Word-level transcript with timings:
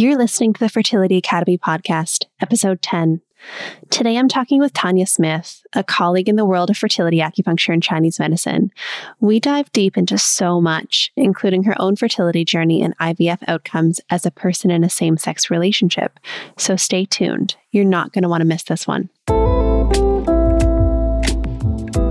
You're 0.00 0.16
listening 0.16 0.54
to 0.54 0.60
the 0.60 0.70
Fertility 0.70 1.18
Academy 1.18 1.58
podcast, 1.58 2.24
episode 2.40 2.80
10. 2.80 3.20
Today 3.90 4.16
I'm 4.16 4.28
talking 4.28 4.58
with 4.58 4.72
Tanya 4.72 5.06
Smith, 5.06 5.62
a 5.74 5.84
colleague 5.84 6.26
in 6.26 6.36
the 6.36 6.46
world 6.46 6.70
of 6.70 6.78
fertility 6.78 7.18
acupuncture 7.18 7.74
and 7.74 7.82
Chinese 7.82 8.18
medicine. 8.18 8.72
We 9.20 9.40
dive 9.40 9.70
deep 9.72 9.98
into 9.98 10.16
so 10.16 10.58
much, 10.58 11.12
including 11.16 11.64
her 11.64 11.78
own 11.78 11.96
fertility 11.96 12.46
journey 12.46 12.80
and 12.80 12.96
IVF 12.96 13.42
outcomes 13.46 14.00
as 14.08 14.24
a 14.24 14.30
person 14.30 14.70
in 14.70 14.84
a 14.84 14.88
same 14.88 15.18
sex 15.18 15.50
relationship. 15.50 16.18
So 16.56 16.76
stay 16.76 17.04
tuned. 17.04 17.56
You're 17.70 17.84
not 17.84 18.14
going 18.14 18.22
to 18.22 18.30
want 18.30 18.40
to 18.40 18.46
miss 18.46 18.62
this 18.62 18.86
one. 18.86 19.10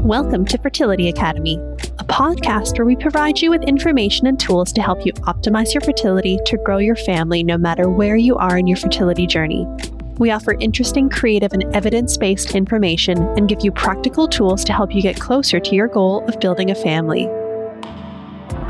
Welcome 0.10 0.46
to 0.46 0.58
Fertility 0.58 1.08
Academy, 1.08 1.58
a 2.00 2.04
podcast 2.04 2.80
where 2.80 2.86
we 2.88 2.96
provide 2.96 3.40
you 3.40 3.52
with 3.52 3.62
information 3.62 4.26
and 4.26 4.40
tools 4.40 4.74
to 4.74 4.82
help 4.82 5.06
you 5.06 5.14
optimize 5.14 5.72
your 5.72 5.82
fertility 5.82 6.40
to 6.48 6.58
grow 6.58 6.80
your 6.80 6.96
family 6.96 7.44
no 7.44 7.60
matter 7.60 7.88
where 7.88 8.16
you 8.16 8.36
are 8.36 8.58
in 8.58 8.66
your 8.66 8.76
fertility 8.76 9.28
journey. 9.28 9.68
We 10.18 10.32
offer 10.32 10.56
interesting, 10.60 11.12
creative, 11.12 11.54
and 11.54 11.64
evidence 11.76 12.18
based 12.18 12.56
information 12.56 13.20
and 13.38 13.48
give 13.48 13.60
you 13.62 13.72
practical 13.72 14.28
tools 14.28 14.64
to 14.64 14.74
help 14.74 14.96
you 14.96 15.04
get 15.04 15.20
closer 15.20 15.60
to 15.60 15.76
your 15.76 15.88
goal 15.88 16.26
of 16.26 16.40
building 16.40 16.72
a 16.72 16.76
family. 16.76 17.30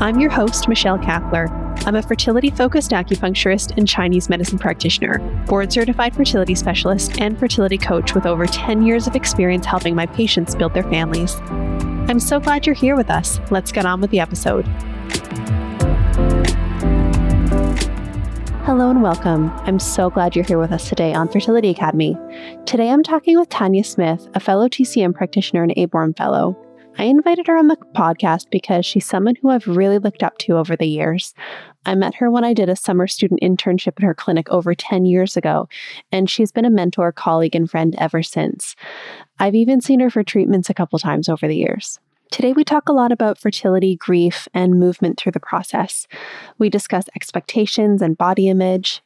I'm 0.00 0.18
your 0.18 0.30
host, 0.30 0.66
Michelle 0.66 0.98
Kapler. 0.98 1.50
I'm 1.86 1.94
a 1.94 2.00
fertility 2.00 2.48
focused 2.48 2.92
acupuncturist 2.92 3.76
and 3.76 3.86
Chinese 3.86 4.30
medicine 4.30 4.58
practitioner, 4.58 5.18
board 5.46 5.70
certified 5.70 6.16
fertility 6.16 6.54
specialist, 6.54 7.20
and 7.20 7.38
fertility 7.38 7.76
coach 7.76 8.14
with 8.14 8.24
over 8.24 8.46
10 8.46 8.86
years 8.86 9.06
of 9.06 9.14
experience 9.14 9.66
helping 9.66 9.94
my 9.94 10.06
patients 10.06 10.54
build 10.54 10.72
their 10.72 10.84
families. 10.84 11.34
I'm 12.08 12.18
so 12.18 12.40
glad 12.40 12.64
you're 12.64 12.74
here 12.74 12.96
with 12.96 13.10
us. 13.10 13.40
Let's 13.50 13.72
get 13.72 13.84
on 13.84 14.00
with 14.00 14.10
the 14.10 14.20
episode. 14.20 14.64
Hello 18.64 18.88
and 18.88 19.02
welcome. 19.02 19.50
I'm 19.50 19.78
so 19.78 20.08
glad 20.08 20.34
you're 20.34 20.46
here 20.46 20.58
with 20.58 20.72
us 20.72 20.88
today 20.88 21.12
on 21.12 21.28
Fertility 21.28 21.68
Academy. 21.68 22.16
Today 22.64 22.88
I'm 22.88 23.02
talking 23.02 23.38
with 23.38 23.50
Tanya 23.50 23.84
Smith, 23.84 24.26
a 24.32 24.40
fellow 24.40 24.66
TCM 24.66 25.14
practitioner 25.14 25.62
and 25.62 25.74
ABORM 25.76 26.16
fellow. 26.16 26.56
I 27.00 27.04
invited 27.04 27.46
her 27.46 27.56
on 27.56 27.68
the 27.68 27.78
podcast 27.96 28.50
because 28.50 28.84
she's 28.84 29.06
someone 29.06 29.34
who 29.36 29.48
I've 29.48 29.66
really 29.66 29.98
looked 29.98 30.22
up 30.22 30.36
to 30.40 30.58
over 30.58 30.76
the 30.76 30.84
years. 30.84 31.32
I 31.86 31.94
met 31.94 32.16
her 32.16 32.30
when 32.30 32.44
I 32.44 32.52
did 32.52 32.68
a 32.68 32.76
summer 32.76 33.06
student 33.06 33.40
internship 33.40 33.94
at 33.96 34.02
her 34.02 34.12
clinic 34.12 34.50
over 34.50 34.74
10 34.74 35.06
years 35.06 35.34
ago, 35.34 35.66
and 36.12 36.28
she's 36.28 36.52
been 36.52 36.66
a 36.66 36.70
mentor, 36.70 37.10
colleague, 37.10 37.56
and 37.56 37.70
friend 37.70 37.94
ever 37.96 38.22
since. 38.22 38.76
I've 39.38 39.54
even 39.54 39.80
seen 39.80 40.00
her 40.00 40.10
for 40.10 40.22
treatments 40.22 40.68
a 40.68 40.74
couple 40.74 40.98
times 40.98 41.30
over 41.30 41.48
the 41.48 41.56
years. 41.56 41.98
Today, 42.30 42.52
we 42.52 42.64
talk 42.64 42.90
a 42.90 42.92
lot 42.92 43.12
about 43.12 43.38
fertility, 43.38 43.96
grief, 43.96 44.46
and 44.52 44.78
movement 44.78 45.18
through 45.18 45.32
the 45.32 45.40
process. 45.40 46.06
We 46.58 46.68
discuss 46.68 47.06
expectations 47.16 48.02
and 48.02 48.18
body 48.18 48.48
image, 48.48 49.02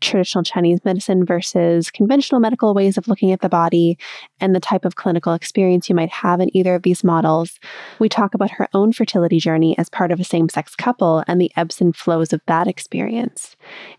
traditional 0.00 0.44
Chinese 0.44 0.84
medicine 0.84 1.24
versus 1.24 1.90
conventional 1.90 2.40
medical 2.40 2.74
ways 2.74 2.96
of 2.96 3.08
looking 3.08 3.32
at 3.32 3.40
the 3.40 3.48
body 3.48 3.98
and 4.40 4.54
the 4.54 4.60
type 4.60 4.84
of 4.84 4.96
clinical 4.96 5.32
experience 5.32 5.88
you 5.88 5.94
might 5.94 6.10
have 6.10 6.40
in 6.40 6.54
either 6.56 6.74
of 6.74 6.82
these 6.82 7.04
models. 7.04 7.58
We 7.98 8.08
talk 8.08 8.34
about 8.34 8.52
her 8.52 8.68
own 8.74 8.92
fertility 8.92 9.38
journey 9.38 9.76
as 9.78 9.88
part 9.88 10.12
of 10.12 10.20
a 10.20 10.24
same 10.24 10.48
sex 10.48 10.74
couple 10.74 11.24
and 11.26 11.40
the 11.40 11.52
ebbs 11.56 11.80
and 11.80 11.94
flows 11.94 12.32
of 12.32 12.40
that 12.46 12.66
experience. 12.66 13.56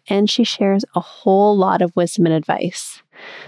And 0.07 0.29
she 0.29 0.43
shares 0.43 0.85
a 0.95 0.99
whole 0.99 1.57
lot 1.57 1.81
of 1.81 1.95
wisdom 1.95 2.25
and 2.25 2.35
advice. 2.35 3.01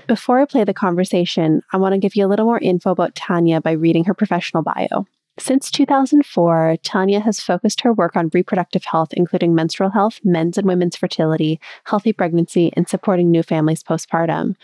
Before 0.07 0.39
I 0.39 0.45
play 0.45 0.63
the 0.63 0.73
conversation, 0.73 1.61
I 1.73 1.77
want 1.77 1.93
to 1.93 1.99
give 1.99 2.15
you 2.15 2.25
a 2.25 2.29
little 2.29 2.45
more 2.45 2.59
info 2.59 2.91
about 2.91 3.15
Tanya 3.15 3.61
by 3.61 3.71
reading 3.71 4.05
her 4.05 4.13
professional 4.13 4.63
bio. 4.63 5.05
Since 5.39 5.69
2004, 5.69 6.77
Tanya 6.81 7.19
has 7.19 7.39
focused 7.39 7.81
her 7.81 7.93
work 7.93 8.16
on 8.16 8.31
reproductive 8.33 8.85
health, 8.85 9.13
including 9.13 9.53
menstrual 9.53 9.91
health, 9.91 10.19
men's 10.23 10.57
and 10.57 10.66
women's 10.66 10.95
fertility, 10.95 11.59
healthy 11.85 12.11
pregnancy, 12.11 12.73
and 12.75 12.89
supporting 12.89 13.30
new 13.30 13.43
families 13.43 13.83
postpartum. 13.83 14.55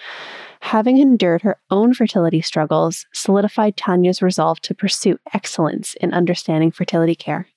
Having 0.61 0.97
endured 0.97 1.43
her 1.43 1.59
own 1.69 1.93
fertility 1.93 2.41
struggles, 2.41 3.05
solidified 3.13 3.77
Tanya's 3.77 4.23
resolve 4.23 4.61
to 4.61 4.73
pursue 4.73 5.19
excellence 5.31 5.93
in 6.01 6.11
understanding 6.11 6.71
fertility 6.71 7.15
care. 7.15 7.47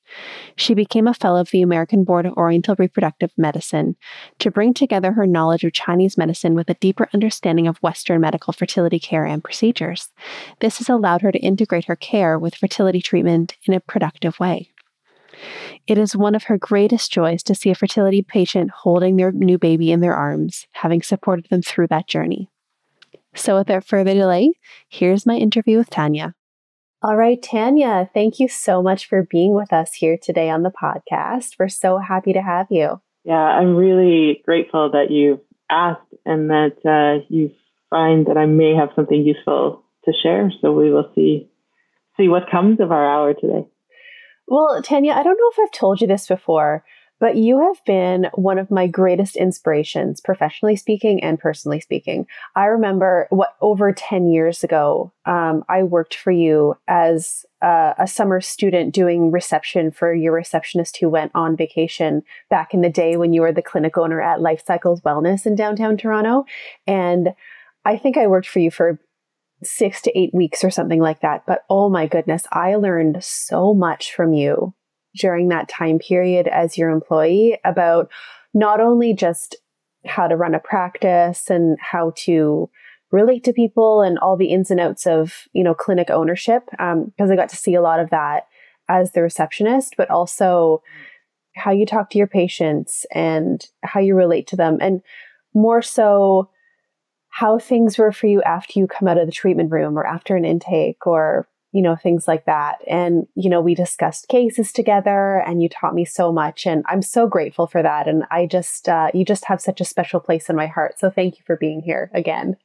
She 0.57 0.75
became 0.75 1.07
a 1.07 1.15
fellow 1.15 1.41
of 1.41 1.51
the 1.51 1.63
American 1.63 2.05
Board 2.05 2.27
of 2.27 2.35
Oriental 2.35 2.77
Reproductive 2.79 3.33
Medicine 3.37 3.97
to 4.39 4.51
bring 4.51 4.75
together 4.75 5.13
her 5.13 5.27
knowledge 5.27 5.65
of 5.65 5.73
Chinese 5.73 6.17
medicine 6.17 6.55
with 6.55 6.71
a 6.71 6.75
deeper 6.75 7.09
understanding 7.13 7.67
of 7.67 7.79
Western 7.79 8.21
medical 8.21 8.53
fertility 8.53 8.99
care 8.99 9.25
and 9.25 9.43
procedures. 9.43 10.13
This 10.61 10.79
has 10.79 10.89
allowed 10.89 11.23
her 11.23 11.33
to 11.33 11.39
integrate 11.39 11.87
her 11.87 11.97
care 11.97 12.39
with 12.39 12.55
fertility 12.55 13.03
treatment 13.03 13.57
in 13.67 13.75
a 13.75 13.81
productive 13.81 14.39
way. 14.41 14.71
It 15.87 15.99
is 15.99 16.17
one 16.17 16.35
of 16.35 16.45
her 16.45 16.59
greatest 16.59 17.13
joys 17.13 17.43
to 17.45 17.55
see 17.55 17.71
a 17.71 17.75
fertility 17.75 18.23
patient 18.23 18.71
holding 18.71 19.17
their 19.17 19.33
new 19.33 19.59
baby 19.59 19.93
in 19.93 20.01
their 20.01 20.15
arms, 20.15 20.67
having 20.73 21.03
supported 21.03 21.47
them 21.51 21.63
through 21.63 21.89
that 21.89 22.09
journey. 22.09 22.51
So, 23.35 23.57
without 23.59 23.85
further 23.85 24.15
delay, 24.15 24.53
here's 24.89 25.27
my 25.27 25.37
interview 25.37 25.77
with 25.77 25.91
Tanya. 25.91 26.35
All 27.03 27.17
right, 27.17 27.41
Tanya, 27.43 28.09
thank 28.15 28.41
you 28.41 28.49
so 28.49 28.83
much 28.83 29.07
for 29.07 29.23
being 29.23 29.55
with 29.55 29.73
us 29.73 29.93
here 29.93 30.17
today 30.21 30.49
on 30.49 30.63
the 30.63 30.71
podcast. 30.71 31.57
We're 31.59 31.69
so 31.69 31.99
happy 31.99 32.33
to 32.33 32.41
have 32.41 32.69
you. 32.71 33.01
Yeah, 33.25 33.35
I'm 33.35 33.77
really 33.77 34.43
grateful 34.47 34.91
that 34.93 35.11
you 35.11 35.41
asked 35.71 36.01
and 36.25 36.49
that 36.49 36.77
uh, 36.85 37.25
you 37.29 37.51
find 37.91 38.27
that 38.27 38.39
I 38.39 38.47
may 38.47 38.75
have 38.75 38.91
something 38.97 39.23
useful 39.23 39.85
to 40.07 40.13
share. 40.23 40.51
So 40.63 40.73
we 40.73 40.91
will 40.91 41.11
see 41.15 41.51
see 42.17 42.29
what 42.29 42.51
comes 42.51 42.81
of 42.81 42.91
our 42.91 43.07
hour 43.07 43.35
today. 43.35 43.67
Well, 44.49 44.81
Tanya, 44.83 45.13
I 45.13 45.23
don't 45.23 45.37
know 45.37 45.51
if 45.53 45.59
I've 45.59 45.79
told 45.79 46.01
you 46.01 46.07
this 46.07 46.27
before, 46.27 46.83
but 47.19 47.37
you 47.37 47.61
have 47.61 47.83
been 47.85 48.29
one 48.35 48.59
of 48.59 48.71
my 48.71 48.87
greatest 48.87 49.37
inspirations, 49.37 50.21
professionally 50.21 50.77
speaking 50.77 51.23
and 51.23 51.39
personally 51.39 51.81
speaking. 51.81 52.27
I 52.55 52.67
remember 52.67 53.27
what 53.31 53.57
over 53.61 53.93
10 53.93 54.29
years 54.29 54.63
ago, 54.63 55.13
um, 55.25 55.65
I 55.69 55.83
worked 55.83 56.15
for 56.15 56.31
you 56.31 56.75
as 56.87 57.47
a, 57.63 57.95
a 58.01 58.07
summer 58.07 58.41
student 58.41 58.95
doing 58.95 59.31
reception 59.31 59.91
for 59.91 60.13
your 60.13 60.33
receptionist 60.33 60.99
who 60.99 61.09
went 61.09 61.33
on 61.35 61.57
vacation 61.57 62.23
back 62.51 62.75
in 62.75 62.83
the 62.83 62.91
day 62.91 63.17
when 63.17 63.33
you 63.33 63.41
were 63.41 63.53
the 63.53 63.63
clinic 63.63 63.97
owner 63.97 64.21
at 64.21 64.43
Life 64.43 64.63
Cycles 64.67 65.01
Wellness 65.01 65.47
in 65.47 65.55
downtown 65.55 65.97
Toronto. 65.97 66.45
And 66.87 67.35
I 67.85 67.97
think 67.97 68.19
I 68.19 68.27
worked 68.27 68.49
for 68.49 68.59
you 68.59 68.71
for 68.71 69.01
six 69.63 70.03
to 70.03 70.19
eight 70.19 70.35
weeks 70.35 70.63
or 70.63 70.71
something 70.71 71.01
like 71.01 71.21
that. 71.21 71.45
But 71.47 71.65
oh 71.71 71.89
my 71.89 72.07
goodness, 72.07 72.43
I 72.53 72.75
learned 72.75 73.25
so 73.25 73.73
much 73.73 74.13
from 74.13 74.35
you 74.35 74.75
during 75.17 75.49
that 75.49 75.69
time 75.69 75.99
period 75.99 76.47
as 76.49 76.77
your 76.77 76.91
employee 76.91 77.59
about 77.65 78.11
not 78.55 78.81
only 78.81 79.15
just 79.15 79.57
how 80.07 80.29
to 80.29 80.37
run 80.37 80.55
a 80.55 80.61
practice 80.61 81.51
and 81.51 81.77
how 81.81 82.13
to 82.17 82.71
relate 83.13 83.45
to 83.45 83.53
people 83.53 84.03
and 84.03 84.19
all 84.19 84.37
the 84.37 84.53
ins 84.53 84.71
and 84.71 84.81
outs 84.81 85.07
of 85.07 85.49
you 85.53 85.63
know 85.63 85.75
clinic 85.75 86.11
ownership 86.11 86.65
because 86.71 87.01
um, 87.21 87.31
i 87.31 87.37
got 87.37 87.49
to 87.49 87.57
see 87.57 87.75
a 87.75 87.83
lot 87.83 88.01
of 88.01 88.11
that 88.11 88.47
as 88.89 89.13
the 89.13 89.23
receptionist 89.23 89.95
but 89.97 90.11
also 90.11 90.83
how 91.55 91.71
you 91.71 91.87
talk 91.87 92.11
to 92.11 92.19
your 92.19 92.27
patients 92.27 93.07
and 93.13 93.69
how 93.83 94.01
you 94.01 94.15
relate 94.15 94.47
to 94.47 94.57
them 94.57 94.79
and 94.81 95.03
more 95.55 95.83
so 95.83 96.51
how 97.29 97.59
things 97.59 97.99
were 97.99 98.13
for 98.13 98.27
you 98.27 98.43
after 98.43 98.79
you 98.79 98.87
come 98.87 99.09
out 99.09 99.19
of 99.19 99.27
the 99.27 99.33
treatment 99.33 99.71
room 99.71 99.99
or 99.99 100.07
after 100.07 100.37
an 100.37 100.45
intake 100.45 101.07
or 101.07 101.47
you 101.77 101.83
know, 101.83 101.95
things 101.95 102.27
like 102.27 102.47
that. 102.47 102.77
And, 102.87 103.27
you 103.35 103.51
know, 103.51 103.61
we 103.61 103.75
discussed 103.75 104.29
cases 104.29 104.73
together 104.73 105.43
and 105.47 105.63
you 105.63 105.69
taught 105.69 105.95
me 105.95 106.07
so 106.07 106.33
much. 106.33 106.67
And 106.67 106.83
I'm 106.89 107.03
so 107.03 107.29
grateful 107.29 107.67
for 107.67 107.83
that. 107.83 108.09
And 108.09 108.25
I 108.31 108.47
just, 108.47 108.89
uh, 108.89 109.11
you 109.13 109.27
just 109.27 109.45
have 109.45 109.61
such 109.61 109.79
a 109.83 109.85
special 109.85 110.19
place 110.19 110.49
in 110.49 110.57
my 110.57 110.69
heart. 110.69 110.99
So 110.99 111.11
thank 111.11 111.37
you 111.37 111.45
for 111.47 111.55
being 111.55 111.83
here 111.83 112.11
again. 112.15 112.57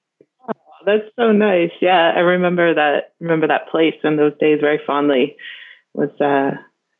Oh, 0.47 0.53
that's 0.85 1.11
so 1.17 1.33
nice. 1.33 1.71
Yeah. 1.81 2.13
I 2.15 2.21
remember 2.21 2.73
that, 2.73 3.15
remember 3.19 3.49
that 3.49 3.67
place 3.69 3.95
and 4.01 4.17
those 4.17 4.31
days 4.39 4.59
very 4.61 4.79
fondly. 4.87 5.35
It 5.93 5.97
was, 5.99 6.21
uh, 6.21 6.57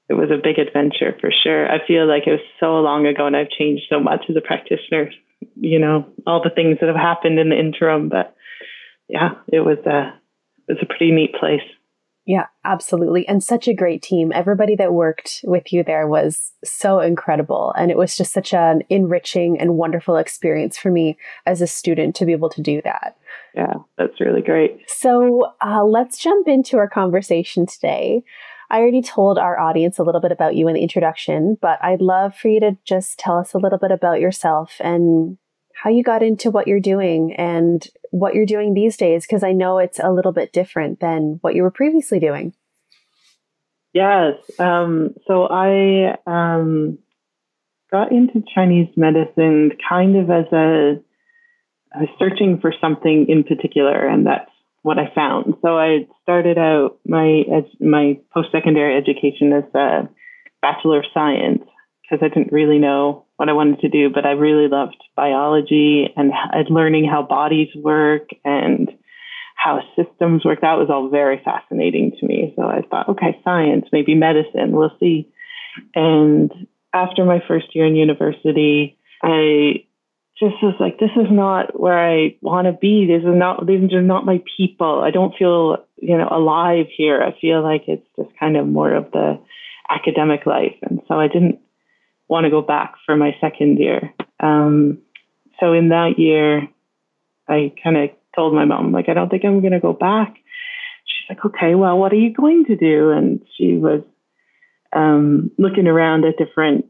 it 0.10 0.16
was 0.16 0.32
a 0.32 0.44
big 0.44 0.60
adventure 0.60 1.16
for 1.22 1.32
sure. 1.32 1.72
I 1.72 1.78
feel 1.88 2.10
like 2.10 2.24
it 2.28 2.32
was 2.32 2.48
so 2.60 2.82
long 2.82 3.08
ago 3.08 3.26
and 3.26 3.38
I've 3.38 3.58
changed 3.58 3.84
so 3.90 4.02
much 4.02 4.26
as 4.28 4.36
a 4.36 4.42
practitioner, 4.42 5.12
you 5.56 5.80
know, 5.80 6.10
all 6.28 6.44
the 6.44 6.50
things 6.50 6.80
that 6.82 6.88
have 6.88 6.98
happened 6.98 7.40
in 7.40 7.52
the 7.52 7.58
interim, 7.58 8.10
but 8.10 8.36
yeah, 9.08 9.30
it 9.48 9.62
was, 9.62 9.78
uh, 9.86 10.12
it 10.68 10.74
was 10.74 10.84
a 10.84 10.86
pretty 10.86 11.12
neat 11.12 11.34
place. 11.40 11.62
Yeah, 12.26 12.48
absolutely. 12.64 13.28
And 13.28 13.44
such 13.44 13.68
a 13.68 13.74
great 13.74 14.04
team. 14.04 14.32
Everybody 14.34 14.76
that 14.76 14.94
worked 14.94 15.42
with 15.44 15.74
you 15.74 15.84
there 15.84 16.08
was 16.08 16.52
so 16.64 17.00
incredible. 17.00 17.74
And 17.76 17.90
it 17.90 17.98
was 17.98 18.16
just 18.16 18.32
such 18.32 18.54
an 18.54 18.84
enriching 18.90 19.60
and 19.60 19.76
wonderful 19.76 20.18
experience 20.18 20.78
for 20.78 20.92
me 20.92 21.18
as 21.46 21.62
a 21.62 21.68
student 21.68 22.16
to 22.18 22.26
be 22.26 22.32
able 22.32 22.50
to 22.52 22.62
do 22.62 22.82
that. 22.84 23.18
Yeah, 23.56 23.74
that's 23.98 24.22
really 24.22 24.42
great. 24.42 24.82
So 24.88 25.54
uh, 25.66 25.84
let's 25.84 26.20
jump 26.20 26.48
into 26.48 26.78
our 26.78 26.88
conversation 26.88 27.66
today. 27.66 28.24
I 28.70 28.80
already 28.80 29.02
told 29.02 29.38
our 29.38 29.60
audience 29.60 29.98
a 29.98 30.04
little 30.04 30.22
bit 30.22 30.32
about 30.32 30.56
you 30.56 30.68
in 30.70 30.76
the 30.76 30.82
introduction, 30.82 31.58
but 31.60 31.84
I'd 31.84 32.02
love 32.02 32.36
for 32.36 32.48
you 32.48 32.62
to 32.62 32.78
just 32.86 33.20
tell 33.20 33.38
us 33.38 33.54
a 33.54 33.58
little 33.58 33.80
bit 33.80 33.92
about 33.92 34.22
yourself 34.22 34.76
and 34.80 35.38
how 35.82 35.90
you 35.90 36.04
got 36.04 36.22
into 36.22 36.52
what 36.52 36.68
you're 36.68 36.80
doing 36.80 37.34
and 37.34 37.88
what 38.12 38.36
you're 38.36 38.46
doing 38.46 38.76
these 38.76 38.98
days, 38.98 39.26
because 39.26 39.42
I 39.42 39.52
know 39.52 39.80
it's 39.80 39.98
a 39.98 40.12
little 40.12 40.32
bit 40.32 40.54
different 40.54 41.00
than 41.00 41.40
what 41.42 41.56
you 41.56 41.64
were 41.64 41.72
previously 41.72 42.20
doing. 42.20 42.54
Yes. 43.92 44.36
Um, 44.60 45.16
so 45.26 45.48
I 45.50 46.18
um, 46.28 47.00
got 47.92 48.12
into 48.12 48.44
Chinese 48.54 48.90
medicine 48.96 49.72
kind 49.90 50.18
of 50.18 50.30
as 50.30 50.46
a 50.54 51.02
I 51.94 52.02
was 52.02 52.10
searching 52.20 52.60
for 52.62 52.74
something 52.80 53.26
in 53.28 53.44
particular, 53.44 54.08
and 54.08 54.26
that's 54.28 54.52
what 54.84 55.00
I 55.00 55.12
found. 55.14 55.56
So 55.64 55.80
I 55.80 56.08
started 56.22 56.60
out 56.60 57.00
my 57.08 57.42
my 57.80 58.20
post 58.34 58.50
secondary 58.52 58.96
education 58.96 59.52
as 59.52 59.64
a 59.74 60.08
bachelor 60.62 61.00
of 61.00 61.06
science 61.12 61.64
because 62.04 62.24
I 62.24 62.30
didn't 62.30 62.54
really 62.54 62.78
know 62.78 63.26
what 63.42 63.50
I 63.50 63.54
wanted 63.54 63.80
to 63.80 63.90
do, 63.90 64.12
but 64.12 64.24
I 64.24 64.34
really 64.34 64.68
loved 64.68 64.98
biology 65.16 66.14
and 66.16 66.32
learning 66.70 67.10
how 67.10 67.24
bodies 67.24 67.70
work 67.76 68.30
and 68.46 68.88
how 69.56 69.80
systems 69.96 70.46
work. 70.46 70.62
That 70.62 70.78
was 70.78 70.92
all 70.92 71.10
very 71.10 71.42
fascinating 71.44 72.12
to 72.20 72.28
me. 72.28 72.54
So 72.56 72.62
I 72.62 72.84
thought, 72.88 73.10
okay, 73.10 73.42
science, 73.44 73.88
maybe 73.92 74.14
medicine, 74.14 74.74
we'll 74.74 74.96
see. 75.00 75.28
And 75.96 76.52
after 76.94 77.26
my 77.26 77.42
first 77.48 77.74
year 77.74 77.88
in 77.88 77.96
university, 77.96 79.00
I 79.24 79.86
just 80.40 80.62
was 80.62 80.76
like, 80.80 81.00
this 81.00 81.10
is 81.16 81.32
not 81.32 81.80
where 81.80 81.98
I 81.98 82.36
want 82.44 82.68
to 82.68 82.74
be. 82.74 83.08
These 83.08 83.26
are 83.26 83.36
not, 83.36 83.66
these 83.66 83.92
are 83.92 84.04
not 84.04 84.24
my 84.24 84.44
people. 84.56 85.02
I 85.04 85.10
don't 85.10 85.36
feel, 85.36 85.84
you 85.98 86.16
know, 86.16 86.28
alive 86.30 86.86
here. 86.96 87.24
I 87.24 87.36
feel 87.42 87.64
like 87.64 87.86
it's 87.88 88.06
just 88.16 88.30
kind 88.40 88.56
of 88.56 88.68
more 88.68 88.94
of 88.94 89.12
the 89.12 89.40
academic 89.90 90.46
life. 90.46 90.76
And 90.84 91.02
so 91.08 91.16
I 91.16 91.28
didn't 91.28 91.58
want 92.32 92.46
to 92.46 92.50
go 92.50 92.62
back 92.62 92.96
for 93.06 93.18
my 93.18 93.36
second 93.42 93.78
year. 93.78 94.14
Um, 94.40 95.00
so 95.60 95.74
in 95.74 95.90
that 95.90 96.18
year, 96.18 96.68
I 97.48 97.74
kind 97.84 97.98
of 97.98 98.10
told 98.34 98.56
my 98.56 98.64
mom, 98.64 98.94
like, 98.94 99.10
I 99.10 99.14
don't 99.14 99.30
think 99.30 99.44
I'm 99.44 99.60
going 99.60 99.74
to 99.74 99.82
go 99.82 99.92
back. 99.92 100.34
She's 101.06 101.30
like, 101.30 101.46
okay, 101.46 101.76
well, 101.76 101.98
what 101.98 102.14
are 102.14 102.16
you 102.16 102.34
going 102.34 102.64
to 102.66 102.78
do? 102.78 103.12
And 103.12 103.46
she 103.58 103.76
was 103.76 104.02
um, 104.96 105.52
looking 105.58 105.88
around 105.88 106.24
at 106.24 106.38
different 106.38 106.86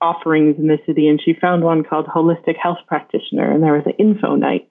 offerings 0.00 0.56
in 0.58 0.66
the 0.66 0.78
city, 0.84 1.06
and 1.08 1.20
she 1.24 1.32
found 1.32 1.62
one 1.62 1.84
called 1.84 2.06
Holistic 2.06 2.56
Health 2.60 2.78
Practitioner, 2.88 3.50
and 3.50 3.62
there 3.62 3.72
was 3.72 3.86
an 3.86 3.94
info 3.98 4.34
night. 4.34 4.68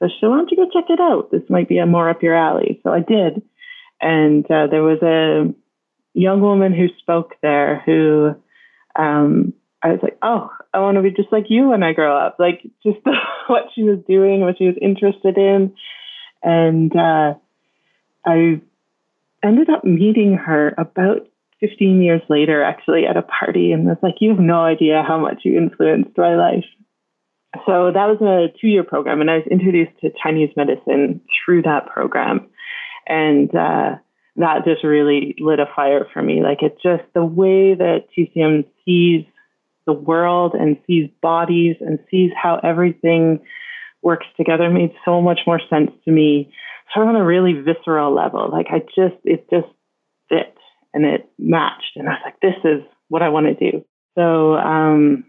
So 0.00 0.08
she 0.08 0.14
said, 0.20 0.28
why 0.28 0.38
don't 0.38 0.50
you 0.50 0.56
go 0.56 0.68
check 0.72 0.90
it 0.90 1.00
out? 1.00 1.30
This 1.30 1.48
might 1.48 1.68
be 1.68 1.78
a 1.78 1.86
more 1.86 2.10
up 2.10 2.22
your 2.22 2.34
alley. 2.34 2.80
So 2.82 2.90
I 2.90 3.00
did. 3.00 3.42
And 4.00 4.44
uh, 4.50 4.66
there 4.66 4.82
was 4.82 5.00
a 5.02 5.54
young 6.14 6.40
woman 6.40 6.74
who 6.74 6.88
spoke 6.98 7.36
there 7.42 7.82
who 7.86 8.34
um, 8.96 9.52
I 9.82 9.88
was 9.88 10.00
like, 10.02 10.18
oh, 10.22 10.50
I 10.74 10.80
want 10.80 10.96
to 10.96 11.02
be 11.02 11.10
just 11.10 11.32
like 11.32 11.46
you 11.48 11.68
when 11.68 11.82
I 11.82 11.92
grow 11.92 12.16
up. 12.16 12.36
Like 12.38 12.62
just 12.84 12.98
what 13.46 13.64
she 13.74 13.82
was 13.82 13.98
doing, 14.06 14.40
what 14.40 14.58
she 14.58 14.66
was 14.66 14.76
interested 14.80 15.38
in. 15.38 15.74
And 16.42 16.94
uh, 16.94 17.34
I 18.24 18.60
ended 19.42 19.70
up 19.70 19.84
meeting 19.84 20.34
her 20.34 20.74
about 20.76 21.28
15 21.60 22.02
years 22.02 22.22
later, 22.28 22.62
actually, 22.62 23.04
at 23.06 23.16
a 23.16 23.22
party, 23.22 23.72
and 23.72 23.84
was 23.84 23.98
like, 24.02 24.16
you 24.20 24.30
have 24.30 24.40
no 24.40 24.60
idea 24.60 25.04
how 25.06 25.18
much 25.18 25.40
you 25.44 25.56
influenced 25.58 26.16
my 26.16 26.34
life. 26.34 26.64
So 27.66 27.90
that 27.92 28.06
was 28.06 28.20
a 28.22 28.56
two 28.60 28.68
year 28.68 28.84
program, 28.84 29.20
and 29.20 29.30
I 29.30 29.36
was 29.36 29.46
introduced 29.50 29.92
to 30.00 30.10
Chinese 30.22 30.50
medicine 30.56 31.20
through 31.44 31.62
that 31.62 31.86
program. 31.86 32.48
And 33.06 33.54
uh, 33.54 33.96
that 34.36 34.64
just 34.64 34.84
really 34.84 35.34
lit 35.38 35.58
a 35.58 35.66
fire 35.74 36.06
for 36.12 36.22
me. 36.22 36.42
Like 36.42 36.58
it's 36.62 36.80
just 36.82 37.02
the 37.14 37.24
way 37.24 37.74
that 37.74 38.06
TCM 38.16 38.64
sees 38.90 39.24
the 39.86 39.92
world 39.92 40.54
and 40.54 40.76
sees 40.86 41.08
bodies 41.22 41.76
and 41.80 41.98
sees 42.10 42.30
how 42.40 42.60
everything 42.62 43.40
works 44.02 44.26
together 44.36 44.70
made 44.70 44.92
so 45.04 45.20
much 45.20 45.40
more 45.46 45.60
sense 45.70 45.90
to 46.04 46.10
me. 46.10 46.52
Sort 46.94 47.08
of 47.08 47.14
on 47.14 47.20
a 47.20 47.24
really 47.24 47.52
visceral 47.52 48.14
level. 48.14 48.50
Like 48.50 48.66
I 48.70 48.80
just, 48.80 49.16
it 49.24 49.48
just 49.50 49.68
fit 50.28 50.54
and 50.92 51.04
it 51.04 51.30
matched. 51.38 51.96
And 51.96 52.08
I 52.08 52.12
was 52.12 52.20
like, 52.24 52.40
this 52.40 52.56
is 52.64 52.82
what 53.08 53.22
I 53.22 53.28
want 53.28 53.46
to 53.46 53.70
do. 53.70 53.84
So 54.16 54.54
um, 54.54 55.24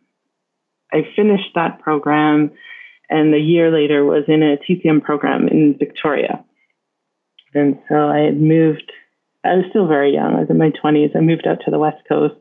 I 0.92 1.04
finished 1.16 1.50
that 1.56 1.80
program 1.80 2.52
and 3.10 3.34
a 3.34 3.40
year 3.40 3.72
later 3.72 4.06
was 4.06 4.24
in 4.28 4.42
a 4.42 4.58
TCM 4.58 5.04
program 5.04 5.48
in 5.48 5.76
Victoria. 5.78 6.44
And 7.54 7.78
so 7.90 8.08
I 8.08 8.20
had 8.20 8.40
moved, 8.40 8.92
I 9.44 9.56
was 9.56 9.66
still 9.70 9.88
very 9.88 10.14
young, 10.14 10.36
I 10.36 10.42
was 10.42 10.50
in 10.50 10.58
my 10.58 10.72
20s. 10.72 11.16
I 11.16 11.20
moved 11.20 11.46
out 11.46 11.60
to 11.66 11.72
the 11.72 11.80
West 11.80 12.02
Coast. 12.08 12.36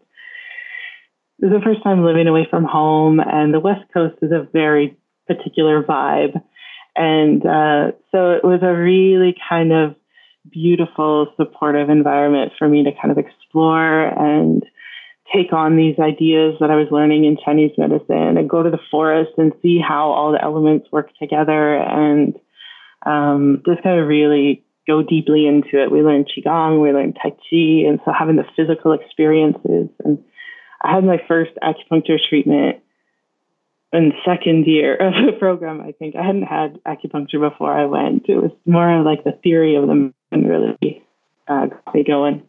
The 1.41 1.61
first 1.65 1.83
time 1.83 2.05
living 2.05 2.27
away 2.27 2.47
from 2.51 2.65
home, 2.65 3.19
and 3.19 3.55
the 3.55 3.61
West 3.61 3.85
Coast 3.95 4.17
is 4.21 4.31
a 4.31 4.47
very 4.53 4.97
particular 5.27 5.83
vibe. 5.83 6.41
And 6.97 7.45
uh, 7.47 7.93
so 8.13 8.33
it 8.33 8.45
was 8.45 8.61
a 8.63 8.75
really 8.75 9.35
kind 9.49 9.73
of 9.73 9.95
beautiful, 10.51 11.33
supportive 11.37 11.89
environment 11.89 12.53
for 12.59 12.69
me 12.69 12.85
to 12.85 12.91
kind 12.93 13.11
of 13.11 13.19
explore 13.19 14.09
and 14.09 14.63
take 15.35 15.53
on 15.53 15.77
these 15.77 15.99
ideas 15.99 16.57
that 16.61 16.71
I 16.71 16.77
was 16.77 16.89
learning 16.91 17.25
in 17.25 17.39
Chinese 17.43 17.73
medicine 17.79 18.37
and 18.37 18.51
go 18.51 18.63
to 18.63 18.71
the 18.71 18.81
forest 18.91 19.31
and 19.39 19.53
see 19.63 19.81
how 19.81 20.11
all 20.11 20.33
the 20.33 20.43
elements 20.43 20.89
work 20.91 21.09
together 21.21 21.77
and 21.77 22.35
um, 23.07 23.63
just 23.65 23.83
kind 23.83 24.01
of 24.01 24.09
really 24.09 24.65
go 24.87 25.03
deeply 25.03 25.47
into 25.47 25.83
it. 25.83 25.91
We 25.91 26.03
learned 26.03 26.29
Qigong, 26.29 26.83
we 26.83 26.93
learned 26.93 27.17
Tai 27.23 27.31
Chi, 27.31 27.87
and 27.89 28.01
so 28.05 28.13
having 28.13 28.37
the 28.37 28.45
physical 28.57 28.93
experiences. 28.93 29.89
And 30.05 30.19
I 30.81 30.95
had 30.95 31.05
my 31.05 31.23
first 31.29 31.53
acupuncture 31.63 32.19
treatment 32.29 32.79
in 33.93 34.13
second 34.25 34.67
year 34.67 34.95
of 34.97 35.15
the 35.27 35.33
program. 35.39 35.81
I 35.81 35.93
think 35.93 36.17
I 36.17 36.25
hadn't 36.25 36.43
had 36.43 36.83
acupuncture 36.85 37.41
before 37.41 37.73
I 37.73 37.87
went. 37.87 38.29
It 38.29 38.37
was 38.37 38.53
more 38.67 38.99
of 38.99 39.05
like 39.05 39.25
the 39.25 39.39
theory 39.43 39.77
of 39.77 39.87
them 39.87 40.15
and 40.31 40.49
really 40.49 41.05
uh, 41.49 41.67
got 41.67 41.95
me 41.95 42.05
going. 42.05 42.43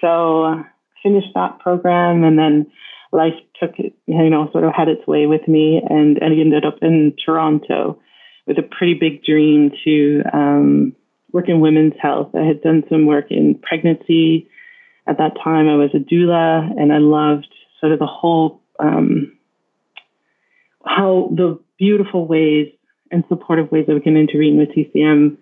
So 0.00 0.64
finished 1.02 1.28
that 1.34 1.58
program, 1.58 2.24
and 2.24 2.38
then 2.38 2.70
life 3.12 3.34
took 3.60 3.78
it, 3.78 3.94
you 4.06 4.30
know, 4.30 4.48
sort 4.52 4.64
of 4.64 4.72
had 4.74 4.88
its 4.88 5.06
way 5.06 5.26
with 5.26 5.46
me, 5.46 5.80
and, 5.88 6.18
and 6.18 6.40
ended 6.40 6.64
up 6.64 6.78
in 6.82 7.14
Toronto 7.24 8.00
with 8.46 8.58
a 8.58 8.62
pretty 8.62 8.94
big 8.94 9.22
dream 9.22 9.70
to 9.84 10.22
um, 10.32 10.96
work 11.32 11.48
in 11.48 11.60
women's 11.60 11.94
health. 12.00 12.30
I 12.34 12.44
had 12.44 12.62
done 12.62 12.82
some 12.88 13.06
work 13.06 13.26
in 13.30 13.56
pregnancy. 13.56 14.48
At 15.06 15.18
that 15.18 15.32
time, 15.42 15.68
I 15.68 15.76
was 15.76 15.90
a 15.94 15.98
doula, 15.98 16.70
and 16.78 16.92
I 16.92 16.98
loved 16.98 17.52
sort 17.80 17.92
of 17.92 17.98
the 17.98 18.06
whole 18.06 18.60
um, 18.78 19.36
how 20.84 21.30
the 21.34 21.58
beautiful 21.78 22.26
ways 22.26 22.68
and 23.10 23.24
supportive 23.28 23.70
ways 23.70 23.86
that 23.86 23.94
we 23.94 24.00
can 24.00 24.16
intervene 24.16 24.58
with 24.58 24.70
TCM 24.70 25.36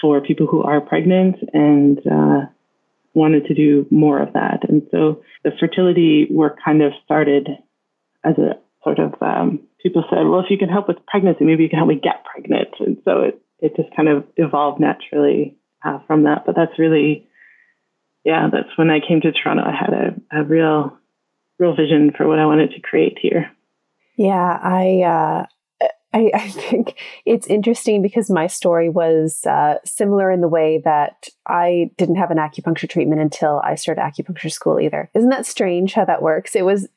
for 0.00 0.20
people 0.20 0.46
who 0.46 0.62
are 0.62 0.80
pregnant 0.80 1.36
and 1.52 1.98
uh, 2.06 2.46
wanted 3.14 3.46
to 3.46 3.54
do 3.54 3.86
more 3.90 4.20
of 4.20 4.32
that. 4.32 4.68
And 4.68 4.82
so 4.90 5.22
the 5.44 5.52
fertility 5.58 6.26
work 6.30 6.58
kind 6.64 6.82
of 6.82 6.92
started 7.04 7.48
as 8.24 8.36
a 8.38 8.58
sort 8.82 8.98
of 8.98 9.14
um, 9.20 9.60
people 9.82 10.04
said, 10.10 10.26
well, 10.26 10.40
if 10.40 10.50
you 10.50 10.58
can 10.58 10.68
help 10.68 10.88
with 10.88 11.04
pregnancy, 11.06 11.44
maybe 11.44 11.62
you 11.62 11.68
can 11.68 11.78
help 11.78 11.88
me 11.88 12.00
get 12.02 12.24
pregnant. 12.24 12.74
And 12.80 12.98
so 13.04 13.20
it 13.20 13.40
it 13.60 13.76
just 13.76 13.94
kind 13.96 14.08
of 14.08 14.24
evolved 14.36 14.80
naturally 14.80 15.56
uh, 15.84 15.98
from 16.06 16.24
that. 16.24 16.44
But 16.44 16.54
that's 16.54 16.78
really, 16.78 17.26
yeah, 18.24 18.48
that's 18.50 18.76
when 18.76 18.90
I 18.90 19.00
came 19.00 19.20
to 19.20 19.32
Toronto. 19.32 19.64
I 19.64 19.74
had 19.74 19.92
a, 19.92 20.40
a 20.40 20.44
real, 20.44 20.96
real 21.58 21.74
vision 21.74 22.12
for 22.16 22.26
what 22.26 22.38
I 22.38 22.46
wanted 22.46 22.70
to 22.72 22.80
create 22.80 23.18
here. 23.20 23.50
Yeah, 24.16 24.58
I, 24.62 25.02
uh, 25.02 25.46
I, 26.14 26.30
I, 26.32 26.48
think 26.48 26.94
it's 27.26 27.48
interesting 27.48 28.00
because 28.00 28.30
my 28.30 28.46
story 28.46 28.88
was 28.88 29.44
uh, 29.44 29.78
similar 29.84 30.30
in 30.30 30.40
the 30.40 30.48
way 30.48 30.80
that 30.84 31.28
I 31.46 31.90
didn't 31.98 32.16
have 32.16 32.30
an 32.30 32.38
acupuncture 32.38 32.88
treatment 32.88 33.20
until 33.20 33.60
I 33.64 33.74
started 33.74 34.00
acupuncture 34.00 34.52
school 34.52 34.80
either. 34.80 35.10
Isn't 35.14 35.30
that 35.30 35.46
strange 35.46 35.92
how 35.92 36.04
that 36.04 36.22
works? 36.22 36.54
It 36.54 36.64
was 36.64 36.88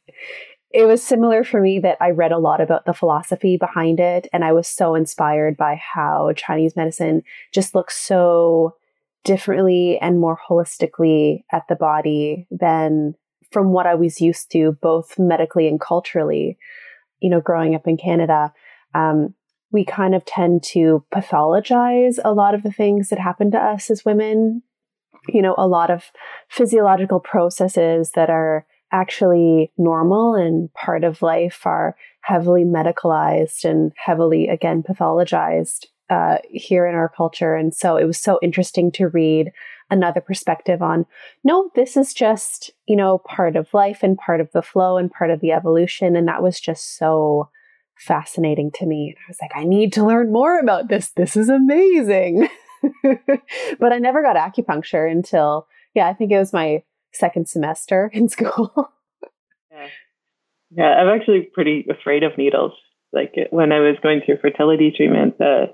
it 0.71 0.85
was 0.85 1.01
similar 1.01 1.43
for 1.43 1.61
me 1.61 1.79
that 1.79 1.97
I 2.01 2.11
read 2.11 2.31
a 2.31 2.37
lot 2.37 2.59
about 2.59 2.85
the 2.85 2.93
philosophy 2.93 3.57
behind 3.57 3.99
it. 3.99 4.27
And 4.33 4.43
I 4.43 4.51
was 4.51 4.67
so 4.67 4.95
inspired 4.95 5.55
by 5.55 5.75
how 5.75 6.33
Chinese 6.35 6.75
medicine 6.75 7.23
just 7.53 7.73
looks 7.73 7.97
so 7.97 8.75
differently 9.23 9.97
and 9.99 10.19
more 10.19 10.39
holistically 10.49 11.43
at 11.51 11.63
the 11.67 11.75
body 11.75 12.47
than 12.51 13.15
from 13.51 13.71
what 13.71 13.87
I 13.87 13.95
was 13.95 14.21
used 14.21 14.51
to, 14.51 14.77
both 14.81 15.17
medically 15.17 15.67
and 15.67 15.79
culturally. 15.79 16.57
You 17.19 17.29
know, 17.29 17.41
growing 17.41 17.75
up 17.75 17.87
in 17.87 17.97
Canada, 17.97 18.53
um, 18.93 19.33
we 19.71 19.83
kind 19.83 20.15
of 20.15 20.25
tend 20.25 20.63
to 20.63 21.03
pathologize 21.13 22.19
a 22.23 22.33
lot 22.33 22.55
of 22.55 22.63
the 22.63 22.71
things 22.71 23.09
that 23.09 23.19
happen 23.19 23.51
to 23.51 23.57
us 23.57 23.89
as 23.89 24.05
women. 24.05 24.63
You 25.27 25.41
know, 25.41 25.55
a 25.57 25.67
lot 25.67 25.89
of 25.89 26.11
physiological 26.47 27.19
processes 27.19 28.11
that 28.15 28.29
are 28.29 28.65
actually 28.91 29.71
normal 29.77 30.35
and 30.35 30.73
part 30.73 31.03
of 31.03 31.21
life 31.21 31.65
are 31.65 31.95
heavily 32.21 32.63
medicalized 32.63 33.65
and 33.65 33.91
heavily, 33.97 34.47
again, 34.47 34.83
pathologized 34.83 35.87
uh, 36.09 36.37
here 36.49 36.85
in 36.85 36.95
our 36.95 37.09
culture. 37.09 37.55
And 37.55 37.73
so 37.73 37.97
it 37.97 38.05
was 38.05 38.19
so 38.19 38.39
interesting 38.41 38.91
to 38.93 39.07
read 39.07 39.51
another 39.89 40.21
perspective 40.21 40.81
on 40.81 41.05
no, 41.43 41.69
this 41.75 41.95
is 41.97 42.13
just, 42.13 42.71
you 42.87 42.95
know, 42.95 43.19
part 43.19 43.55
of 43.55 43.73
life 43.73 44.03
and 44.03 44.17
part 44.17 44.41
of 44.41 44.51
the 44.51 44.61
flow 44.61 44.97
and 44.97 45.11
part 45.11 45.31
of 45.31 45.39
the 45.39 45.51
evolution. 45.51 46.15
And 46.15 46.27
that 46.27 46.43
was 46.43 46.59
just 46.59 46.97
so 46.97 47.49
fascinating 47.97 48.71
to 48.75 48.85
me. 48.85 49.15
And 49.15 49.17
I 49.17 49.29
was 49.29 49.37
like, 49.41 49.51
I 49.55 49.63
need 49.63 49.93
to 49.93 50.05
learn 50.05 50.31
more 50.31 50.59
about 50.59 50.87
this. 50.87 51.09
This 51.09 51.35
is 51.35 51.49
amazing. 51.49 52.47
but 53.03 53.93
I 53.93 53.97
never 53.97 54.21
got 54.21 54.35
acupuncture 54.35 55.09
until, 55.09 55.67
yeah, 55.93 56.07
I 56.07 56.13
think 56.13 56.31
it 56.31 56.37
was 56.37 56.53
my 56.53 56.83
second 57.13 57.47
semester 57.47 58.09
in 58.13 58.29
school. 58.29 58.91
yeah. 59.71 59.87
Yeah, 60.69 60.83
I'm 60.83 61.07
actually 61.07 61.47
pretty 61.53 61.85
afraid 61.89 62.23
of 62.23 62.37
needles. 62.37 62.73
Like 63.13 63.33
when 63.51 63.71
I 63.71 63.79
was 63.79 63.95
going 64.03 64.21
through 64.25 64.39
fertility 64.41 64.93
treatment, 64.95 65.37
the 65.37 65.67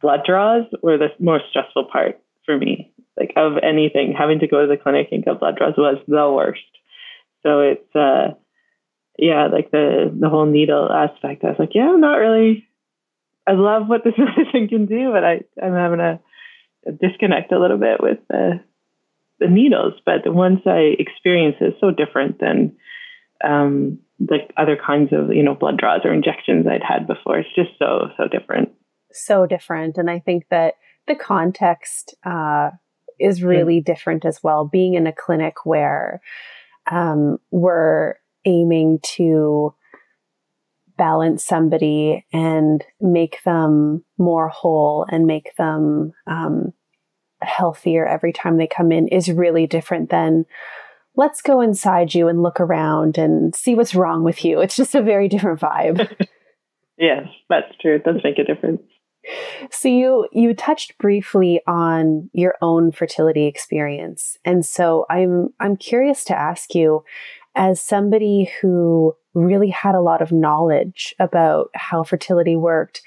blood 0.00 0.20
draws 0.26 0.64
were 0.82 0.98
the 0.98 1.08
most 1.18 1.44
stressful 1.50 1.84
part 1.92 2.20
for 2.46 2.56
me. 2.56 2.92
Like 3.16 3.32
of 3.36 3.58
anything, 3.62 4.14
having 4.16 4.38
to 4.40 4.46
go 4.46 4.62
to 4.62 4.66
the 4.66 4.76
clinic 4.76 5.08
and 5.12 5.24
get 5.24 5.40
blood 5.40 5.56
draws 5.56 5.74
was 5.76 5.98
the 6.06 6.32
worst. 6.32 6.60
So 7.42 7.60
it's 7.60 7.94
uh 7.94 8.34
yeah, 9.18 9.48
like 9.48 9.70
the 9.70 10.14
the 10.18 10.28
whole 10.28 10.46
needle 10.46 10.90
aspect. 10.90 11.44
I 11.44 11.48
was 11.48 11.58
like, 11.58 11.74
yeah, 11.74 11.90
I'm 11.90 12.00
not 12.00 12.16
really 12.16 12.66
I 13.46 13.52
love 13.52 13.88
what 13.88 14.04
this 14.04 14.14
medicine 14.18 14.68
can 14.68 14.86
do, 14.86 15.10
but 15.12 15.24
I, 15.24 15.40
I'm 15.62 15.74
having 15.74 16.00
a, 16.00 16.20
a 16.86 16.92
disconnect 16.92 17.52
a 17.52 17.58
little 17.58 17.78
bit 17.78 18.00
with 18.00 18.18
the 18.28 18.60
the 19.38 19.48
needles. 19.48 19.94
But 20.04 20.32
ones 20.32 20.60
I 20.66 20.94
experience 20.98 21.56
it's 21.60 21.80
so 21.80 21.90
different 21.90 22.38
than 22.40 22.76
um, 23.42 23.98
the 24.18 24.38
other 24.56 24.76
kinds 24.76 25.12
of 25.12 25.34
you 25.34 25.42
know 25.42 25.54
blood 25.54 25.78
draws 25.78 26.02
or 26.04 26.12
injections 26.12 26.66
I'd 26.66 26.82
had 26.82 27.06
before. 27.06 27.38
It's 27.38 27.54
just 27.54 27.70
so 27.78 28.10
so 28.16 28.28
different. 28.28 28.70
So 29.12 29.46
different, 29.46 29.98
and 29.98 30.10
I 30.10 30.18
think 30.18 30.44
that 30.50 30.74
the 31.06 31.14
context 31.14 32.14
uh, 32.24 32.70
is 33.18 33.42
really 33.42 33.80
different 33.80 34.24
as 34.24 34.42
well. 34.42 34.64
Being 34.64 34.94
in 34.94 35.06
a 35.06 35.12
clinic 35.12 35.66
where 35.66 36.20
um, 36.90 37.38
we're 37.50 38.14
aiming 38.44 39.00
to 39.02 39.74
balance 40.96 41.44
somebody 41.44 42.26
and 42.32 42.84
make 43.00 43.42
them 43.44 44.04
more 44.18 44.48
whole 44.48 45.06
and 45.10 45.26
make 45.26 45.56
them 45.56 46.12
um, 46.26 46.72
healthier 47.40 48.06
every 48.06 48.32
time 48.32 48.58
they 48.58 48.66
come 48.66 48.92
in 48.92 49.08
is 49.08 49.30
really 49.30 49.66
different 49.66 50.10
than 50.10 50.44
let's 51.16 51.42
go 51.42 51.60
inside 51.60 52.14
you 52.14 52.28
and 52.28 52.42
look 52.42 52.60
around 52.60 53.18
and 53.18 53.54
see 53.54 53.74
what's 53.74 53.94
wrong 53.94 54.24
with 54.24 54.44
you. 54.44 54.60
It's 54.60 54.76
just 54.76 54.94
a 54.94 55.02
very 55.02 55.28
different 55.28 55.60
vibe. 55.60 56.28
yes, 56.98 57.26
that's 57.48 57.74
true. 57.80 57.96
It 57.96 58.04
does 58.04 58.20
make 58.22 58.38
a 58.38 58.44
difference. 58.44 58.82
So 59.70 59.88
you 59.88 60.28
you 60.32 60.54
touched 60.54 60.96
briefly 60.98 61.60
on 61.66 62.30
your 62.32 62.54
own 62.62 62.92
fertility 62.92 63.46
experience. 63.46 64.38
And 64.44 64.64
so 64.64 65.06
I'm 65.10 65.50
I'm 65.60 65.76
curious 65.76 66.24
to 66.24 66.38
ask 66.38 66.74
you 66.74 67.04
as 67.54 67.80
somebody 67.80 68.50
who 68.60 69.14
really 69.34 69.70
had 69.70 69.94
a 69.94 70.00
lot 70.00 70.22
of 70.22 70.32
knowledge 70.32 71.14
about 71.18 71.70
how 71.74 72.02
fertility 72.02 72.56
worked, 72.56 73.02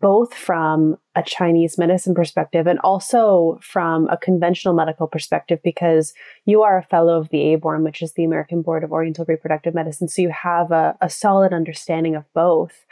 both 0.00 0.34
from 0.34 0.96
a 1.14 1.22
Chinese 1.22 1.78
medicine 1.78 2.14
perspective 2.14 2.66
and 2.66 2.78
also 2.80 3.58
from 3.62 4.08
a 4.08 4.16
conventional 4.16 4.74
medical 4.74 5.06
perspective, 5.06 5.60
because 5.62 6.12
you 6.44 6.62
are 6.62 6.76
a 6.78 6.82
fellow 6.82 7.18
of 7.18 7.28
the 7.28 7.54
ABORM, 7.54 7.84
which 7.84 8.02
is 8.02 8.14
the 8.14 8.24
American 8.24 8.62
Board 8.62 8.82
of 8.82 8.92
Oriental 8.92 9.24
Reproductive 9.28 9.74
Medicine. 9.74 10.08
So 10.08 10.22
you 10.22 10.30
have 10.30 10.72
a, 10.72 10.96
a 11.00 11.08
solid 11.08 11.52
understanding 11.52 12.16
of 12.16 12.24
both. 12.34 12.84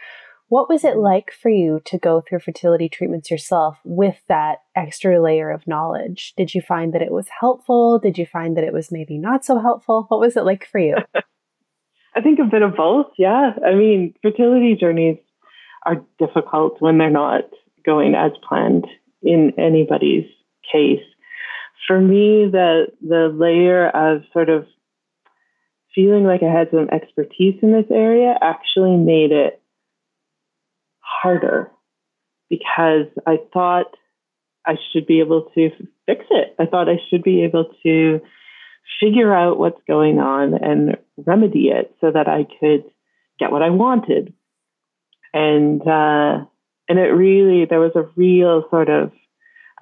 What 0.48 0.68
was 0.68 0.84
it 0.84 0.96
like 0.96 1.32
for 1.32 1.48
you 1.48 1.80
to 1.86 1.98
go 1.98 2.20
through 2.20 2.40
fertility 2.40 2.88
treatments 2.88 3.30
yourself 3.30 3.78
with 3.84 4.16
that 4.28 4.58
extra 4.76 5.20
layer 5.20 5.50
of 5.50 5.66
knowledge? 5.66 6.34
Did 6.36 6.54
you 6.54 6.60
find 6.60 6.92
that 6.92 7.02
it 7.02 7.10
was 7.10 7.28
helpful? 7.40 7.98
Did 7.98 8.18
you 8.18 8.26
find 8.26 8.56
that 8.56 8.64
it 8.64 8.72
was 8.72 8.92
maybe 8.92 9.18
not 9.18 9.44
so 9.44 9.58
helpful? 9.58 10.04
What 10.08 10.20
was 10.20 10.36
it 10.36 10.44
like 10.44 10.66
for 10.70 10.78
you? 10.78 10.96
I 12.14 12.20
think 12.20 12.38
a 12.38 12.44
bit 12.44 12.62
of 12.62 12.76
both. 12.76 13.06
Yeah. 13.18 13.52
I 13.66 13.74
mean, 13.74 14.14
fertility 14.22 14.76
journeys 14.78 15.16
are 15.84 16.04
difficult 16.18 16.80
when 16.80 16.98
they're 16.98 17.10
not 17.10 17.44
going 17.84 18.14
as 18.14 18.32
planned 18.46 18.86
in 19.22 19.52
anybody's 19.58 20.26
case. 20.70 21.02
For 21.86 22.00
me, 22.00 22.48
the 22.50 22.86
the 23.02 23.34
layer 23.34 23.88
of 23.88 24.22
sort 24.32 24.48
of 24.48 24.66
feeling 25.94 26.24
like 26.24 26.42
I 26.42 26.52
had 26.52 26.70
some 26.70 26.88
expertise 26.90 27.56
in 27.62 27.72
this 27.72 27.90
area 27.90 28.34
actually 28.40 28.96
made 28.96 29.32
it 29.32 29.60
harder 31.22 31.70
because 32.50 33.06
I 33.26 33.38
thought 33.52 33.86
I 34.66 34.76
should 34.92 35.06
be 35.06 35.20
able 35.20 35.50
to 35.54 35.70
fix 36.06 36.24
it. 36.30 36.54
I 36.58 36.66
thought 36.66 36.88
I 36.88 36.98
should 37.10 37.22
be 37.22 37.44
able 37.44 37.66
to 37.82 38.20
figure 39.00 39.34
out 39.34 39.58
what's 39.58 39.80
going 39.86 40.18
on 40.18 40.54
and 40.54 40.96
remedy 41.16 41.68
it 41.68 41.94
so 42.00 42.10
that 42.10 42.28
I 42.28 42.46
could 42.60 42.84
get 43.38 43.50
what 43.50 43.62
I 43.62 43.70
wanted. 43.70 44.32
And 45.32 45.80
uh, 45.82 46.44
and 46.88 46.98
it 46.98 47.12
really 47.12 47.64
there 47.64 47.80
was 47.80 47.96
a 47.96 48.08
real 48.16 48.64
sort 48.70 48.88
of 48.88 49.12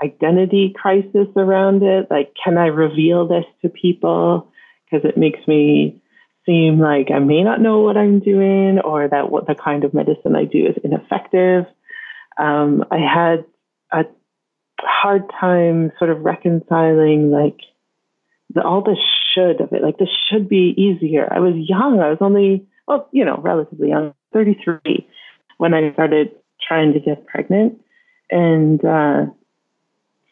identity 0.02 0.74
crisis 0.74 1.28
around 1.36 1.82
it. 1.82 2.08
Like, 2.10 2.34
can 2.42 2.58
I 2.58 2.66
reveal 2.66 3.28
this 3.28 3.44
to 3.62 3.68
people? 3.68 4.50
Because 4.90 5.08
it 5.08 5.18
makes 5.18 5.46
me 5.46 6.01
seem 6.46 6.78
like 6.80 7.10
I 7.14 7.18
may 7.18 7.42
not 7.42 7.60
know 7.60 7.80
what 7.80 7.96
I'm 7.96 8.20
doing, 8.20 8.80
or 8.80 9.08
that 9.08 9.30
what 9.30 9.46
the 9.46 9.54
kind 9.54 9.84
of 9.84 9.94
medicine 9.94 10.36
I 10.36 10.44
do 10.44 10.66
is 10.66 10.76
ineffective. 10.82 11.64
Um, 12.38 12.84
I 12.90 12.98
had 12.98 13.44
a 13.92 14.04
hard 14.80 15.30
time 15.40 15.92
sort 15.98 16.10
of 16.10 16.20
reconciling 16.20 17.30
like 17.30 17.60
the, 18.54 18.62
all 18.62 18.82
the 18.82 18.96
should 19.34 19.60
of 19.60 19.72
it. 19.72 19.82
Like 19.82 19.98
this 19.98 20.08
should 20.30 20.48
be 20.48 20.74
easier. 20.76 21.28
I 21.30 21.40
was 21.40 21.54
young. 21.56 22.00
I 22.00 22.10
was 22.10 22.18
only, 22.20 22.66
well, 22.86 23.08
you 23.12 23.24
know, 23.24 23.38
relatively 23.42 23.88
young, 23.88 24.14
33, 24.32 25.06
when 25.58 25.74
I 25.74 25.92
started 25.92 26.30
trying 26.66 26.92
to 26.94 27.00
get 27.00 27.26
pregnant. 27.26 27.80
And 28.30 28.82
uh, 28.84 29.26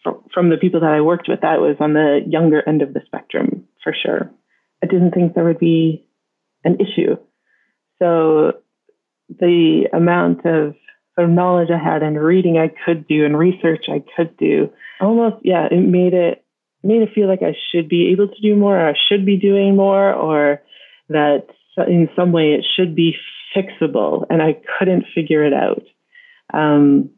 from, 0.02 0.24
from 0.32 0.50
the 0.50 0.56
people 0.56 0.80
that 0.80 0.92
I 0.92 1.00
worked 1.00 1.28
with, 1.28 1.42
that 1.42 1.60
was 1.60 1.76
on 1.80 1.92
the 1.92 2.20
younger 2.26 2.66
end 2.66 2.82
of 2.82 2.94
the 2.94 3.00
spectrum 3.06 3.64
for 3.82 3.94
sure. 3.94 4.30
I 4.82 4.86
didn't 4.86 5.12
think 5.12 5.34
there 5.34 5.44
would 5.44 5.58
be 5.58 6.06
an 6.64 6.78
issue. 6.80 7.16
So 7.98 8.52
the 9.28 9.84
amount 9.92 10.38
of 10.46 10.74
sort 11.14 11.28
of 11.28 11.30
knowledge 11.30 11.68
I 11.70 11.82
had 11.82 12.02
and 12.02 12.20
reading 12.20 12.58
I 12.58 12.72
could 12.84 13.06
do 13.06 13.24
and 13.24 13.38
research 13.38 13.86
I 13.88 14.02
could 14.16 14.36
do, 14.36 14.70
almost, 15.00 15.36
yeah, 15.42 15.68
it 15.70 15.80
made 15.80 16.14
it 16.14 16.44
made 16.82 17.02
it 17.02 17.10
feel 17.14 17.28
like 17.28 17.42
I 17.42 17.54
should 17.70 17.88
be 17.88 18.10
able 18.12 18.28
to 18.28 18.40
do 18.42 18.56
more, 18.56 18.78
or 18.78 18.88
I 18.88 18.94
should 19.08 19.26
be 19.26 19.36
doing 19.36 19.76
more, 19.76 20.12
or 20.12 20.62
that 21.08 21.46
in 21.76 22.08
some 22.16 22.32
way 22.32 22.52
it 22.52 22.64
should 22.76 22.94
be 22.94 23.16
fixable, 23.54 24.24
and 24.30 24.40
I 24.40 24.56
couldn't 24.78 25.04
figure 25.14 25.44
it 25.44 25.52
out. 25.52 25.82
Um, 26.54 27.10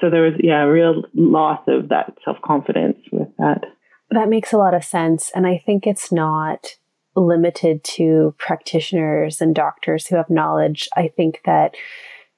so 0.00 0.10
there 0.10 0.22
was, 0.22 0.34
yeah, 0.38 0.62
a 0.62 0.70
real 0.70 1.02
loss 1.14 1.60
of 1.66 1.88
that 1.88 2.14
self 2.24 2.36
confidence 2.44 2.98
with 3.10 3.28
that. 3.38 3.64
That 4.10 4.28
makes 4.28 4.52
a 4.52 4.58
lot 4.58 4.74
of 4.74 4.84
sense, 4.84 5.32
and 5.34 5.46
I 5.46 5.62
think 5.64 5.86
it's 5.86 6.12
not 6.12 6.76
limited 7.16 7.82
to 7.82 8.34
practitioners 8.38 9.40
and 9.40 9.54
doctors 9.54 10.06
who 10.06 10.16
have 10.16 10.30
knowledge. 10.30 10.88
I 10.96 11.08
think 11.08 11.40
that 11.44 11.74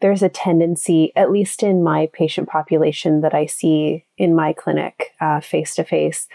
there's 0.01 0.23
a 0.23 0.29
tendency, 0.29 1.13
at 1.15 1.31
least 1.31 1.63
in 1.63 1.83
my 1.83 2.09
patient 2.13 2.49
population 2.49 3.21
that 3.21 3.35
I 3.35 3.47
see 3.47 4.07
in 4.17 4.35
my 4.35 4.53
clinic 4.55 5.13
face 5.43 5.75
to 5.75 5.85
face, 5.85 6.27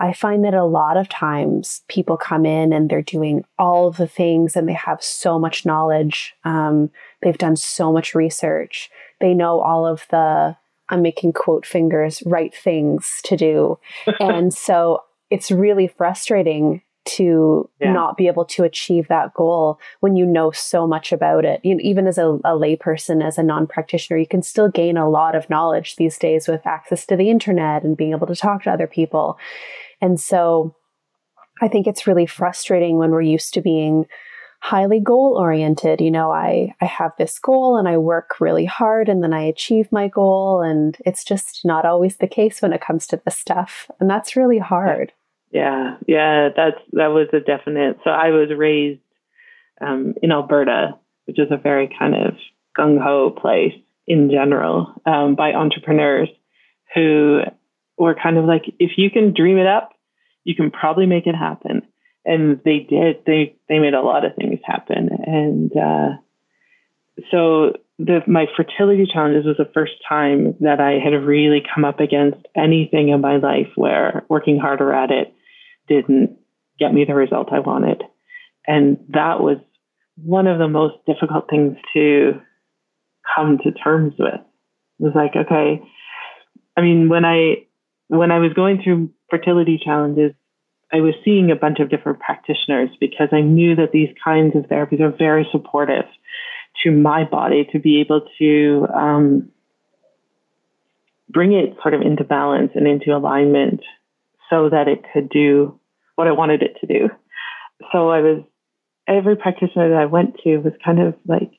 I 0.00 0.14
find 0.14 0.42
that 0.46 0.54
a 0.54 0.64
lot 0.64 0.96
of 0.96 1.10
times 1.10 1.82
people 1.88 2.16
come 2.16 2.46
in 2.46 2.72
and 2.72 2.88
they're 2.88 3.02
doing 3.02 3.44
all 3.58 3.86
of 3.86 3.98
the 3.98 4.06
things 4.06 4.56
and 4.56 4.66
they 4.66 4.72
have 4.72 5.02
so 5.02 5.38
much 5.38 5.66
knowledge. 5.66 6.34
Um, 6.44 6.90
they've 7.22 7.36
done 7.36 7.56
so 7.56 7.92
much 7.92 8.14
research. 8.14 8.90
They 9.20 9.34
know 9.34 9.60
all 9.60 9.86
of 9.86 10.06
the, 10.10 10.56
I'm 10.88 11.02
making 11.02 11.34
quote 11.34 11.66
fingers, 11.66 12.22
right 12.24 12.54
things 12.54 13.20
to 13.24 13.36
do. 13.36 13.78
and 14.20 14.54
so 14.54 15.02
it's 15.28 15.50
really 15.50 15.86
frustrating 15.86 16.80
to 17.04 17.68
yeah. 17.80 17.92
not 17.92 18.16
be 18.16 18.26
able 18.26 18.44
to 18.44 18.62
achieve 18.62 19.08
that 19.08 19.32
goal 19.34 19.78
when 20.00 20.16
you 20.16 20.26
know 20.26 20.50
so 20.50 20.86
much 20.86 21.12
about 21.12 21.44
it. 21.44 21.60
You 21.64 21.74
know, 21.74 21.80
even 21.82 22.06
as 22.06 22.18
a, 22.18 22.26
a 22.44 22.52
layperson, 22.52 23.24
as 23.24 23.38
a 23.38 23.42
non 23.42 23.66
practitioner, 23.66 24.18
you 24.18 24.26
can 24.26 24.42
still 24.42 24.68
gain 24.68 24.96
a 24.96 25.08
lot 25.08 25.34
of 25.34 25.48
knowledge 25.48 25.96
these 25.96 26.18
days 26.18 26.46
with 26.46 26.66
access 26.66 27.06
to 27.06 27.16
the 27.16 27.30
internet 27.30 27.82
and 27.84 27.96
being 27.96 28.12
able 28.12 28.26
to 28.26 28.36
talk 28.36 28.64
to 28.64 28.70
other 28.70 28.86
people. 28.86 29.38
And 30.00 30.20
so 30.20 30.74
I 31.60 31.68
think 31.68 31.86
it's 31.86 32.06
really 32.06 32.26
frustrating 32.26 32.96
when 32.96 33.10
we're 33.10 33.22
used 33.22 33.54
to 33.54 33.60
being 33.60 34.06
highly 34.60 35.00
goal 35.00 35.36
oriented. 35.38 36.00
You 36.00 36.10
know, 36.10 36.30
I, 36.30 36.74
I 36.80 36.84
have 36.84 37.12
this 37.18 37.38
goal 37.38 37.76
and 37.76 37.88
I 37.88 37.96
work 37.96 38.40
really 38.40 38.66
hard 38.66 39.08
and 39.08 39.22
then 39.22 39.32
I 39.32 39.42
achieve 39.42 39.90
my 39.90 40.08
goal. 40.08 40.62
And 40.62 40.96
it's 41.04 41.24
just 41.24 41.64
not 41.64 41.86
always 41.86 42.16
the 42.16 42.28
case 42.28 42.60
when 42.60 42.72
it 42.72 42.82
comes 42.82 43.06
to 43.08 43.20
this 43.24 43.38
stuff. 43.38 43.90
And 44.00 44.08
that's 44.08 44.36
really 44.36 44.58
hard. 44.58 45.08
Yeah. 45.08 45.19
Yeah. 45.50 45.96
Yeah, 46.06 46.50
that's, 46.56 46.78
that 46.92 47.08
was 47.08 47.28
a 47.32 47.40
definite. 47.40 47.98
So 48.04 48.10
I 48.10 48.30
was 48.30 48.50
raised 48.56 49.00
um, 49.80 50.14
in 50.22 50.32
Alberta, 50.32 50.98
which 51.26 51.38
is 51.38 51.48
a 51.50 51.56
very 51.56 51.90
kind 51.98 52.14
of 52.14 52.34
gung 52.78 53.02
ho 53.02 53.30
place 53.30 53.74
in 54.06 54.30
general 54.30 54.94
um, 55.06 55.34
by 55.34 55.52
entrepreneurs 55.52 56.28
who 56.94 57.40
were 57.96 58.16
kind 58.20 58.38
of 58.38 58.44
like, 58.44 58.62
if 58.78 58.92
you 58.96 59.10
can 59.10 59.34
dream 59.34 59.58
it 59.58 59.66
up, 59.66 59.92
you 60.44 60.54
can 60.54 60.70
probably 60.70 61.06
make 61.06 61.26
it 61.26 61.34
happen. 61.34 61.82
And 62.24 62.60
they 62.64 62.80
did. 62.80 63.24
They 63.24 63.56
they 63.68 63.78
made 63.78 63.94
a 63.94 64.02
lot 64.02 64.26
of 64.26 64.34
things 64.36 64.60
happen. 64.62 65.08
And 65.26 65.72
uh, 65.74 66.08
so 67.30 67.72
the 67.98 68.20
my 68.26 68.46
fertility 68.56 69.06
challenges 69.10 69.46
was 69.46 69.56
the 69.56 69.70
first 69.72 69.92
time 70.06 70.54
that 70.60 70.80
I 70.80 70.98
had 71.02 71.14
really 71.24 71.62
come 71.74 71.84
up 71.84 71.98
against 71.98 72.46
anything 72.54 73.08
in 73.08 73.20
my 73.20 73.36
life 73.36 73.68
where 73.74 74.24
working 74.28 74.58
harder 74.58 74.92
at 74.92 75.10
it 75.10 75.32
didn't 75.90 76.38
get 76.78 76.94
me 76.94 77.04
the 77.04 77.14
result 77.14 77.52
I 77.52 77.58
wanted. 77.58 78.02
And 78.66 78.98
that 79.08 79.40
was 79.40 79.58
one 80.16 80.46
of 80.46 80.58
the 80.58 80.68
most 80.68 80.94
difficult 81.06 81.50
things 81.50 81.76
to 81.94 82.40
come 83.34 83.58
to 83.58 83.72
terms 83.72 84.14
with. 84.18 84.34
It 84.34 85.02
was 85.02 85.12
like, 85.14 85.34
okay, 85.36 85.82
I 86.76 86.80
mean, 86.80 87.08
when 87.08 87.24
I 87.24 87.66
when 88.08 88.30
I 88.30 88.38
was 88.38 88.52
going 88.54 88.82
through 88.82 89.10
fertility 89.28 89.80
challenges, 89.82 90.32
I 90.92 91.00
was 91.00 91.14
seeing 91.24 91.50
a 91.50 91.56
bunch 91.56 91.78
of 91.78 91.90
different 91.90 92.20
practitioners 92.20 92.90
because 93.00 93.28
I 93.32 93.40
knew 93.40 93.76
that 93.76 93.92
these 93.92 94.08
kinds 94.22 94.56
of 94.56 94.64
therapies 94.64 95.00
are 95.00 95.14
very 95.16 95.46
supportive 95.52 96.04
to 96.82 96.90
my 96.90 97.24
body 97.24 97.68
to 97.72 97.78
be 97.78 98.00
able 98.00 98.22
to 98.38 98.86
um, 98.94 99.50
bring 101.28 101.52
it 101.52 101.76
sort 101.82 101.94
of 101.94 102.02
into 102.02 102.24
balance 102.24 102.72
and 102.74 102.86
into 102.86 103.16
alignment 103.16 103.80
so 104.48 104.68
that 104.68 104.88
it 104.88 105.04
could 105.12 105.28
do 105.28 105.79
what 106.20 106.28
I 106.28 106.32
wanted 106.32 106.62
it 106.62 106.76
to 106.82 106.86
do. 106.86 107.08
So 107.92 108.10
I 108.10 108.20
was, 108.20 108.44
every 109.08 109.36
practitioner 109.36 109.88
that 109.88 109.98
I 109.98 110.04
went 110.04 110.36
to 110.44 110.58
was 110.58 110.74
kind 110.84 111.00
of 111.00 111.14
like 111.26 111.50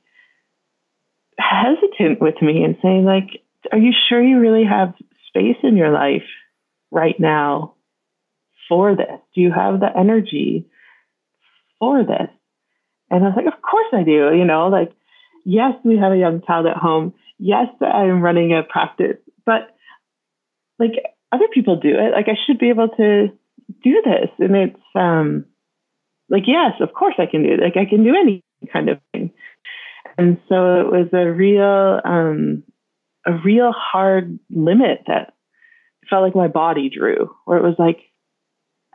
hesitant 1.39 2.21
with 2.21 2.39
me 2.43 2.63
and 2.63 2.77
saying, 2.79 3.03
like, 3.03 3.41
are 3.71 3.79
you 3.79 3.91
sure 4.07 4.21
you 4.21 4.39
really 4.39 4.63
have 4.63 4.93
space 5.27 5.57
in 5.63 5.77
your 5.77 5.91
life 5.91 6.29
right 6.91 7.19
now 7.19 7.73
for 8.69 8.95
this? 8.95 9.19
Do 9.33 9.41
you 9.41 9.51
have 9.51 9.79
the 9.79 9.89
energy 9.97 10.67
for 11.79 12.03
this? 12.03 12.29
And 13.09 13.23
I 13.23 13.29
was 13.29 13.33
like, 13.35 13.51
of 13.51 13.59
course 13.63 13.87
I 13.93 14.03
do. 14.03 14.35
You 14.37 14.45
know, 14.45 14.67
like, 14.67 14.91
yes, 15.43 15.73
we 15.83 15.97
have 15.97 16.11
a 16.11 16.17
young 16.17 16.43
child 16.45 16.67
at 16.67 16.77
home. 16.77 17.15
Yes, 17.39 17.65
I'm 17.81 18.21
running 18.21 18.53
a 18.53 18.61
practice, 18.61 19.17
but 19.43 19.75
like 20.77 20.91
other 21.31 21.47
people 21.51 21.77
do 21.77 21.89
it. 21.89 22.11
Like 22.11 22.27
I 22.27 22.37
should 22.45 22.59
be 22.59 22.69
able 22.69 22.89
to 22.89 23.29
do 23.83 24.01
this. 24.03 24.29
And 24.39 24.55
it's 24.55 24.81
um 24.95 25.45
like, 26.29 26.43
yes, 26.47 26.73
of 26.79 26.93
course 26.93 27.15
I 27.19 27.25
can 27.25 27.43
do 27.43 27.53
it. 27.53 27.59
Like 27.59 27.77
I 27.77 27.89
can 27.89 28.03
do 28.03 28.15
any 28.15 28.41
kind 28.71 28.89
of 28.89 28.99
thing. 29.11 29.31
And 30.17 30.39
so 30.47 30.81
it 30.81 30.87
was 30.87 31.07
a 31.13 31.31
real 31.31 32.01
um 32.03 32.63
a 33.25 33.33
real 33.43 33.71
hard 33.71 34.39
limit 34.49 35.03
that 35.07 35.33
felt 36.09 36.23
like 36.23 36.35
my 36.35 36.47
body 36.47 36.89
drew, 36.89 37.33
where 37.45 37.57
it 37.57 37.63
was 37.63 37.75
like, 37.77 37.99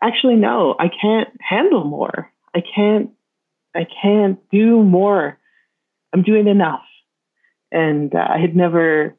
actually, 0.03 0.37
no, 0.37 0.75
I 0.79 0.89
can't 0.89 1.29
handle 1.41 1.85
more. 1.85 2.31
I 2.55 2.63
can't, 2.75 3.11
I 3.75 3.87
can't 4.03 4.39
do 4.51 4.83
more. 4.83 5.39
I'm 6.13 6.23
doing 6.23 6.49
enough. 6.49 6.85
And 7.73 8.15
uh, 8.15 8.27
I 8.29 8.39
had 8.39 8.57
never 8.57 9.17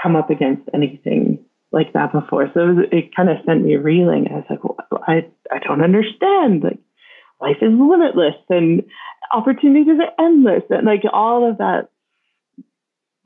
come 0.00 0.16
up 0.16 0.30
against 0.30 0.68
anything 0.74 1.35
like 1.76 1.92
that 1.92 2.10
before. 2.10 2.50
So 2.54 2.60
it, 2.60 2.72
was, 2.74 2.86
it 2.90 3.14
kind 3.14 3.28
of 3.28 3.36
sent 3.44 3.62
me 3.62 3.76
reeling. 3.76 4.26
I 4.30 4.36
was 4.36 4.44
like, 4.48 4.64
well, 4.64 5.04
I, 5.06 5.26
I 5.52 5.58
don't 5.58 5.84
understand. 5.84 6.64
Like, 6.64 6.78
life 7.40 7.58
is 7.60 7.70
limitless 7.70 8.40
and 8.48 8.82
opportunities 9.30 10.00
are 10.00 10.24
endless. 10.24 10.62
And 10.70 10.86
like 10.86 11.02
all 11.12 11.48
of 11.48 11.58
that 11.58 11.88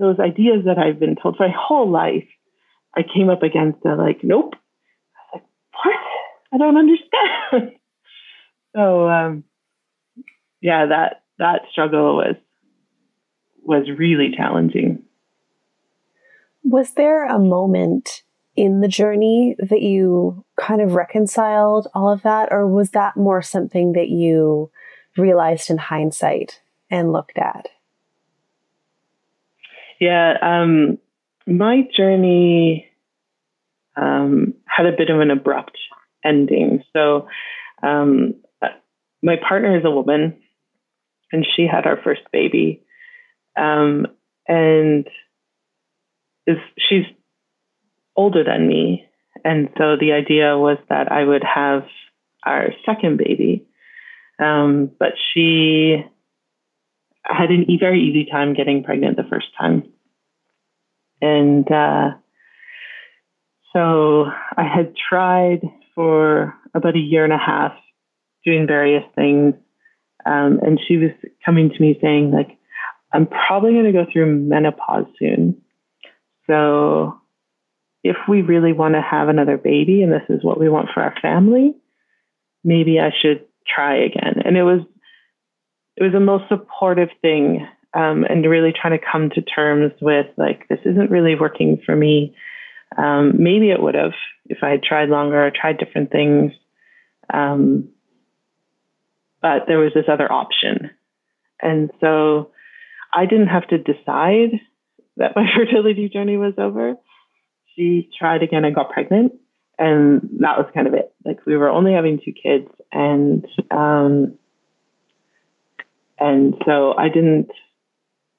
those 0.01 0.19
ideas 0.19 0.65
that 0.65 0.79
I've 0.79 0.99
been 0.99 1.15
told 1.15 1.37
for 1.37 1.47
my 1.47 1.55
whole 1.57 1.89
life, 1.89 2.27
I 2.97 3.03
came 3.03 3.29
up 3.29 3.43
against 3.43 3.85
a 3.85 3.95
like, 3.95 4.21
nope. 4.25 4.55
I 5.15 5.37
was 5.37 5.43
like, 5.43 5.45
what? 5.85 5.97
I 6.53 6.59
don't 6.59 6.77
understand. 6.77 7.79
so 8.75 9.09
um, 9.09 9.45
yeah, 10.61 10.87
that 10.87 11.23
that 11.39 11.63
struggle 11.71 12.17
was 12.17 12.37
was 13.63 13.87
really 13.97 14.33
challenging. 14.37 15.05
Was 16.65 16.95
there 16.95 17.27
a 17.27 17.39
moment 17.39 18.23
in 18.61 18.81
the 18.81 18.89
journey 18.89 19.57
that 19.59 19.81
you 19.81 20.45
kind 20.57 20.83
of 20.83 20.93
reconciled 20.93 21.89
all 21.95 22.13
of 22.13 22.21
that, 22.23 22.49
or 22.53 22.67
was 22.67 22.91
that 22.91 23.17
more 23.17 23.41
something 23.41 23.95
that 23.95 24.11
you 24.11 24.71
realized 25.17 25.71
in 25.71 25.79
hindsight 25.79 26.61
and 26.91 27.11
looked 27.11 27.39
at? 27.39 27.69
Yeah, 29.99 30.35
um, 30.43 30.99
my 31.47 31.89
journey 31.97 32.87
um, 33.97 34.53
had 34.67 34.85
a 34.85 34.97
bit 34.97 35.09
of 35.09 35.21
an 35.21 35.31
abrupt 35.31 35.79
ending. 36.23 36.85
So, 36.93 37.29
um, 37.83 38.35
my 39.23 39.37
partner 39.37 39.79
is 39.79 39.87
a 39.87 39.91
woman, 39.91 40.37
and 41.33 41.47
she 41.57 41.67
had 41.67 41.87
our 41.87 41.99
first 42.05 42.23
baby, 42.31 42.83
um, 43.57 44.07
and 44.47 45.09
is 46.47 46.59
she's 46.79 47.07
older 48.21 48.45
than 48.45 48.69
me, 48.69 49.07
and 49.45 49.69
so 49.79 49.97
the 49.97 50.13
idea 50.13 50.59
was 50.59 50.79
that 50.89 51.11
I 51.11 51.25
would 51.25 51.45
have 51.45 51.85
our 52.45 52.69
second 52.85 53.17
baby, 53.17 53.67
um, 54.39 54.91
but 54.99 55.13
she 55.33 56.05
had 57.25 57.51
e- 57.51 57.79
very 57.79 58.01
easy 58.03 58.27
time 58.31 58.55
getting 58.55 58.85
pregnant 58.85 59.17
the 59.17 59.31
first 59.31 59.49
time. 59.59 59.85
And 61.23 61.71
uh, 61.71 62.11
so 63.73 64.27
I 64.57 64.65
had 64.65 64.95
tried 64.97 65.61
for 65.95 66.55
about 66.75 66.97
a 66.97 67.01
year 67.01 67.25
and 67.25 67.33
a 67.33 67.39
half 67.39 67.73
doing 68.45 68.67
various 68.67 69.05
things. 69.15 69.55
Um, 70.27 70.61
and 70.63 70.81
she 70.87 70.97
was 70.97 71.11
coming 71.45 71.71
to 71.71 71.81
me 71.81 71.99
saying, 72.01 72.31
like, 72.31 72.59
I'm 73.13 73.27
probably 73.27 73.73
going 73.73 73.85
to 73.85 73.93
go 73.93 74.07
through 74.11 74.35
menopause 74.35 75.07
soon. 75.19 75.61
So 76.47 77.20
if 78.03 78.17
we 78.29 78.43
really 78.43 78.73
want 78.73 78.95
to 78.95 79.03
have 79.03 79.29
another 79.29 79.59
baby 79.59 80.03
and 80.03 80.13
this 80.13 80.29
is 80.29 80.43
what 80.43 80.59
we 80.59 80.69
want 80.69 80.89
for 80.93 81.03
our 81.03 81.15
family, 81.21 81.75
maybe 82.65 82.99
I 82.99 83.11
should 83.21 83.45
try 83.67 83.97
again. 83.97 84.43
And 84.45 84.57
it 84.57 84.63
was 84.63 84.81
it 85.97 86.03
was 86.03 86.13
the 86.13 86.21
most 86.21 86.45
supportive 86.49 87.11
thing 87.21 87.67
um, 87.93 88.25
and 88.25 88.49
really 88.49 88.73
trying 88.73 88.99
to 88.99 89.05
come 89.05 89.31
to 89.31 89.43
terms 89.43 89.93
with 90.01 90.27
like 90.37 90.67
this 90.69 90.79
isn't 90.85 91.11
really 91.11 91.35
working 91.35 91.81
for 91.85 91.95
me. 91.95 92.35
Um, 92.97 93.35
maybe 93.43 93.71
it 93.71 93.83
would 93.83 93.95
have 93.95 94.15
if 94.47 94.59
i 94.63 94.71
had 94.71 94.83
tried 94.83 95.11
longer 95.11 95.47
or 95.47 95.51
tried 95.51 95.79
different 95.79 96.11
things. 96.11 96.53
Um, 97.33 97.91
but 99.43 99.65
there 99.69 99.79
was 99.79 99.93
this 99.95 100.07
other 100.09 100.31
option. 100.31 100.91
And 101.61 101.91
so 102.01 102.51
i 103.13 103.27
didn't 103.27 103.49
have 103.49 103.69
to 103.69 103.79
decide 103.79 104.61
that 105.19 105.37
my 105.37 105.47
fertility 105.55 106.09
journey 106.09 106.39
was 106.39 106.55
over 106.57 106.97
she 107.75 108.09
tried 108.19 108.43
again 108.43 108.65
and 108.65 108.75
got 108.75 108.91
pregnant 108.91 109.33
and 109.79 110.21
that 110.41 110.59
was 110.59 110.67
kind 110.75 110.87
of 110.87 110.95
it 110.95 111.13
like 111.25 111.45
we 111.47 111.57
were 111.57 111.69
only 111.69 111.93
having 111.93 112.21
two 112.25 112.33
kids 112.33 112.69
and 112.93 113.47
um, 113.71 114.35
and 116.19 116.55
so 116.67 116.95
I 116.97 117.09
didn't 117.09 117.51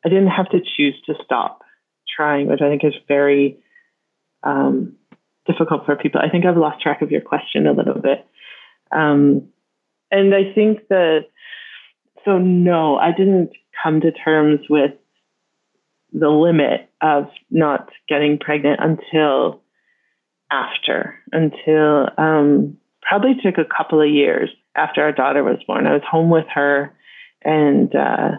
I 0.06 0.10
didn't 0.10 0.30
have 0.30 0.50
to 0.50 0.60
choose 0.60 0.96
to 1.06 1.14
stop 1.24 1.62
trying, 2.16 2.48
which 2.48 2.62
I 2.62 2.70
think 2.70 2.84
is 2.84 2.94
very 3.08 3.58
um, 4.44 4.96
difficult 5.46 5.86
for 5.86 5.96
people. 5.96 6.22
I 6.24 6.30
think 6.30 6.46
I've 6.46 6.58
lost 6.58 6.82
track 6.82 7.02
of 7.02 7.12
your 7.12 7.22
question 7.22 7.68
a 7.68 7.74
little 7.74 8.00
bit. 8.00 8.26
Um, 8.92 9.50
and 10.10 10.34
I 10.34 10.54
think 10.54 10.88
that, 10.90 11.28
so 12.26 12.38
no, 12.38 12.98
I 12.98 13.12
didn't 13.12 13.52
come 13.84 14.02
to 14.02 14.12
terms 14.12 14.62
with 14.70 14.92
the 16.12 16.30
limit 16.30 16.90
of 17.02 17.26
not 17.50 17.90
getting 18.10 18.38
pregnant 18.38 18.80
until 18.82 19.62
after, 20.52 21.16
until 21.32 22.10
um, 22.18 22.78
probably 23.02 23.36
took 23.42 23.58
a 23.58 23.66
couple 23.66 24.02
of 24.02 24.10
years 24.10 24.50
after 24.76 25.02
our 25.02 25.12
daughter 25.12 25.44
was 25.44 25.60
born. 25.66 25.88
I 25.88 25.94
was 25.94 26.04
home 26.10 26.30
with 26.30 26.46
her 26.54 26.94
and 27.44 27.94
uh, 27.96 28.32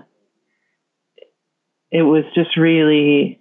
it 1.91 2.03
was 2.03 2.25
just 2.35 2.57
really, 2.57 3.41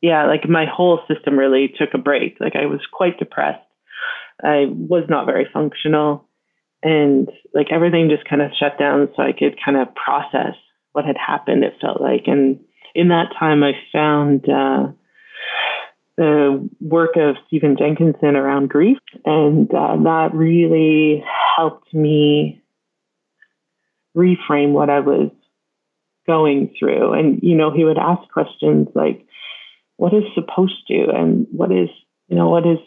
yeah, 0.00 0.26
like 0.26 0.48
my 0.48 0.66
whole 0.66 1.00
system 1.12 1.38
really 1.38 1.72
took 1.78 1.90
a 1.94 1.98
break. 1.98 2.38
Like 2.40 2.56
I 2.56 2.66
was 2.66 2.80
quite 2.92 3.18
depressed. 3.18 3.64
I 4.42 4.66
was 4.68 5.04
not 5.08 5.26
very 5.26 5.48
functional, 5.52 6.28
and 6.82 7.28
like 7.54 7.68
everything 7.72 8.08
just 8.08 8.28
kind 8.28 8.40
of 8.40 8.52
shut 8.58 8.78
down, 8.78 9.08
so 9.16 9.22
I 9.22 9.32
could 9.32 9.58
kind 9.62 9.76
of 9.76 9.94
process 9.94 10.54
what 10.92 11.04
had 11.04 11.16
happened. 11.16 11.64
It 11.64 11.74
felt 11.80 12.00
like, 12.00 12.24
and 12.26 12.60
in 12.98 13.08
that 13.08 13.28
time, 13.38 13.62
I 13.62 13.72
found. 13.92 14.48
Uh, 14.48 14.92
the 16.16 16.68
work 16.80 17.14
of 17.14 17.36
Stephen 17.46 17.76
Jenkinson 17.78 18.34
around 18.34 18.70
grief, 18.70 18.98
and 19.24 19.72
uh, 19.72 19.96
that 20.02 20.30
really 20.34 21.22
helped 21.56 21.94
me 21.94 22.60
reframe 24.16 24.72
what 24.72 24.90
I 24.90 24.98
was 24.98 25.30
going 26.26 26.74
through. 26.76 27.12
And, 27.12 27.40
you 27.40 27.54
know, 27.56 27.70
he 27.70 27.84
would 27.84 27.98
ask 27.98 28.28
questions 28.32 28.88
like, 28.96 29.24
what 29.96 30.12
is 30.12 30.24
supposed 30.34 30.88
to, 30.88 31.06
and 31.14 31.46
what 31.52 31.70
is, 31.70 31.88
you 32.26 32.36
know, 32.36 32.48
what 32.48 32.66
is, 32.66 32.78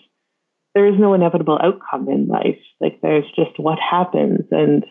there 0.76 0.88
is 0.88 1.00
no 1.00 1.14
inevitable 1.14 1.58
outcome 1.62 2.10
in 2.10 2.28
life. 2.28 2.60
Like 2.82 3.00
there's 3.02 3.32
just 3.36 3.58
what 3.58 3.80
happens. 3.80 4.42
And 4.52 4.86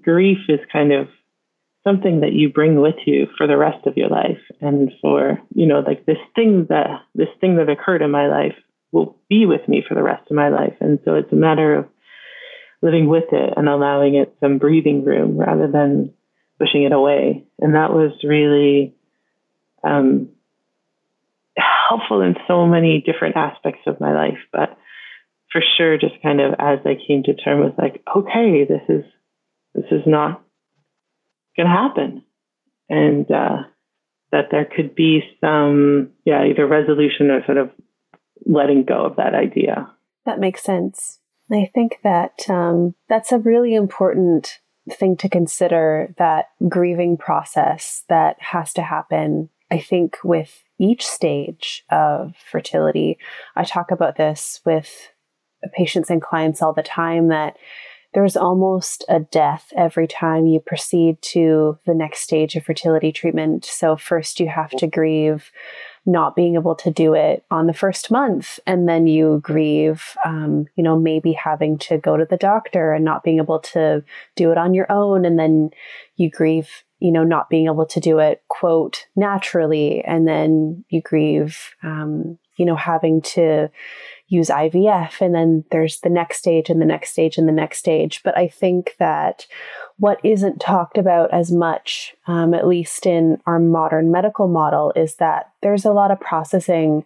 grief 0.00 0.38
is 0.48 0.60
kind 0.72 0.92
of 0.92 1.08
something 1.84 2.20
that 2.20 2.32
you 2.32 2.48
bring 2.48 2.80
with 2.80 2.96
you 3.06 3.26
for 3.36 3.46
the 3.46 3.56
rest 3.56 3.86
of 3.86 3.96
your 3.96 4.08
life. 4.08 4.38
And 4.60 4.92
for, 5.00 5.40
you 5.54 5.66
know, 5.66 5.80
like 5.80 6.06
this 6.06 6.18
thing 6.34 6.66
that, 6.68 7.02
this 7.14 7.28
thing 7.40 7.56
that 7.56 7.68
occurred 7.68 8.02
in 8.02 8.10
my 8.10 8.28
life 8.28 8.54
will 8.92 9.16
be 9.28 9.46
with 9.46 9.66
me 9.68 9.82
for 9.86 9.94
the 9.94 10.02
rest 10.02 10.30
of 10.30 10.36
my 10.36 10.48
life. 10.48 10.74
And 10.80 11.00
so 11.04 11.14
it's 11.14 11.32
a 11.32 11.36
matter 11.36 11.76
of 11.76 11.88
living 12.82 13.08
with 13.08 13.24
it 13.32 13.54
and 13.56 13.68
allowing 13.68 14.16
it 14.16 14.36
some 14.40 14.58
breathing 14.58 15.04
room 15.04 15.36
rather 15.36 15.68
than 15.70 16.12
pushing 16.58 16.84
it 16.84 16.92
away. 16.92 17.44
And 17.58 17.74
that 17.74 17.92
was 17.92 18.12
really 18.22 18.94
um, 19.82 20.28
helpful 21.56 22.20
in 22.22 22.36
so 22.46 22.66
many 22.66 23.02
different 23.04 23.36
aspects 23.36 23.82
of 23.86 24.00
my 24.00 24.12
life. 24.12 24.38
But 24.52 24.76
for 25.50 25.62
sure, 25.76 25.98
just 25.98 26.22
kind 26.22 26.40
of 26.40 26.54
as 26.58 26.78
I 26.84 26.96
came 27.06 27.22
to 27.24 27.34
terms 27.34 27.64
with 27.64 27.78
like, 27.78 28.02
okay, 28.16 28.64
this 28.64 28.82
is 28.88 29.04
this 29.74 29.86
is 29.90 30.02
not 30.06 30.42
to 31.58 31.66
happen, 31.66 32.22
and 32.88 33.30
uh, 33.30 33.62
that 34.30 34.46
there 34.50 34.64
could 34.64 34.94
be 34.94 35.22
some, 35.40 36.10
yeah, 36.24 36.44
either 36.44 36.66
resolution 36.66 37.30
or 37.30 37.44
sort 37.44 37.58
of 37.58 37.70
letting 38.46 38.84
go 38.84 39.04
of 39.04 39.16
that 39.16 39.34
idea. 39.34 39.90
That 40.24 40.40
makes 40.40 40.62
sense. 40.62 41.20
I 41.50 41.70
think 41.74 41.98
that 42.02 42.48
um, 42.48 42.94
that's 43.08 43.32
a 43.32 43.38
really 43.38 43.74
important 43.74 44.60
thing 44.90 45.16
to 45.18 45.28
consider 45.28 46.14
that 46.18 46.46
grieving 46.68 47.16
process 47.16 48.04
that 48.08 48.36
has 48.40 48.72
to 48.74 48.82
happen. 48.82 49.50
I 49.70 49.78
think 49.78 50.18
with 50.24 50.64
each 50.78 51.06
stage 51.06 51.84
of 51.90 52.34
fertility, 52.50 53.18
I 53.54 53.64
talk 53.64 53.90
about 53.90 54.16
this 54.16 54.60
with 54.64 55.10
patients 55.74 56.10
and 56.10 56.20
clients 56.20 56.62
all 56.62 56.72
the 56.72 56.82
time 56.82 57.28
that 57.28 57.56
there's 58.14 58.36
almost 58.36 59.04
a 59.08 59.20
death 59.20 59.72
every 59.76 60.06
time 60.06 60.46
you 60.46 60.60
proceed 60.60 61.20
to 61.22 61.78
the 61.86 61.94
next 61.94 62.20
stage 62.20 62.56
of 62.56 62.64
fertility 62.64 63.10
treatment. 63.10 63.64
So, 63.64 63.96
first, 63.96 64.38
you 64.38 64.48
have 64.48 64.70
to 64.70 64.86
grieve 64.86 65.50
not 66.04 66.34
being 66.34 66.54
able 66.54 66.74
to 66.74 66.90
do 66.90 67.14
it 67.14 67.44
on 67.50 67.66
the 67.66 67.72
first 67.72 68.10
month. 68.10 68.58
And 68.66 68.88
then 68.88 69.06
you 69.06 69.40
grieve, 69.42 70.16
um, 70.24 70.66
you 70.74 70.82
know, 70.82 70.98
maybe 70.98 71.32
having 71.32 71.78
to 71.78 71.96
go 71.96 72.16
to 72.16 72.24
the 72.24 72.36
doctor 72.36 72.92
and 72.92 73.04
not 73.04 73.22
being 73.22 73.38
able 73.38 73.60
to 73.60 74.02
do 74.34 74.50
it 74.50 74.58
on 74.58 74.74
your 74.74 74.90
own. 74.90 75.24
And 75.24 75.38
then 75.38 75.70
you 76.16 76.28
grieve, 76.28 76.82
you 76.98 77.12
know, 77.12 77.22
not 77.22 77.48
being 77.48 77.66
able 77.66 77.86
to 77.86 78.00
do 78.00 78.18
it, 78.18 78.42
quote, 78.48 79.06
naturally. 79.14 80.02
And 80.04 80.26
then 80.26 80.84
you 80.88 81.00
grieve, 81.02 81.70
um, 81.82 82.38
you 82.56 82.66
know, 82.66 82.76
having 82.76 83.22
to 83.22 83.70
use 84.32 84.48
IVF. 84.48 85.20
And 85.20 85.34
then 85.34 85.64
there's 85.70 86.00
the 86.00 86.08
next 86.08 86.38
stage 86.38 86.70
and 86.70 86.80
the 86.80 86.86
next 86.86 87.10
stage 87.10 87.36
and 87.36 87.46
the 87.46 87.52
next 87.52 87.78
stage. 87.78 88.22
But 88.24 88.36
I 88.36 88.48
think 88.48 88.96
that 88.98 89.46
what 89.98 90.18
isn't 90.24 90.60
talked 90.60 90.96
about 90.96 91.32
as 91.32 91.52
much, 91.52 92.14
um, 92.26 92.54
at 92.54 92.66
least 92.66 93.04
in 93.04 93.38
our 93.46 93.58
modern 93.58 94.10
medical 94.10 94.48
model, 94.48 94.92
is 94.96 95.16
that 95.16 95.50
there's 95.60 95.84
a 95.84 95.92
lot 95.92 96.10
of 96.10 96.18
processing 96.18 97.04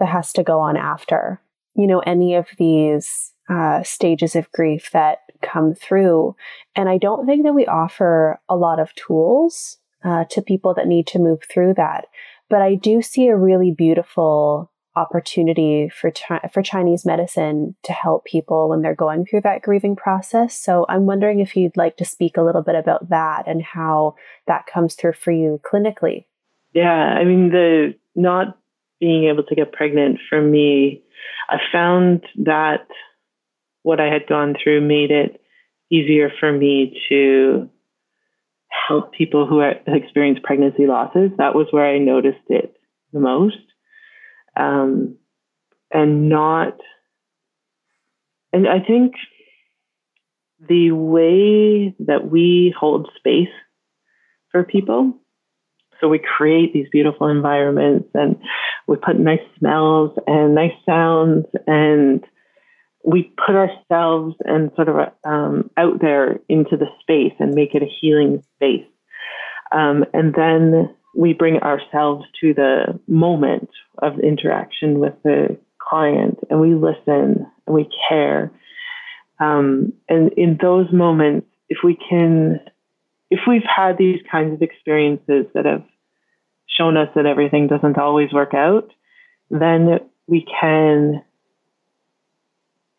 that 0.00 0.08
has 0.08 0.32
to 0.32 0.42
go 0.42 0.58
on 0.58 0.76
after. 0.76 1.40
You 1.74 1.86
know, 1.86 2.00
any 2.00 2.34
of 2.34 2.48
these 2.58 3.32
uh, 3.48 3.84
stages 3.84 4.34
of 4.34 4.50
grief 4.50 4.90
that 4.92 5.20
come 5.40 5.72
through. 5.72 6.34
And 6.74 6.88
I 6.88 6.98
don't 6.98 7.26
think 7.26 7.44
that 7.44 7.54
we 7.54 7.66
offer 7.66 8.40
a 8.48 8.56
lot 8.56 8.80
of 8.80 8.94
tools 8.96 9.78
uh, 10.04 10.24
to 10.30 10.42
people 10.42 10.74
that 10.74 10.88
need 10.88 11.06
to 11.08 11.20
move 11.20 11.42
through 11.48 11.74
that. 11.74 12.06
But 12.48 12.62
I 12.62 12.74
do 12.74 13.02
see 13.02 13.28
a 13.28 13.36
really 13.36 13.70
beautiful 13.70 14.70
opportunity 14.96 15.88
for 15.88 16.10
chi- 16.10 16.48
for 16.52 16.62
Chinese 16.62 17.04
medicine 17.04 17.76
to 17.84 17.92
help 17.92 18.24
people 18.24 18.68
when 18.68 18.82
they're 18.82 18.94
going 18.94 19.26
through 19.26 19.42
that 19.42 19.62
grieving 19.62 19.94
process. 19.94 20.58
So 20.58 20.86
I'm 20.88 21.06
wondering 21.06 21.40
if 21.40 21.54
you'd 21.54 21.76
like 21.76 21.98
to 21.98 22.04
speak 22.04 22.36
a 22.36 22.42
little 22.42 22.62
bit 22.62 22.74
about 22.74 23.10
that 23.10 23.46
and 23.46 23.62
how 23.62 24.16
that 24.46 24.66
comes 24.66 24.94
through 24.94 25.12
for 25.12 25.30
you 25.30 25.60
clinically. 25.62 26.24
Yeah, 26.72 26.90
I 26.90 27.24
mean 27.24 27.50
the 27.50 27.94
not 28.14 28.58
being 28.98 29.24
able 29.24 29.44
to 29.44 29.54
get 29.54 29.72
pregnant 29.72 30.18
for 30.28 30.40
me, 30.40 31.02
I 31.48 31.58
found 31.70 32.24
that 32.44 32.86
what 33.82 34.00
I 34.00 34.06
had 34.06 34.26
gone 34.26 34.56
through 34.62 34.80
made 34.80 35.10
it 35.10 35.40
easier 35.90 36.30
for 36.40 36.50
me 36.50 37.00
to 37.08 37.68
help 38.88 39.12
people 39.12 39.46
who 39.46 39.60
experience 39.86 40.38
pregnancy 40.42 40.86
losses. 40.86 41.30
That 41.38 41.54
was 41.54 41.66
where 41.70 41.86
I 41.86 41.98
noticed 41.98 42.38
it 42.48 42.76
the 43.12 43.20
most 43.20 43.56
um, 44.56 45.16
and 45.92 46.28
not. 46.28 46.78
And 48.52 48.68
I 48.68 48.80
think 48.80 49.14
the 50.68 50.92
way 50.92 51.94
that 52.00 52.30
we 52.30 52.74
hold 52.78 53.10
space 53.16 53.48
for 54.50 54.64
people, 54.64 55.18
so 56.00 56.08
we 56.08 56.18
create 56.18 56.72
these 56.72 56.88
beautiful 56.90 57.28
environments 57.28 58.08
and 58.14 58.36
we 58.86 58.96
put 58.96 59.18
nice 59.18 59.40
smells 59.58 60.16
and 60.26 60.54
nice 60.54 60.72
sounds 60.84 61.46
and 61.66 62.24
we 63.04 63.32
put 63.46 63.54
ourselves 63.54 64.34
and 64.44 64.70
sort 64.74 64.88
of 64.88 64.96
um, 65.24 65.70
out 65.76 66.00
there 66.00 66.40
into 66.48 66.76
the 66.76 66.88
space 67.00 67.32
and 67.38 67.54
make 67.54 67.74
it 67.74 67.82
a 67.82 67.92
healing 68.00 68.42
space. 68.56 68.86
Um, 69.72 70.04
and 70.12 70.34
then 70.34 70.94
we 71.16 71.32
bring 71.32 71.56
ourselves 71.58 72.24
to 72.40 72.52
the 72.52 73.00
moment 73.08 73.70
of 73.98 74.20
interaction 74.20 74.98
with 75.00 75.14
the 75.24 75.56
client 75.78 76.38
and 76.50 76.60
we 76.60 76.74
listen 76.74 77.46
and 77.66 77.74
we 77.74 77.88
care. 78.08 78.52
Um, 79.40 79.94
and 80.08 80.32
in 80.34 80.58
those 80.60 80.92
moments, 80.92 81.46
if 81.68 81.78
we 81.82 81.96
can, 82.08 82.60
if 83.30 83.40
we've 83.48 83.62
had 83.64 83.96
these 83.98 84.20
kinds 84.30 84.52
of 84.52 84.62
experiences 84.62 85.46
that 85.54 85.64
have 85.64 85.84
shown 86.68 86.96
us 86.96 87.08
that 87.14 87.26
everything 87.26 87.66
doesn't 87.66 87.98
always 87.98 88.32
work 88.32 88.52
out, 88.52 88.90
then 89.50 90.00
we 90.26 90.46
can 90.60 91.22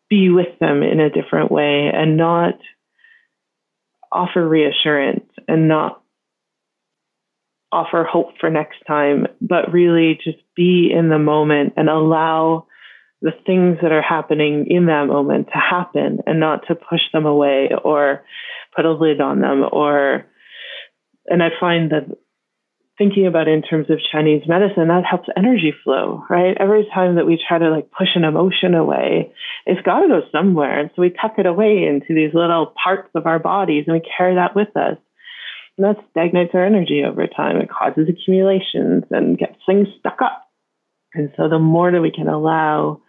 be 0.08 0.30
with 0.30 0.58
them 0.58 0.82
in 0.82 1.00
a 1.00 1.10
different 1.10 1.52
way 1.52 1.90
and 1.92 2.16
not 2.16 2.58
offer 4.10 4.46
reassurance 4.46 5.28
and 5.46 5.68
not 5.68 6.02
offer 7.70 8.04
hope 8.04 8.38
for 8.40 8.50
next 8.50 8.78
time, 8.86 9.26
but 9.40 9.72
really 9.72 10.18
just 10.22 10.38
be 10.56 10.90
in 10.92 11.08
the 11.08 11.18
moment 11.18 11.74
and 11.76 11.88
allow 11.88 12.66
the 13.20 13.32
things 13.46 13.78
that 13.82 13.92
are 13.92 14.02
happening 14.02 14.66
in 14.68 14.86
that 14.86 15.06
moment 15.06 15.48
to 15.48 15.58
happen 15.58 16.20
and 16.26 16.38
not 16.40 16.66
to 16.68 16.74
push 16.74 17.00
them 17.12 17.26
away 17.26 17.70
or 17.84 18.24
put 18.76 18.84
a 18.84 18.92
lid 18.92 19.20
on 19.20 19.40
them 19.40 19.64
or 19.72 20.24
and 21.30 21.42
I 21.42 21.48
find 21.60 21.90
that 21.90 22.16
thinking 22.98 23.26
about 23.26 23.48
it 23.48 23.52
in 23.52 23.62
terms 23.62 23.88
of 23.90 23.98
Chinese 24.10 24.42
medicine, 24.48 24.88
that 24.88 25.04
helps 25.08 25.28
energy 25.36 25.72
flow, 25.84 26.24
right? 26.28 26.56
Every 26.58 26.86
time 26.92 27.14
that 27.14 27.26
we 27.26 27.42
try 27.48 27.58
to 27.58 27.70
like 27.70 27.90
push 27.96 28.08
an 28.16 28.24
emotion 28.24 28.74
away, 28.74 29.32
it's 29.66 29.80
got 29.82 30.00
to 30.00 30.08
go 30.08 30.22
somewhere. 30.32 30.80
And 30.80 30.90
so 30.94 31.02
we 31.02 31.10
tuck 31.10 31.34
it 31.38 31.46
away 31.46 31.84
into 31.84 32.14
these 32.14 32.34
little 32.34 32.74
parts 32.82 33.10
of 33.14 33.26
our 33.26 33.38
bodies 33.38 33.84
and 33.86 33.94
we 33.94 34.02
carry 34.16 34.34
that 34.34 34.56
with 34.56 34.76
us. 34.76 34.98
And 35.78 35.86
that 35.86 36.04
stagnates 36.10 36.50
our 36.54 36.66
energy 36.66 37.04
over 37.04 37.26
time. 37.28 37.56
It 37.58 37.70
causes 37.70 38.08
accumulations 38.08 39.04
and 39.10 39.38
gets 39.38 39.54
things 39.64 39.86
stuck 40.00 40.20
up. 40.20 40.48
And 41.14 41.32
so 41.36 41.48
the 41.48 41.58
more 41.58 41.90
that 41.90 42.00
we 42.00 42.10
can 42.10 42.28
allow 42.28 43.00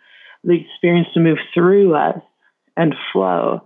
the 0.44 0.54
experience 0.54 1.08
to 1.16 1.20
move 1.20 1.40
through 1.54 1.96
us 1.96 2.22
and 2.78 2.96
flow, 3.12 3.64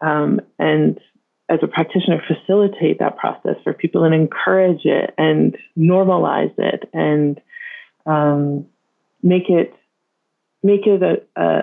um, 0.00 0.40
and 0.58 1.00
as 1.48 1.60
a 1.62 1.66
practitioner, 1.66 2.22
facilitate 2.26 2.98
that 2.98 3.16
process 3.16 3.56
for 3.64 3.72
people 3.72 4.04
and 4.04 4.14
encourage 4.14 4.84
it 4.84 5.14
and 5.16 5.56
normalize 5.76 6.54
it 6.58 6.88
and 6.92 7.40
um, 8.04 8.66
make 9.22 9.48
it 9.48 9.72
make 10.62 10.86
it 10.86 11.02
a, 11.02 11.40
a 11.40 11.62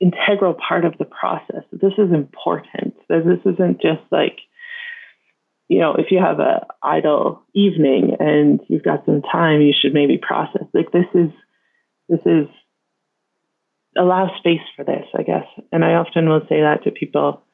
integral 0.00 0.54
part 0.54 0.84
of 0.84 0.98
the 0.98 1.04
process. 1.04 1.62
This 1.72 1.92
is 1.98 2.12
important. 2.12 2.94
This 3.08 3.38
isn't 3.44 3.80
just 3.80 4.02
like 4.10 4.38
you 5.70 5.78
know, 5.78 5.94
if 5.94 6.10
you 6.10 6.18
have 6.18 6.40
a 6.40 6.66
idle 6.82 7.44
evening 7.54 8.16
and 8.18 8.60
you've 8.66 8.82
got 8.82 9.06
some 9.06 9.22
time, 9.22 9.60
you 9.60 9.72
should 9.72 9.94
maybe 9.94 10.18
process. 10.18 10.64
Like 10.74 10.90
this 10.90 11.06
is, 11.14 11.30
this 12.08 12.18
is 12.26 12.48
allow 13.96 14.36
space 14.38 14.66
for 14.74 14.84
this, 14.84 15.06
I 15.16 15.22
guess. 15.22 15.46
And 15.70 15.84
I 15.84 15.94
often 15.94 16.28
will 16.28 16.40
say 16.48 16.62
that 16.62 16.82
to 16.82 16.90
people. 16.90 17.44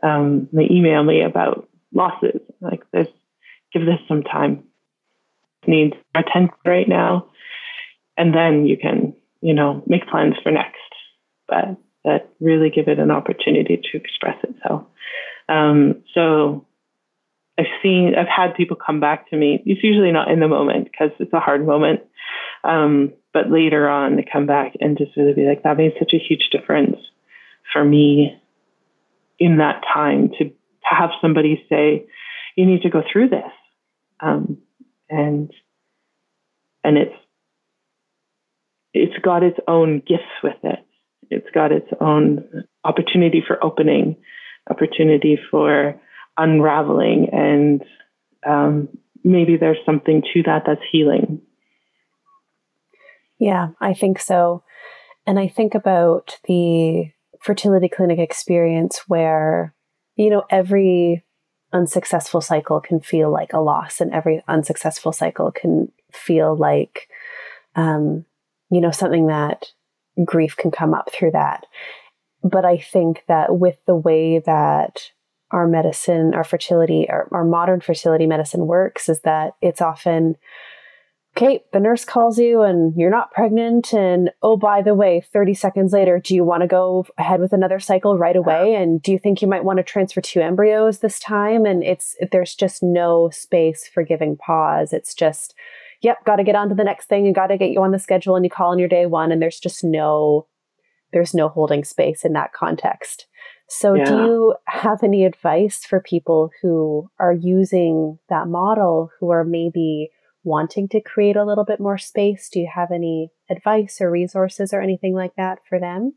Um, 0.00 0.48
they 0.52 0.68
email 0.70 1.02
me 1.02 1.22
about 1.22 1.68
losses. 1.92 2.40
Like 2.60 2.88
this, 2.92 3.08
give 3.72 3.84
this 3.84 3.98
some 4.06 4.22
time. 4.22 4.62
Needs 5.66 5.96
attention 6.14 6.54
right 6.64 6.88
now, 6.88 7.26
and 8.16 8.32
then 8.32 8.66
you 8.66 8.76
can, 8.76 9.12
you 9.40 9.52
know, 9.52 9.82
make 9.88 10.06
plans 10.06 10.36
for 10.40 10.52
next. 10.52 10.76
But 11.48 11.76
that 12.04 12.30
really 12.38 12.70
give 12.70 12.86
it 12.86 13.00
an 13.00 13.10
opportunity 13.10 13.76
to 13.76 13.98
express 13.98 14.36
itself. 14.44 14.84
Um, 15.48 16.04
so 16.14 16.65
I've 17.58 17.66
seen, 17.82 18.14
I've 18.16 18.28
had 18.28 18.54
people 18.54 18.76
come 18.76 19.00
back 19.00 19.30
to 19.30 19.36
me. 19.36 19.62
It's 19.64 19.82
usually 19.82 20.12
not 20.12 20.30
in 20.30 20.40
the 20.40 20.48
moment 20.48 20.88
because 20.90 21.10
it's 21.18 21.32
a 21.32 21.40
hard 21.40 21.66
moment. 21.66 22.00
Um, 22.64 23.12
but 23.32 23.50
later 23.50 23.88
on, 23.88 24.16
they 24.16 24.26
come 24.30 24.46
back 24.46 24.74
and 24.80 24.98
just 24.98 25.16
really 25.16 25.32
be 25.32 25.46
like, 25.46 25.62
that 25.62 25.76
made 25.76 25.94
such 25.98 26.12
a 26.12 26.18
huge 26.18 26.48
difference 26.50 26.96
for 27.72 27.84
me 27.84 28.38
in 29.38 29.58
that 29.58 29.82
time 29.92 30.30
to, 30.38 30.44
to 30.48 30.54
have 30.90 31.10
somebody 31.20 31.64
say, 31.68 32.06
you 32.56 32.66
need 32.66 32.82
to 32.82 32.90
go 32.90 33.02
through 33.10 33.28
this. 33.28 33.52
Um, 34.20 34.58
and, 35.08 35.50
and 36.82 36.98
it's, 36.98 37.14
it's 38.94 39.18
got 39.22 39.42
its 39.42 39.58
own 39.68 40.00
gifts 40.06 40.24
with 40.42 40.56
it. 40.62 40.80
It's 41.30 41.50
got 41.52 41.72
its 41.72 41.88
own 42.00 42.64
opportunity 42.84 43.42
for 43.46 43.62
opening, 43.62 44.16
opportunity 44.70 45.38
for 45.50 46.00
unraveling 46.38 47.28
and 47.32 47.84
um, 48.46 48.88
maybe 49.24 49.56
there's 49.56 49.78
something 49.84 50.22
to 50.32 50.42
that 50.44 50.62
that's 50.66 50.80
healing. 50.90 51.40
Yeah, 53.38 53.68
I 53.80 53.92
think 53.94 54.18
so. 54.18 54.62
And 55.26 55.38
I 55.38 55.48
think 55.48 55.74
about 55.74 56.38
the 56.46 57.10
fertility 57.40 57.88
clinic 57.88 58.18
experience 58.18 59.02
where, 59.08 59.74
you 60.14 60.30
know, 60.30 60.44
every 60.48 61.24
unsuccessful 61.72 62.40
cycle 62.40 62.80
can 62.80 63.00
feel 63.00 63.30
like 63.30 63.52
a 63.52 63.60
loss, 63.60 64.00
and 64.00 64.12
every 64.12 64.42
unsuccessful 64.48 65.12
cycle 65.12 65.50
can 65.50 65.90
feel 66.12 66.56
like, 66.56 67.08
um, 67.74 68.24
you 68.70 68.80
know, 68.80 68.92
something 68.92 69.26
that 69.26 69.66
grief 70.24 70.56
can 70.56 70.70
come 70.70 70.94
up 70.94 71.10
through 71.12 71.32
that. 71.32 71.66
But 72.42 72.64
I 72.64 72.78
think 72.78 73.24
that 73.26 73.58
with 73.58 73.76
the 73.86 73.96
way 73.96 74.38
that 74.38 75.10
our 75.50 75.66
medicine, 75.66 76.34
our 76.34 76.44
fertility, 76.44 77.08
our, 77.08 77.28
our 77.32 77.44
modern 77.44 77.80
fertility 77.80 78.26
medicine 78.26 78.66
works, 78.66 79.08
is 79.08 79.20
that 79.20 79.54
it's 79.60 79.80
often 79.80 80.36
okay, 81.36 81.62
the 81.72 81.80
nurse 81.80 82.04
calls 82.04 82.38
you 82.38 82.62
and 82.62 82.94
you're 82.96 83.10
not 83.10 83.30
pregnant. 83.30 83.92
And 83.92 84.30
oh, 84.42 84.56
by 84.56 84.80
the 84.80 84.94
way, 84.94 85.20
30 85.32 85.52
seconds 85.52 85.92
later, 85.92 86.18
do 86.18 86.34
you 86.34 86.44
want 86.44 86.62
to 86.62 86.66
go 86.66 87.06
ahead 87.18 87.40
with 87.40 87.52
another 87.52 87.78
cycle 87.78 88.16
right 88.16 88.36
away? 88.36 88.74
And 88.74 89.02
do 89.02 89.12
you 89.12 89.18
think 89.18 89.42
you 89.42 89.48
might 89.48 89.64
want 89.64 89.76
to 89.76 89.82
transfer 89.82 90.22
two 90.22 90.40
embryos 90.40 91.00
this 91.00 91.18
time? 91.18 91.66
And 91.66 91.84
it's, 91.84 92.16
there's 92.32 92.54
just 92.54 92.82
no 92.82 93.28
space 93.30 93.86
for 93.86 94.02
giving 94.02 94.36
pause. 94.36 94.94
It's 94.94 95.14
just, 95.14 95.54
yep, 96.00 96.24
got 96.24 96.36
to 96.36 96.44
get 96.44 96.56
on 96.56 96.70
to 96.70 96.74
the 96.74 96.84
next 96.84 97.06
thing 97.06 97.26
and 97.26 97.34
got 97.34 97.48
to 97.48 97.58
get 97.58 97.70
you 97.70 97.82
on 97.82 97.92
the 97.92 97.98
schedule 97.98 98.34
and 98.34 98.44
you 98.44 98.50
call 98.50 98.70
on 98.70 98.78
your 98.78 98.88
day 98.88 99.04
one. 99.04 99.30
And 99.30 99.42
there's 99.42 99.60
just 99.60 99.84
no, 99.84 100.46
there's 101.12 101.34
no 101.34 101.48
holding 101.50 101.84
space 101.84 102.24
in 102.24 102.32
that 102.32 102.54
context. 102.54 103.26
So, 103.68 103.94
yeah. 103.94 104.04
do 104.04 104.12
you 104.12 104.54
have 104.66 105.02
any 105.02 105.24
advice 105.24 105.84
for 105.84 106.00
people 106.00 106.50
who 106.62 107.10
are 107.18 107.32
using 107.32 108.18
that 108.28 108.46
model 108.46 109.10
who 109.18 109.30
are 109.30 109.44
maybe 109.44 110.10
wanting 110.44 110.88
to 110.88 111.00
create 111.00 111.36
a 111.36 111.44
little 111.44 111.64
bit 111.64 111.80
more 111.80 111.98
space? 111.98 112.48
Do 112.48 112.60
you 112.60 112.70
have 112.72 112.92
any 112.92 113.32
advice 113.50 114.00
or 114.00 114.10
resources 114.10 114.72
or 114.72 114.80
anything 114.80 115.14
like 115.14 115.34
that 115.36 115.58
for 115.68 115.80
them? 115.80 116.14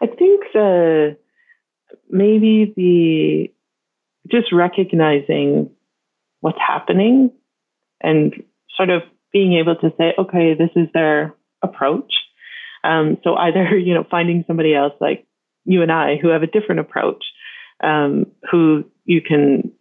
I 0.00 0.06
think 0.06 0.44
the 0.52 1.18
maybe 2.08 2.72
the 2.76 3.52
just 4.30 4.52
recognizing 4.52 5.70
what's 6.40 6.58
happening 6.58 7.30
and 8.00 8.34
sort 8.76 8.90
of 8.90 9.02
being 9.32 9.54
able 9.54 9.76
to 9.76 9.90
say, 9.98 10.14
okay, 10.18 10.54
this 10.54 10.70
is 10.76 10.88
their 10.92 11.34
approach. 11.62 12.12
Um, 12.84 13.18
so 13.22 13.34
either 13.34 13.76
you 13.78 13.94
know 13.94 14.04
finding 14.10 14.44
somebody 14.46 14.74
else 14.74 14.94
like 15.00 15.25
you 15.66 15.82
and 15.82 15.92
I 15.92 16.16
who 16.16 16.28
have 16.28 16.42
a 16.42 16.46
different 16.46 16.80
approach, 16.80 17.24
um, 17.82 18.26
who 18.50 18.84
you 19.04 19.20
can 19.20 19.72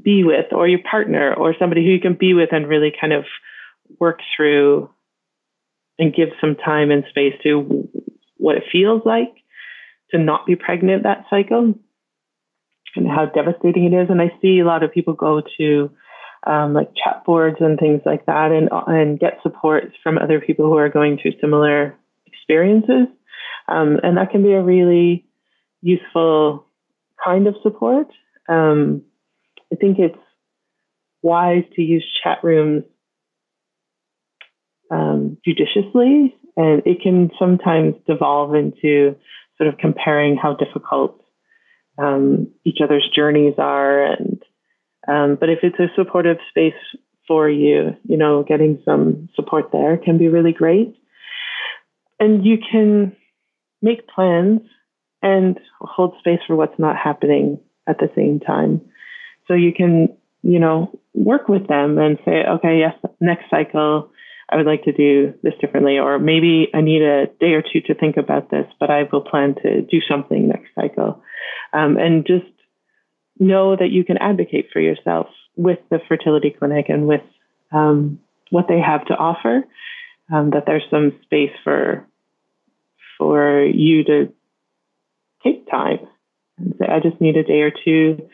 be 0.00 0.22
with 0.24 0.52
or 0.52 0.68
your 0.68 0.80
partner 0.88 1.34
or 1.34 1.54
somebody 1.58 1.84
who 1.84 1.90
you 1.90 2.00
can 2.00 2.14
be 2.14 2.34
with 2.34 2.50
and 2.52 2.68
really 2.68 2.92
kind 2.98 3.12
of 3.12 3.24
work 3.98 4.20
through 4.36 4.90
and 5.98 6.14
give 6.14 6.28
some 6.40 6.54
time 6.54 6.90
and 6.90 7.04
space 7.08 7.34
to 7.42 7.88
what 8.36 8.56
it 8.56 8.64
feels 8.70 9.02
like 9.04 9.34
to 10.10 10.18
not 10.18 10.46
be 10.46 10.56
pregnant 10.56 11.02
that 11.02 11.24
cycle 11.28 11.74
and 12.96 13.08
how 13.08 13.26
devastating 13.26 13.92
it 13.92 13.96
is. 13.96 14.08
And 14.10 14.20
I 14.20 14.32
see 14.40 14.60
a 14.60 14.64
lot 14.64 14.82
of 14.82 14.92
people 14.92 15.14
go 15.14 15.42
to 15.58 15.90
um, 16.46 16.72
like 16.72 16.90
chat 16.94 17.24
boards 17.26 17.56
and 17.60 17.78
things 17.78 18.02
like 18.06 18.26
that 18.26 18.52
and, 18.52 18.68
and 18.86 19.18
get 19.18 19.40
support 19.42 19.92
from 20.02 20.18
other 20.18 20.40
people 20.40 20.66
who 20.66 20.76
are 20.76 20.88
going 20.88 21.18
through 21.20 21.32
similar 21.40 21.96
experiences. 22.26 23.08
Um, 23.68 23.98
and 24.02 24.16
that 24.16 24.30
can 24.30 24.42
be 24.42 24.52
a 24.52 24.62
really 24.62 25.26
useful 25.82 26.66
kind 27.22 27.46
of 27.46 27.54
support. 27.62 28.08
Um, 28.48 29.02
I 29.72 29.76
think 29.76 29.98
it's 29.98 30.18
wise 31.22 31.64
to 31.74 31.82
use 31.82 32.04
chat 32.22 32.38
rooms 32.42 32.84
um, 34.90 35.36
judiciously, 35.44 36.34
and 36.56 36.82
it 36.86 37.02
can 37.02 37.30
sometimes 37.38 37.94
devolve 38.06 38.54
into 38.54 39.16
sort 39.58 39.68
of 39.68 39.78
comparing 39.78 40.36
how 40.36 40.54
difficult 40.54 41.20
um, 41.98 42.48
each 42.64 42.78
other's 42.82 43.08
journeys 43.14 43.54
are. 43.58 44.04
And 44.04 44.42
um, 45.06 45.36
but 45.38 45.50
if 45.50 45.58
it's 45.62 45.78
a 45.78 45.88
supportive 45.94 46.38
space 46.48 46.74
for 47.26 47.48
you, 47.48 47.96
you 48.04 48.16
know, 48.16 48.42
getting 48.42 48.80
some 48.84 49.28
support 49.34 49.70
there 49.72 49.98
can 49.98 50.16
be 50.16 50.28
really 50.28 50.52
great. 50.52 50.94
And 52.18 52.44
you 52.44 52.56
can 52.58 53.14
make 53.82 54.08
plans 54.08 54.60
and 55.22 55.58
hold 55.80 56.14
space 56.18 56.40
for 56.46 56.56
what's 56.56 56.78
not 56.78 56.96
happening 56.96 57.58
at 57.86 57.98
the 57.98 58.10
same 58.14 58.40
time. 58.40 58.80
So 59.46 59.54
you 59.54 59.72
can, 59.72 60.16
you 60.42 60.58
know, 60.58 60.98
work 61.14 61.48
with 61.48 61.66
them 61.66 61.98
and 61.98 62.18
say, 62.24 62.44
okay, 62.44 62.78
yes, 62.78 62.94
next 63.20 63.50
cycle, 63.50 64.10
I 64.50 64.56
would 64.56 64.66
like 64.66 64.84
to 64.84 64.92
do 64.92 65.34
this 65.42 65.54
differently, 65.60 65.98
or 65.98 66.18
maybe 66.18 66.68
I 66.72 66.80
need 66.80 67.02
a 67.02 67.26
day 67.40 67.52
or 67.52 67.62
two 67.62 67.80
to 67.82 67.94
think 67.94 68.16
about 68.16 68.50
this, 68.50 68.66
but 68.80 68.90
I 68.90 69.02
will 69.10 69.20
plan 69.20 69.54
to 69.62 69.82
do 69.82 69.98
something 70.08 70.48
next 70.48 70.68
cycle. 70.74 71.22
Um, 71.72 71.98
and 71.98 72.26
just 72.26 72.46
know 73.38 73.76
that 73.76 73.90
you 73.90 74.04
can 74.04 74.16
advocate 74.18 74.68
for 74.72 74.80
yourself 74.80 75.26
with 75.56 75.78
the 75.90 75.98
fertility 76.08 76.54
clinic 76.56 76.86
and 76.88 77.06
with 77.06 77.20
um, 77.72 78.20
what 78.50 78.66
they 78.68 78.80
have 78.80 79.04
to 79.06 79.14
offer. 79.14 79.64
Um, 80.32 80.50
that 80.50 80.64
there's 80.66 80.84
some 80.90 81.18
space 81.22 81.52
for 81.64 82.06
for 83.18 83.64
you 83.64 84.04
to 84.04 84.32
take 85.42 85.68
time 85.70 85.98
and 86.58 86.74
say, 86.78 86.86
I 86.88 87.00
just 87.00 87.20
need 87.20 87.36
a 87.36 87.42
day 87.44 87.60
or 87.60 87.72
two 87.84 88.28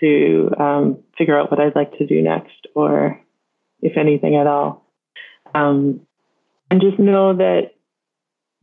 to 0.00 0.50
um, 0.58 0.98
figure 1.18 1.38
out 1.38 1.50
what 1.50 1.60
I'd 1.60 1.76
like 1.76 1.98
to 1.98 2.06
do 2.06 2.22
next, 2.22 2.66
or 2.74 3.20
if 3.80 3.96
anything 3.96 4.36
at 4.36 4.46
all. 4.46 4.86
Um, 5.54 6.00
and 6.70 6.80
just 6.80 6.98
know 6.98 7.36
that 7.36 7.72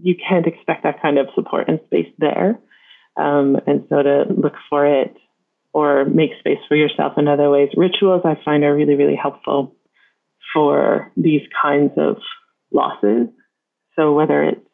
you 0.02 0.15
can't 0.15 0.48
expect 0.48 0.84
that 0.84 1.02
kind 1.02 1.17
of 1.17 1.28
support 1.36 1.69
and 1.69 1.80
space 1.86 2.12
there. 2.17 2.60
Um, 3.17 3.58
and 3.67 3.86
so 3.89 4.02
to 4.02 4.26
look 4.30 4.54
for 4.69 4.86
it 4.86 5.15
or 5.74 6.06
make 6.06 6.32
space 6.39 6.60
for 6.67 6.76
yourself 6.76 7.13
in 7.17 7.28
other 7.28 7.50
ways. 7.50 7.69
Rituals 7.76 8.22
I 8.26 8.38
find 8.43 8.63
are 8.63 8.76
really, 8.76 8.95
really 8.95 9.15
helpful 9.15 9.76
for 10.54 11.12
these 11.15 11.41
kinds 11.62 11.91
of 11.98 12.17
losses. 12.72 13.28
So 13.95 14.13
whether 14.13 14.43
it's 14.43 14.69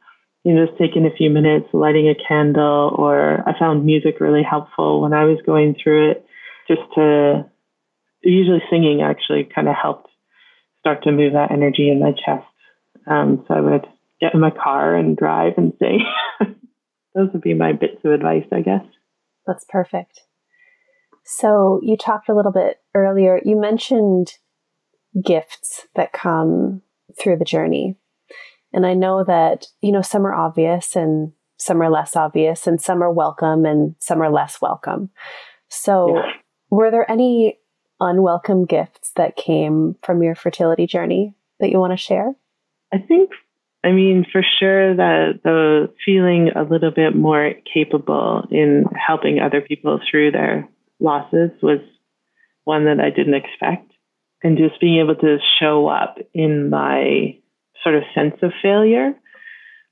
you 0.45 0.53
know, 0.53 0.67
just 0.67 0.77
taking 0.77 1.07
a 1.07 1.15
few 1.15 1.31
minutes, 1.31 1.65
lighting 1.73 2.07
a 2.07 2.27
candle, 2.27 2.95
or 2.95 3.43
I 3.49 3.57
found 3.57 3.83
music 3.83 4.19
really 4.19 4.43
helpful 4.43 5.01
when 5.01 5.11
I 5.11 5.25
was 5.25 5.39
going 5.43 5.75
through 5.81 6.11
it 6.11 6.25
just 6.67 6.81
to 6.93 7.49
usually 8.21 8.61
singing 8.69 9.01
actually 9.01 9.49
kind 9.53 9.67
of 9.67 9.75
helped 9.75 10.09
start 10.81 11.03
to 11.03 11.11
move 11.11 11.33
that 11.33 11.51
energy 11.51 11.89
in 11.89 11.99
my 11.99 12.11
chest. 12.11 12.45
Um, 13.07 13.43
so 13.47 13.55
I 13.55 13.59
would 13.59 13.87
get 14.21 14.35
in 14.35 14.39
my 14.39 14.51
car 14.51 14.95
and 14.95 15.17
drive 15.17 15.53
and 15.57 15.73
sing. 15.79 16.05
Those 17.15 17.29
would 17.33 17.41
be 17.41 17.55
my 17.55 17.73
bits 17.73 17.97
of 18.03 18.11
advice, 18.11 18.45
I 18.51 18.61
guess. 18.61 18.85
That's 19.47 19.65
perfect. 19.67 20.21
So 21.23 21.79
you 21.81 21.97
talked 21.97 22.29
a 22.29 22.35
little 22.35 22.51
bit 22.51 22.77
earlier, 22.93 23.41
you 23.43 23.59
mentioned 23.59 24.33
gifts 25.23 25.87
that 25.95 26.13
come 26.13 26.83
through 27.19 27.37
the 27.37 27.45
journey. 27.45 27.97
And 28.75 28.85
I 28.85 28.93
know 28.93 29.23
that, 29.23 29.65
you 29.81 29.91
know, 29.91 30.03
some 30.03 30.27
are 30.27 30.35
obvious 30.35 30.95
and 30.95 31.31
some 31.57 31.81
are 31.81 31.89
less 31.89 32.15
obvious 32.15 32.67
and 32.67 32.79
some 32.79 33.01
are 33.01 33.11
welcome 33.11 33.65
and 33.65 33.95
some 33.97 34.21
are 34.21 34.29
less 34.29 34.61
welcome. 34.61 35.09
So 35.69 36.17
yeah. 36.17 36.31
Were 36.69 36.91
there 36.91 37.09
any 37.09 37.57
unwelcome 37.99 38.65
gifts 38.65 39.11
that 39.15 39.37
came 39.37 39.95
from 40.03 40.21
your 40.21 40.35
fertility 40.35 40.87
journey 40.87 41.33
that 41.59 41.69
you 41.69 41.79
want 41.79 41.93
to 41.93 41.97
share? 41.97 42.35
I 42.93 42.97
think, 42.97 43.31
I 43.83 43.91
mean, 43.91 44.25
for 44.29 44.43
sure 44.59 44.95
that 44.95 45.41
the 45.43 45.93
feeling 46.03 46.49
a 46.55 46.63
little 46.63 46.91
bit 46.91 47.15
more 47.15 47.53
capable 47.71 48.47
in 48.51 48.85
helping 48.93 49.39
other 49.39 49.61
people 49.61 49.99
through 50.09 50.31
their 50.31 50.67
losses 50.99 51.51
was 51.61 51.79
one 52.63 52.85
that 52.85 52.99
I 52.99 53.09
didn't 53.09 53.35
expect. 53.35 53.91
And 54.43 54.57
just 54.57 54.79
being 54.81 54.99
able 54.99 55.15
to 55.15 55.37
show 55.59 55.87
up 55.87 56.17
in 56.33 56.69
my 56.69 57.37
sort 57.85 57.95
of 57.95 58.03
sense 58.13 58.35
of 58.41 58.51
failure 58.61 59.13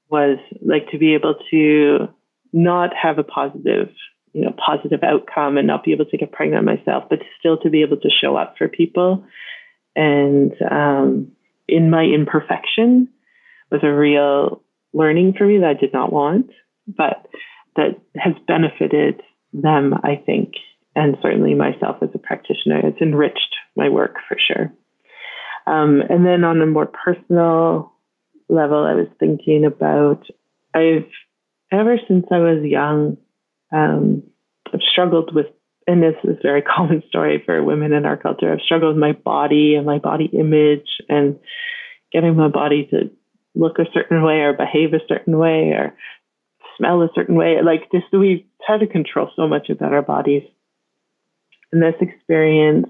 was 0.10 0.38
like 0.62 0.91
to 0.91 0.97
be 0.97 1.13
able 1.13 1.36
to 1.51 2.10
not 2.51 2.91
have 3.01 3.17
a 3.17 3.23
positive 3.23 3.89
you 4.34 4.43
know 4.43 4.53
positive 4.53 5.03
outcome 5.03 5.58
and 5.58 5.67
not 5.67 5.86
be 5.86 5.93
able 5.93 6.06
to 6.06 6.17
get 6.17 6.32
pregnant 6.34 6.65
myself, 6.65 7.06
but 7.10 7.19
still 7.39 7.58
to 7.60 7.69
be 7.69 7.84
able 7.84 7.97
to 7.97 8.10
show 8.10 8.36
up 8.36 8.56
for 8.58 8.67
people 8.67 9.23
and 9.95 10.53
um, 10.69 11.32
in 11.67 11.89
my 11.89 12.03
imperfection 12.03 13.10
was 13.71 13.82
a 13.84 13.93
real 13.93 14.63
learning 14.93 15.34
for 15.38 15.45
me 15.45 15.60
that 15.60 15.69
I 15.69 15.73
did 15.73 15.93
not 15.93 16.12
want, 16.12 16.49
but 16.88 17.27
that 17.75 17.99
has 18.15 18.34
benefited 18.47 19.21
them, 19.53 19.93
I 20.03 20.21
think, 20.23 20.53
and 20.95 21.17
certainly 21.21 21.56
myself 21.56 21.97
as 22.01 22.10
a 22.13 22.19
practitioner. 22.19 22.79
It's 22.84 23.01
enriched 23.01 23.56
my 23.75 23.89
work 23.89 24.17
for 24.27 24.38
sure. 24.39 24.71
Um, 25.65 26.02
and 26.10 26.26
then 26.26 26.43
on 26.43 26.62
a 26.62 26.65
more 26.65 26.86
personal 26.86 27.93
level, 28.49 28.84
I 28.84 28.93
was 28.93 29.08
thinking 29.19 29.65
about 29.65 30.26
I've 30.73 31.10
ever 31.71 31.97
since 32.08 32.26
I 32.32 32.39
was 32.39 32.63
young 32.63 33.17
um, 33.73 34.23
I've 34.73 34.82
struggled 34.82 35.34
with, 35.34 35.47
and 35.88 36.02
this 36.02 36.15
is 36.23 36.38
a 36.38 36.41
very 36.41 36.62
common 36.76 37.04
story 37.10 37.41
for 37.45 37.62
women 37.63 37.91
in 37.91 38.06
our 38.06 38.17
culture. 38.17 38.52
I've 38.52 38.62
struggled 38.62 38.95
with 38.95 39.02
my 39.02 39.13
body 39.13 39.76
and 39.76 39.86
my 39.86 39.99
body 39.99 40.26
image 40.26 40.88
and 41.10 41.39
getting 42.12 42.36
my 42.36 42.47
body 42.47 42.88
to 42.91 43.10
look 43.56 43.80
a 43.80 43.86
certain 43.93 44.23
way 44.23 44.41
or 44.41 44.54
behave 44.54 44.93
a 44.93 45.06
certain 45.08 45.38
way 45.38 45.71
or 45.71 45.95
smell 46.78 47.02
a 47.02 47.10
certain 47.13 47.36
way. 47.36 47.58
Like 47.63 47.91
just 47.91 48.06
we 48.13 48.47
try 48.65 48.78
to 48.78 48.88
control 48.88 49.30
so 49.36 49.47
much 49.47 49.69
about 49.69 49.93
our 49.93 50.02
bodies. 50.02 50.43
And 51.71 51.82
this 51.82 51.95
experience, 52.02 52.88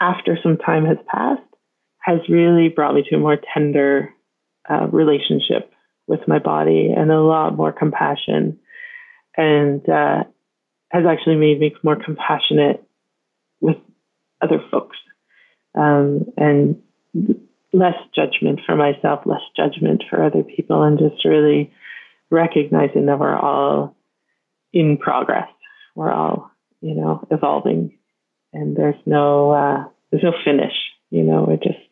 after 0.00 0.38
some 0.42 0.56
time 0.56 0.86
has 0.86 0.96
passed, 1.06 1.42
has 2.08 2.20
really 2.28 2.68
brought 2.68 2.94
me 2.94 3.04
to 3.06 3.16
a 3.16 3.18
more 3.18 3.36
tender 3.52 4.14
uh, 4.68 4.86
relationship 4.90 5.70
with 6.06 6.20
my 6.26 6.38
body 6.38 6.90
and 6.96 7.10
a 7.10 7.20
lot 7.20 7.54
more 7.54 7.70
compassion, 7.70 8.58
and 9.36 9.86
uh, 9.88 10.24
has 10.90 11.04
actually 11.06 11.36
made 11.36 11.60
me 11.60 11.74
more 11.82 12.02
compassionate 12.02 12.82
with 13.60 13.76
other 14.40 14.58
folks 14.70 14.96
um, 15.78 16.24
and 16.38 16.80
less 17.74 17.96
judgment 18.16 18.60
for 18.64 18.74
myself, 18.74 19.20
less 19.26 19.42
judgment 19.54 20.02
for 20.08 20.24
other 20.24 20.42
people, 20.42 20.82
and 20.82 20.98
just 20.98 21.26
really 21.26 21.70
recognizing 22.30 23.04
that 23.06 23.18
we're 23.18 23.36
all 23.36 23.94
in 24.72 24.96
progress. 24.96 25.48
We're 25.94 26.12
all, 26.12 26.50
you 26.80 26.94
know, 26.94 27.26
evolving, 27.30 27.98
and 28.54 28.74
there's 28.74 29.00
no 29.04 29.50
uh, 29.50 29.84
there's 30.10 30.22
no 30.22 30.32
finish. 30.42 30.72
You 31.10 31.22
know, 31.22 31.50
it 31.50 31.62
just 31.62 31.87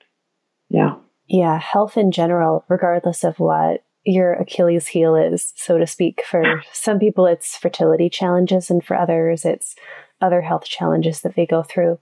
yeah. 0.69 0.97
Yeah, 1.29 1.59
health 1.59 1.97
in 1.97 2.13
general, 2.13 2.65
regardless 2.69 3.25
of 3.25 3.39
what 3.41 3.85
your 4.05 4.35
Achilles 4.35 4.87
heel 4.87 5.17
is, 5.17 5.53
so 5.57 5.79
to 5.79 5.87
speak. 5.87 6.23
For 6.25 6.63
some 6.73 7.01
people, 7.01 7.27
it's 7.27 7.57
fertility 7.57 8.09
challenges, 8.09 8.71
and 8.71 8.85
for 8.85 8.97
others, 8.97 9.45
it's 9.45 9.75
other 10.21 10.41
health 10.41 10.65
challenges 10.65 11.23
that 11.23 11.35
they 11.35 11.47
go 11.47 11.63
through. 11.63 11.99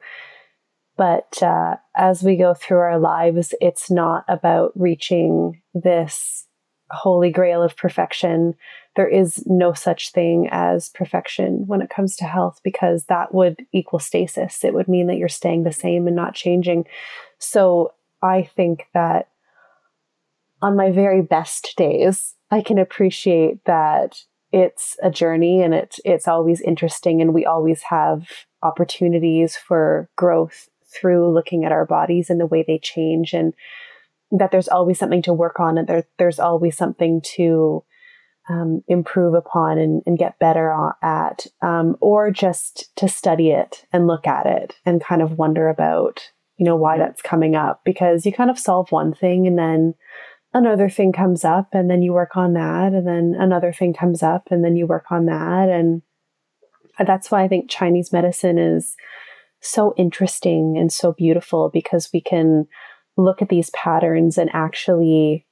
But 0.96 1.42
uh, 1.42 1.76
as 1.96 2.22
we 2.22 2.36
go 2.36 2.54
through 2.54 2.78
our 2.78 2.98
lives, 2.98 3.54
it's 3.60 3.90
not 3.90 4.24
about 4.28 4.72
reaching 4.76 5.62
this 5.72 6.46
holy 6.90 7.30
grail 7.30 7.62
of 7.62 7.76
perfection. 7.76 8.54
There 8.94 9.08
is 9.08 9.42
no 9.46 9.72
such 9.72 10.12
thing 10.12 10.48
as 10.52 10.90
perfection 10.90 11.64
when 11.66 11.82
it 11.82 11.90
comes 11.90 12.14
to 12.16 12.24
health 12.24 12.60
because 12.62 13.06
that 13.06 13.34
would 13.34 13.64
equal 13.72 13.98
stasis. 13.98 14.62
It 14.62 14.74
would 14.74 14.86
mean 14.86 15.08
that 15.08 15.16
you're 15.16 15.28
staying 15.28 15.64
the 15.64 15.72
same 15.72 16.06
and 16.06 16.14
not 16.14 16.34
changing. 16.34 16.84
So 17.38 17.92
I 18.24 18.42
think 18.42 18.86
that 18.94 19.28
on 20.62 20.76
my 20.76 20.90
very 20.90 21.20
best 21.20 21.74
days, 21.76 22.34
I 22.50 22.62
can 22.62 22.78
appreciate 22.78 23.64
that 23.66 24.16
it's 24.50 24.96
a 25.02 25.10
journey 25.10 25.62
and 25.62 25.74
it's 25.74 26.00
it's 26.04 26.28
always 26.28 26.60
interesting 26.60 27.20
and 27.20 27.34
we 27.34 27.44
always 27.44 27.82
have 27.82 28.28
opportunities 28.62 29.56
for 29.56 30.08
growth 30.16 30.68
through 30.86 31.32
looking 31.34 31.64
at 31.64 31.72
our 31.72 31.84
bodies 31.84 32.30
and 32.30 32.40
the 32.40 32.46
way 32.46 32.64
they 32.66 32.78
change 32.78 33.34
and 33.34 33.52
that 34.30 34.52
there's 34.52 34.68
always 34.68 34.98
something 34.98 35.22
to 35.22 35.34
work 35.34 35.60
on 35.60 35.76
and 35.76 35.88
there, 35.88 36.04
there's 36.18 36.38
always 36.38 36.76
something 36.76 37.20
to 37.20 37.84
um, 38.48 38.82
improve 38.88 39.34
upon 39.34 39.78
and, 39.78 40.02
and, 40.06 40.18
get 40.18 40.38
better 40.38 40.92
at, 41.02 41.46
um, 41.62 41.96
or 42.00 42.30
just 42.30 42.94
to 42.96 43.08
study 43.08 43.50
it 43.50 43.86
and 43.90 44.06
look 44.06 44.26
at 44.26 44.44
it 44.44 44.76
and 44.84 45.02
kind 45.02 45.22
of 45.22 45.38
wonder 45.38 45.68
about, 45.68 46.30
you 46.64 46.70
know, 46.70 46.76
why 46.76 46.96
that's 46.96 47.20
coming 47.20 47.54
up 47.54 47.82
because 47.84 48.24
you 48.24 48.32
kind 48.32 48.48
of 48.48 48.58
solve 48.58 48.90
one 48.90 49.12
thing 49.12 49.46
and 49.46 49.58
then 49.58 49.94
another 50.54 50.88
thing 50.88 51.12
comes 51.12 51.44
up 51.44 51.68
and 51.72 51.90
then 51.90 52.00
you 52.00 52.14
work 52.14 52.38
on 52.38 52.54
that 52.54 52.94
and 52.94 53.06
then 53.06 53.36
another 53.38 53.70
thing 53.70 53.92
comes 53.92 54.22
up 54.22 54.48
and 54.50 54.64
then 54.64 54.74
you 54.74 54.86
work 54.86 55.04
on 55.10 55.26
that. 55.26 55.68
And 55.68 56.00
that's 57.06 57.30
why 57.30 57.42
I 57.42 57.48
think 57.48 57.68
Chinese 57.68 58.12
medicine 58.14 58.56
is 58.56 58.96
so 59.60 59.92
interesting 59.98 60.78
and 60.78 60.90
so 60.90 61.12
beautiful 61.12 61.68
because 61.70 62.08
we 62.14 62.22
can 62.22 62.66
look 63.18 63.42
at 63.42 63.50
these 63.50 63.68
patterns 63.70 64.38
and 64.38 64.48
actually 64.54 65.46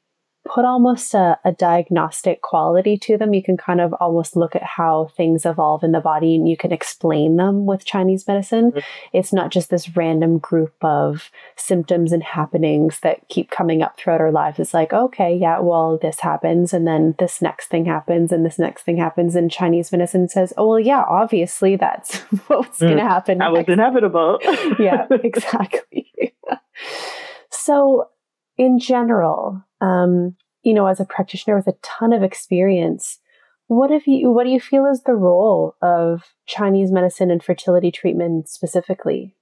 put 0.44 0.64
almost 0.64 1.14
a, 1.14 1.38
a, 1.44 1.52
diagnostic 1.52 2.42
quality 2.42 2.96
to 2.98 3.16
them. 3.16 3.32
You 3.32 3.42
can 3.42 3.56
kind 3.56 3.80
of 3.80 3.92
almost 3.94 4.36
look 4.36 4.56
at 4.56 4.62
how 4.62 5.10
things 5.16 5.46
evolve 5.46 5.84
in 5.84 5.92
the 5.92 6.00
body 6.00 6.34
and 6.34 6.48
you 6.48 6.56
can 6.56 6.72
explain 6.72 7.36
them 7.36 7.64
with 7.64 7.84
Chinese 7.84 8.26
medicine. 8.26 8.72
Mm-hmm. 8.72 8.80
It's 9.12 9.32
not 9.32 9.50
just 9.50 9.70
this 9.70 9.96
random 9.96 10.38
group 10.38 10.74
of 10.82 11.30
symptoms 11.56 12.12
and 12.12 12.22
happenings 12.22 13.00
that 13.00 13.28
keep 13.28 13.50
coming 13.50 13.82
up 13.82 13.96
throughout 13.96 14.20
our 14.20 14.32
lives. 14.32 14.58
It's 14.58 14.74
like, 14.74 14.92
okay, 14.92 15.34
yeah, 15.34 15.60
well, 15.60 15.96
this 16.00 16.20
happens 16.20 16.72
and 16.72 16.86
then 16.86 17.14
this 17.18 17.40
next 17.40 17.68
thing 17.68 17.84
happens 17.84 18.32
and 18.32 18.44
this 18.44 18.58
next 18.58 18.82
thing 18.82 18.96
happens. 18.96 19.36
And 19.36 19.50
Chinese 19.50 19.92
medicine 19.92 20.28
says, 20.28 20.52
oh, 20.56 20.70
well, 20.70 20.80
yeah, 20.80 21.04
obviously 21.08 21.76
that's 21.76 22.18
what's 22.48 22.78
mm, 22.78 22.88
going 22.88 22.96
to 22.96 23.04
happen. 23.04 23.38
That 23.38 23.52
was 23.52 23.64
inevitable. 23.68 24.40
yeah, 24.78 25.06
exactly. 25.10 26.12
so, 27.50 28.08
in 28.56 28.78
general, 28.78 29.62
um, 29.82 30.36
you 30.62 30.72
know, 30.72 30.86
as 30.86 31.00
a 31.00 31.04
practitioner 31.04 31.56
with 31.56 31.66
a 31.66 31.76
ton 31.82 32.12
of 32.12 32.22
experience, 32.22 33.18
what 33.66 33.90
have 33.90 34.06
you 34.06 34.30
what 34.30 34.44
do 34.44 34.50
you 34.50 34.60
feel 34.60 34.86
is 34.86 35.02
the 35.02 35.14
role 35.14 35.74
of 35.82 36.22
Chinese 36.46 36.92
medicine 36.92 37.30
and 37.30 37.42
fertility 37.42 37.90
treatment 37.90 38.48
specifically? 38.48 39.34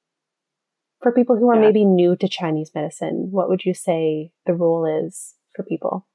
For 1.03 1.12
people 1.12 1.37
who 1.37 1.48
are 1.50 1.55
yeah. 1.55 1.62
maybe 1.62 1.85
new 1.85 2.16
to 2.16 2.29
Chinese 2.29 2.72
medicine, 2.74 3.29
what 3.31 3.48
would 3.48 3.64
you 3.64 3.74
say 3.74 4.33
the 4.46 4.55
role 4.55 4.85
is 5.07 5.35
for 5.55 5.62
people? 5.62 6.07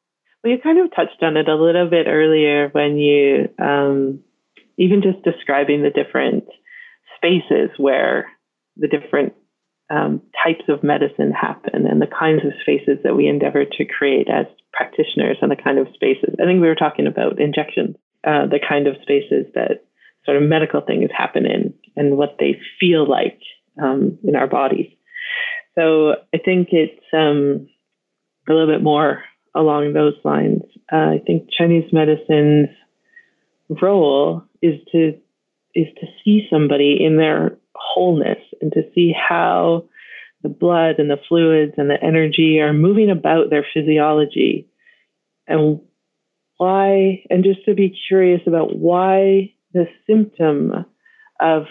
Well, 0.44 0.54
you 0.54 0.60
kind 0.62 0.80
of 0.80 0.94
touched 0.96 1.24
on 1.24 1.38
it 1.38 1.50
a 1.50 1.56
little 1.56 1.90
bit 1.90 2.06
earlier 2.08 2.70
when 2.72 2.98
you 2.98 3.50
um, 3.60 4.20
even 4.78 5.02
just 5.02 5.24
describing 5.24 5.82
the 5.82 5.90
different 5.90 6.46
spaces 7.18 7.72
where 7.78 8.28
the 8.78 8.88
different 8.88 9.34
um, 9.90 10.22
types 10.44 10.64
of 10.68 10.84
medicine 10.84 11.32
happen 11.32 11.86
and 11.86 12.02
the 12.02 12.08
kinds 12.08 12.42
of 12.46 12.54
spaces 12.62 12.98
that 13.04 13.16
we 13.16 13.28
endeavor 13.28 13.66
to 13.66 13.86
create 13.86 14.28
as 14.30 14.46
practitioners 14.74 15.38
and 15.42 15.52
the 15.52 15.56
kind 15.56 15.78
of 15.78 15.88
spaces. 15.94 16.36
I 16.42 16.46
think 16.46 16.62
we 16.62 16.68
were 16.68 16.76
talking 16.76 17.08
about 17.08 17.40
injections, 17.40 17.96
uh, 18.26 18.48
the 18.48 18.60
kind 18.68 18.88
of 18.88 18.96
spaces 19.02 19.46
that 19.54 19.86
sort 20.26 20.42
of 20.42 20.50
medical 20.50 20.82
things 20.82 21.10
happen 21.16 21.46
in 21.46 21.74
and 21.96 22.18
what 22.18 22.38
they 22.40 22.60
feel 22.80 23.08
like 23.08 23.40
um, 23.82 24.18
in 24.24 24.36
our 24.36 24.48
bodies. 24.48 24.92
So 25.76 26.16
I 26.34 26.38
think 26.44 26.70
it's 26.72 27.06
um, 27.14 27.68
a 28.50 28.54
little 28.54 28.68
bit 28.68 28.82
more 28.82 29.24
along 29.54 29.94
those 29.94 30.16
lines. 30.24 30.62
Uh, 30.92 31.16
I 31.16 31.22
think 31.26 31.50
Chinese 31.56 31.92
medicine's 31.92 32.70
role 33.82 34.44
is 34.62 34.76
to 34.92 35.14
is 35.74 35.88
to 36.00 36.08
see 36.24 36.48
somebody 36.50 36.98
in 37.04 37.18
their 37.18 37.58
wholeness 37.96 38.40
and 38.62 38.74
to 38.74 38.84
see 38.94 39.14
how 39.14 39.86
the 40.44 40.50
blood 40.50 41.00
and 41.00 41.10
the 41.10 41.20
fluids 41.30 41.74
and 41.78 41.90
the 41.90 42.04
energy 42.04 42.60
are 42.60 42.74
moving 42.74 43.10
about 43.10 43.50
their 43.50 43.66
physiology 43.74 44.68
and 45.48 45.80
why, 46.58 47.24
and 47.30 47.44
just 47.44 47.64
to 47.66 47.74
be 47.74 47.98
curious 48.08 48.42
about 48.46 48.76
why 48.76 49.54
the 49.74 49.88
symptom 50.08 50.86
of 51.40 51.64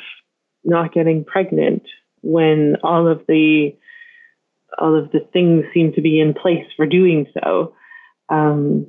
not 0.65 0.93
getting 0.93 1.25
pregnant 1.25 1.83
when 2.23 2.77
all 2.83 3.07
of 3.07 3.23
the 3.29 3.77
all 4.79 4.99
of 4.99 5.13
the 5.13 5.21
things 5.33 5.65
seem 5.73 5.93
to 5.93 6.01
be 6.01 6.19
in 6.19 6.35
place 6.35 6.67
for 6.77 6.87
doing 6.87 7.27
so. 7.35 7.75
Um, 8.29 8.89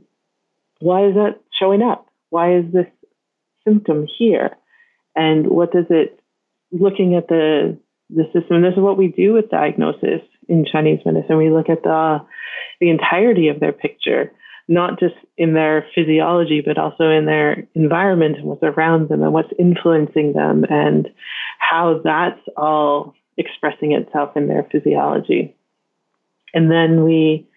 why 0.79 1.07
is 1.07 1.13
that 1.13 1.41
showing 1.59 1.83
up? 1.83 2.07
Why 2.29 2.55
is 2.55 2.65
this 2.73 2.87
symptom 3.63 4.07
here? 4.17 4.57
And 5.15 5.47
what 5.47 5.71
does 5.71 5.85
it 5.89 6.19
looking 6.79 7.15
at 7.15 7.27
the 7.27 7.77
the 8.09 8.25
system. 8.33 8.61
This 8.61 8.73
is 8.73 8.79
what 8.79 8.97
we 8.97 9.07
do 9.07 9.33
with 9.33 9.49
diagnosis 9.49 10.21
in 10.47 10.65
Chinese 10.71 10.99
medicine. 11.05 11.37
We 11.37 11.49
look 11.49 11.69
at 11.69 11.83
the 11.83 12.19
the 12.79 12.89
entirety 12.89 13.47
of 13.47 13.59
their 13.59 13.71
picture, 13.71 14.31
not 14.67 14.99
just 14.99 15.15
in 15.37 15.53
their 15.53 15.85
physiology, 15.95 16.61
but 16.65 16.77
also 16.77 17.09
in 17.09 17.25
their 17.25 17.67
environment 17.73 18.37
and 18.37 18.45
what's 18.45 18.63
around 18.63 19.09
them 19.09 19.23
and 19.23 19.33
what's 19.33 19.51
influencing 19.57 20.33
them 20.33 20.65
and 20.69 21.09
how 21.57 22.01
that's 22.03 22.41
all 22.57 23.15
expressing 23.37 23.93
itself 23.93 24.35
in 24.35 24.47
their 24.47 24.67
physiology. 24.71 25.55
And 26.53 26.69
then 26.69 27.03
we 27.03 27.47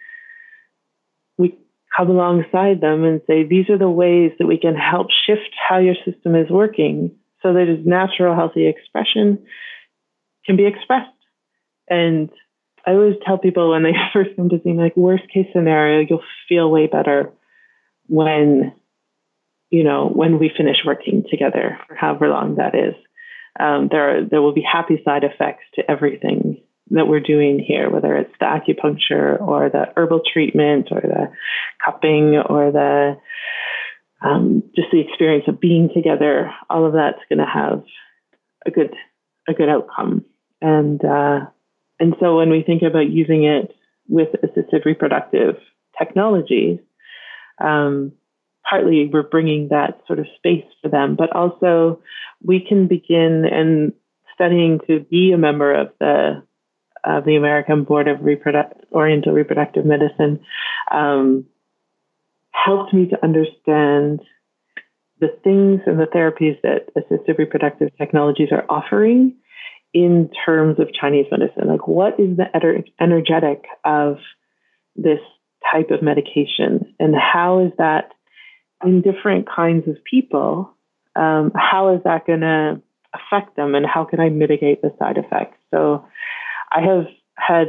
we 1.36 1.59
come 1.97 2.11
alongside 2.11 2.80
them 2.80 3.05
and 3.05 3.20
say, 3.26 3.45
these 3.45 3.68
are 3.68 3.78
the 3.78 3.90
ways 3.90 4.32
that 4.38 4.47
we 4.47 4.59
can 4.59 4.74
help 4.74 5.09
shift 5.26 5.55
how 5.68 5.78
your 5.78 5.95
system 6.05 6.34
is 6.34 6.49
working 6.49 7.18
so 7.43 7.53
that 7.53 7.68
his 7.68 7.86
natural, 7.86 8.34
healthy 8.34 8.66
expression 8.66 9.47
can 10.45 10.57
be 10.57 10.66
expressed. 10.66 11.09
And 11.89 12.30
I 12.86 12.93
always 12.93 13.16
tell 13.24 13.39
people 13.39 13.70
when 13.70 13.82
they 13.82 13.93
first 14.12 14.30
come 14.36 14.49
to 14.49 14.61
see 14.62 14.72
me, 14.72 14.82
like, 14.82 14.97
worst 14.97 15.24
case 15.32 15.47
scenario, 15.53 16.07
you'll 16.09 16.22
feel 16.49 16.70
way 16.70 16.86
better 16.86 17.32
when, 18.07 18.72
you 19.70 19.84
know, 19.84 20.09
when 20.09 20.39
we 20.39 20.51
finish 20.57 20.78
working 20.84 21.24
together 21.30 21.78
for 21.86 21.95
however 21.95 22.28
long 22.28 22.57
that 22.57 22.74
is. 22.74 22.95
Um, 23.61 23.89
there, 23.91 24.18
are, 24.18 24.24
there 24.24 24.43
will 24.43 24.55
be 24.55 24.62
happy 24.62 25.01
side 25.05 25.24
effects 25.24 25.64
to 25.74 25.91
everything 25.91 26.62
that 26.91 27.07
we're 27.07 27.20
doing 27.20 27.59
here, 27.59 27.91
whether 27.91 28.16
it's 28.16 28.32
the 28.41 28.47
acupuncture 28.47 29.41
or 29.41 29.68
the 29.68 29.86
herbal 29.97 30.22
treatment 30.32 30.89
or 30.91 31.01
the 31.01 31.30
cupping 31.84 32.36
or 32.36 32.72
the 32.72 33.16
um, 34.26 34.47
just 34.79 34.93
the 34.93 35.01
experience 35.01 35.45
of 35.49 35.61
being 35.61 35.91
together, 35.93 36.53
all 36.70 36.87
of 36.87 36.93
that's 36.93 37.18
going 37.29 37.41
to 37.41 37.53
have 37.53 37.83
a 38.64 38.70
good 38.70 38.95
a 39.49 39.55
good 39.55 39.68
outcome. 39.68 40.24
And 40.61 41.05
uh, 41.05 41.47
and 41.99 42.14
so 42.20 42.37
when 42.37 42.51
we 42.51 42.62
think 42.62 42.83
about 42.83 43.11
using 43.11 43.45
it 43.45 43.74
with 44.09 44.29
assisted 44.43 44.83
reproductive 44.85 45.57
technologies, 45.99 46.79
um, 47.61 48.12
partly 48.68 49.11
we're 49.12 49.22
bringing 49.22 49.68
that 49.68 50.01
sort 50.07 50.20
of 50.20 50.26
space 50.37 50.64
for 50.81 50.89
them, 50.89 51.16
but 51.16 51.35
also 51.35 52.01
we 52.43 52.61
can 52.61 52.87
begin 52.87 53.45
and 53.51 53.93
studying 54.35 54.79
to 54.87 55.01
be 55.01 55.33
a 55.33 55.39
member 55.39 55.74
of 55.74 55.89
the 55.99 56.43
of 57.05 57.24
the 57.24 57.37
American 57.37 57.85
Board 57.85 58.07
of 58.07 58.20
Oriental 58.93 59.33
Reproductive 59.33 59.85
Medicine 59.85 60.41
um, 60.93 61.47
helped 62.53 62.93
me 62.93 63.07
to 63.07 63.24
understand 63.24 64.20
the 65.21 65.29
things 65.43 65.81
and 65.87 65.99
the 65.99 66.07
therapies 66.07 66.61
that 66.62 66.89
assisted 66.97 67.37
reproductive 67.39 67.91
technologies 67.99 68.49
are 68.53 68.64
offering 68.69 69.35
in 69.95 70.31
terms 70.45 70.79
of 70.79 70.93
Chinese 70.93 71.27
medicine. 71.31 71.69
Like, 71.69 71.89
what 71.89 72.19
is 72.21 72.37
the 72.37 72.47
energetic 73.01 73.64
of 73.85 74.19
this 74.97 75.21
type 75.73 75.91
of 75.91 76.03
medication, 76.03 76.95
and 76.99 77.14
how 77.14 77.66
is 77.66 77.73
that 77.79 78.12
in 78.85 79.03
different 79.03 79.49
kinds 79.49 79.89
of 79.89 79.97
people? 80.09 80.75
Um, 81.16 81.53
how 81.55 81.95
is 81.97 82.03
that 82.05 82.27
going 82.27 82.41
to 82.41 82.81
affect 83.14 83.57
them, 83.57 83.75
and 83.75 83.85
how 83.87 84.05
can 84.05 84.21
I 84.21 84.29
mitigate 84.29 84.83
the 84.83 84.95
side 84.99 85.19
effects? 85.19 85.57
So, 85.73 86.05
I 86.71 86.83
have 86.83 87.07
had 87.37 87.69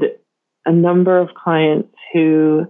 a 0.66 0.72
number 0.72 1.18
of 1.18 1.30
clients 1.36 1.94
who, 2.14 2.68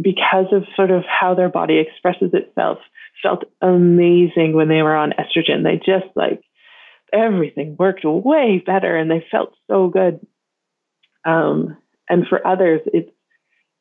because 0.00 0.46
of 0.52 0.64
sort 0.74 0.90
of 0.90 1.04
how 1.04 1.34
their 1.34 1.48
body 1.48 1.78
expresses 1.78 2.30
itself, 2.32 2.78
felt 3.24 3.44
amazing 3.60 4.52
when 4.54 4.68
they 4.68 4.82
were 4.82 4.94
on 4.94 5.14
estrogen. 5.18 5.64
They 5.64 5.78
just 5.78 6.14
like 6.14 6.42
everything 7.12 7.76
worked 7.78 8.04
way 8.04 8.62
better 8.64 8.96
and 8.96 9.10
they 9.10 9.24
felt 9.30 9.54
so 9.68 9.88
good. 9.88 10.20
Um, 11.24 11.78
and 12.08 12.26
for 12.28 12.46
others, 12.46 12.82
it's 12.86 13.10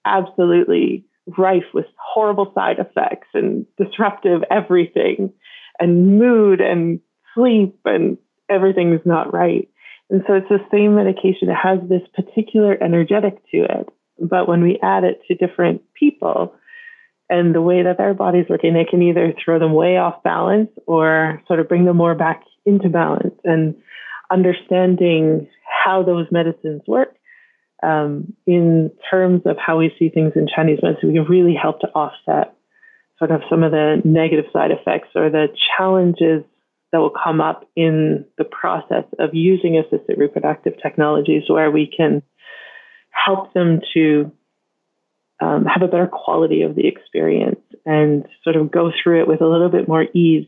absolutely 0.05 1.05
rife 1.37 1.63
with 1.73 1.85
horrible 1.97 2.51
side 2.55 2.77
effects 2.79 3.27
and 3.33 3.65
disruptive 3.77 4.41
everything 4.49 5.33
and 5.79 6.19
mood 6.19 6.61
and 6.61 6.99
sleep 7.35 7.77
and 7.85 8.17
everything 8.49 8.93
is 8.93 9.01
not 9.05 9.33
right. 9.33 9.69
And 10.09 10.23
so 10.27 10.33
it's 10.33 10.49
the 10.49 10.59
same 10.71 10.95
medication. 10.95 11.49
It 11.49 11.55
has 11.55 11.79
this 11.89 12.01
particular 12.13 12.81
energetic 12.81 13.35
to 13.51 13.63
it. 13.63 13.89
But 14.19 14.47
when 14.47 14.61
we 14.61 14.79
add 14.83 15.03
it 15.03 15.21
to 15.27 15.35
different 15.35 15.81
people 15.93 16.53
and 17.33 17.55
the 17.55 17.61
way 17.63 17.81
that 17.81 17.97
their 17.97 18.13
body's 18.13 18.45
working, 18.47 18.75
it 18.75 18.89
can 18.89 19.01
either 19.01 19.33
throw 19.43 19.57
them 19.57 19.73
way 19.73 19.97
off 19.97 20.21
balance 20.21 20.69
or 20.85 21.41
sort 21.47 21.59
of 21.59 21.67
bring 21.67 21.85
them 21.85 21.97
more 21.97 22.13
back 22.13 22.43
into 22.63 22.89
balance. 22.89 23.33
And 23.43 23.75
understanding 24.31 25.47
how 25.83 26.03
those 26.03 26.27
medicines 26.29 26.83
work 26.85 27.15
um, 27.81 28.33
in 28.45 28.91
terms 29.09 29.41
of 29.45 29.57
how 29.57 29.79
we 29.79 29.91
see 29.97 30.09
things 30.09 30.33
in 30.35 30.47
Chinese 30.55 30.77
medicine, 30.83 31.09
we 31.09 31.15
can 31.15 31.23
really 31.23 31.55
help 31.59 31.79
to 31.79 31.87
offset 31.95 32.55
sort 33.17 33.31
of 33.31 33.41
some 33.49 33.63
of 33.63 33.71
the 33.71 33.99
negative 34.05 34.45
side 34.53 34.69
effects 34.69 35.09
or 35.15 35.31
the 35.31 35.47
challenges 35.75 36.43
that 36.91 36.99
will 36.99 37.09
come 37.23 37.41
up 37.41 37.67
in 37.75 38.25
the 38.37 38.43
process 38.43 39.05
of 39.17 39.31
using 39.33 39.75
assisted 39.75 40.19
reproductive 40.19 40.73
technologies 40.83 41.43
where 41.47 41.71
we 41.71 41.91
can 41.97 42.21
help 43.09 43.53
them 43.53 43.81
to 43.95 44.31
um, 45.43 45.65
have 45.65 45.83
a 45.83 45.87
better 45.87 46.07
quality 46.07 46.61
of 46.61 46.75
the 46.75 46.87
experience 46.87 47.59
and 47.85 48.25
sort 48.43 48.55
of 48.55 48.71
go 48.71 48.91
through 48.91 49.21
it 49.21 49.27
with 49.27 49.41
a 49.41 49.47
little 49.47 49.69
bit 49.69 49.87
more 49.87 50.05
ease, 50.13 50.47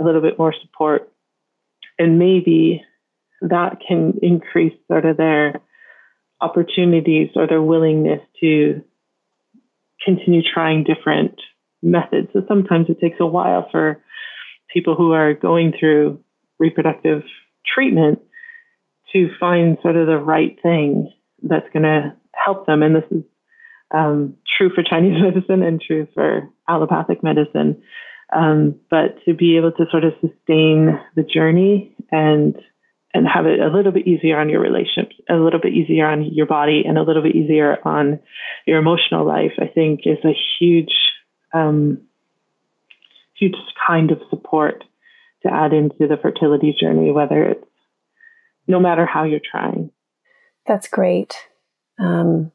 a 0.00 0.04
little 0.04 0.20
bit 0.20 0.38
more 0.38 0.54
support. 0.62 1.12
And 1.98 2.18
maybe 2.18 2.82
that 3.40 3.78
can 3.86 4.14
increase 4.22 4.74
sort 4.88 5.06
of 5.06 5.16
their 5.16 5.60
opportunities 6.40 7.30
or 7.36 7.46
their 7.46 7.62
willingness 7.62 8.20
to 8.40 8.82
continue 10.04 10.42
trying 10.42 10.84
different 10.84 11.40
methods. 11.82 12.28
So 12.32 12.42
sometimes 12.48 12.86
it 12.88 13.00
takes 13.00 13.20
a 13.20 13.26
while 13.26 13.68
for 13.70 14.02
people 14.72 14.96
who 14.96 15.12
are 15.12 15.34
going 15.34 15.72
through 15.78 16.20
reproductive 16.58 17.22
treatment 17.64 18.20
to 19.12 19.30
find 19.38 19.78
sort 19.82 19.96
of 19.96 20.08
the 20.08 20.18
right 20.18 20.58
thing 20.62 21.12
that's 21.42 21.68
going 21.72 21.84
to 21.84 22.14
help 22.32 22.66
them. 22.66 22.82
And 22.82 22.96
this 22.96 23.04
is 23.10 23.22
um, 23.92 24.36
true 24.56 24.70
for 24.74 24.82
Chinese 24.82 25.20
medicine 25.22 25.62
and 25.62 25.80
true 25.80 26.06
for 26.14 26.48
allopathic 26.68 27.22
medicine. 27.22 27.82
Um, 28.34 28.80
but 28.90 29.24
to 29.24 29.34
be 29.34 29.56
able 29.56 29.72
to 29.72 29.86
sort 29.90 30.04
of 30.04 30.14
sustain 30.20 30.98
the 31.14 31.22
journey 31.22 31.94
and 32.10 32.56
and 33.14 33.26
have 33.26 33.46
it 33.46 33.60
a 33.60 33.68
little 33.68 33.92
bit 33.92 34.06
easier 34.06 34.38
on 34.38 34.50
your 34.50 34.60
relationships, 34.60 35.14
a 35.30 35.36
little 35.36 35.60
bit 35.60 35.72
easier 35.72 36.06
on 36.06 36.24
your 36.24 36.44
body, 36.44 36.82
and 36.86 36.98
a 36.98 37.02
little 37.02 37.22
bit 37.22 37.34
easier 37.34 37.78
on 37.86 38.20
your 38.66 38.78
emotional 38.78 39.24
life, 39.24 39.52
I 39.58 39.68
think 39.68 40.00
is 40.04 40.18
a 40.24 40.36
huge 40.58 40.92
um, 41.54 42.02
huge 43.34 43.54
kind 43.86 44.10
of 44.10 44.20
support 44.28 44.84
to 45.44 45.52
add 45.52 45.72
into 45.72 46.06
the 46.06 46.18
fertility 46.20 46.76
journey, 46.78 47.10
whether 47.10 47.44
it's 47.44 47.64
no 48.66 48.80
matter 48.80 49.06
how 49.06 49.24
you're 49.24 49.40
trying. 49.40 49.90
That's 50.66 50.88
great. 50.88 51.36
Um, 51.98 52.52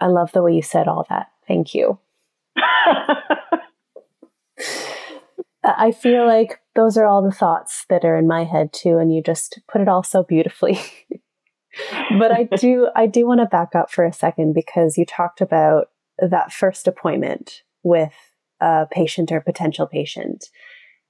I 0.00 0.06
love 0.06 0.32
the 0.32 0.42
way 0.42 0.54
you 0.54 0.62
said 0.62 0.88
all 0.88 1.06
that. 1.08 1.28
Thank 1.46 1.74
you. 1.74 1.98
I 5.64 5.92
feel 5.92 6.26
like 6.26 6.60
those 6.74 6.96
are 6.98 7.06
all 7.06 7.22
the 7.22 7.32
thoughts 7.32 7.86
that 7.88 8.04
are 8.04 8.16
in 8.16 8.26
my 8.26 8.44
head 8.44 8.72
too, 8.72 8.98
and 8.98 9.14
you 9.14 9.22
just 9.22 9.60
put 9.68 9.80
it 9.80 9.88
all 9.88 10.02
so 10.02 10.22
beautifully. 10.22 10.78
but 12.18 12.32
I 12.32 12.44
do, 12.44 12.88
I 12.94 13.06
do 13.06 13.26
want 13.26 13.40
to 13.40 13.46
back 13.46 13.74
up 13.74 13.90
for 13.90 14.04
a 14.04 14.12
second 14.12 14.52
because 14.52 14.98
you 14.98 15.06
talked 15.06 15.40
about 15.40 15.88
that 16.18 16.52
first 16.52 16.86
appointment 16.86 17.62
with 17.82 18.12
a 18.60 18.86
patient 18.90 19.32
or 19.32 19.40
potential 19.40 19.86
patient. 19.86 20.48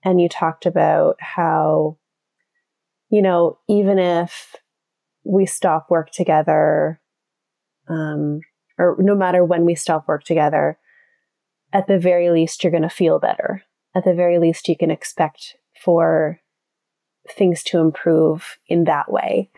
And 0.05 0.21
you 0.21 0.29
talked 0.29 0.67
about 0.67 1.17
how, 1.21 1.99
you 3.11 3.23
know, 3.23 3.59
even 3.69 3.99
if 3.99 4.55
we 5.25 5.47
stop 5.47 5.91
work 5.91 6.11
together, 6.11 7.01
um, 7.89 8.41
or 8.79 8.97
no 8.99 9.15
matter 9.15 9.45
when 9.45 9.65
we 9.65 9.75
stop 9.75 10.09
work 10.09 10.25
together, 10.25 10.79
at 11.73 11.87
the 11.87 11.99
very 11.99 12.31
least, 12.31 12.63
you're 12.63 12.71
going 12.71 12.83
to 12.83 12.89
feel 12.89 13.19
better. 13.19 13.63
At 13.95 14.05
the 14.05 14.15
very 14.15 14.39
least, 14.39 14.69
you 14.69 14.77
can 14.77 14.91
expect 14.91 15.57
for 15.81 16.41
things 17.31 17.63
to 17.65 17.79
improve 17.79 18.59
in 18.69 18.85
that 18.85 19.11
way. 19.11 19.51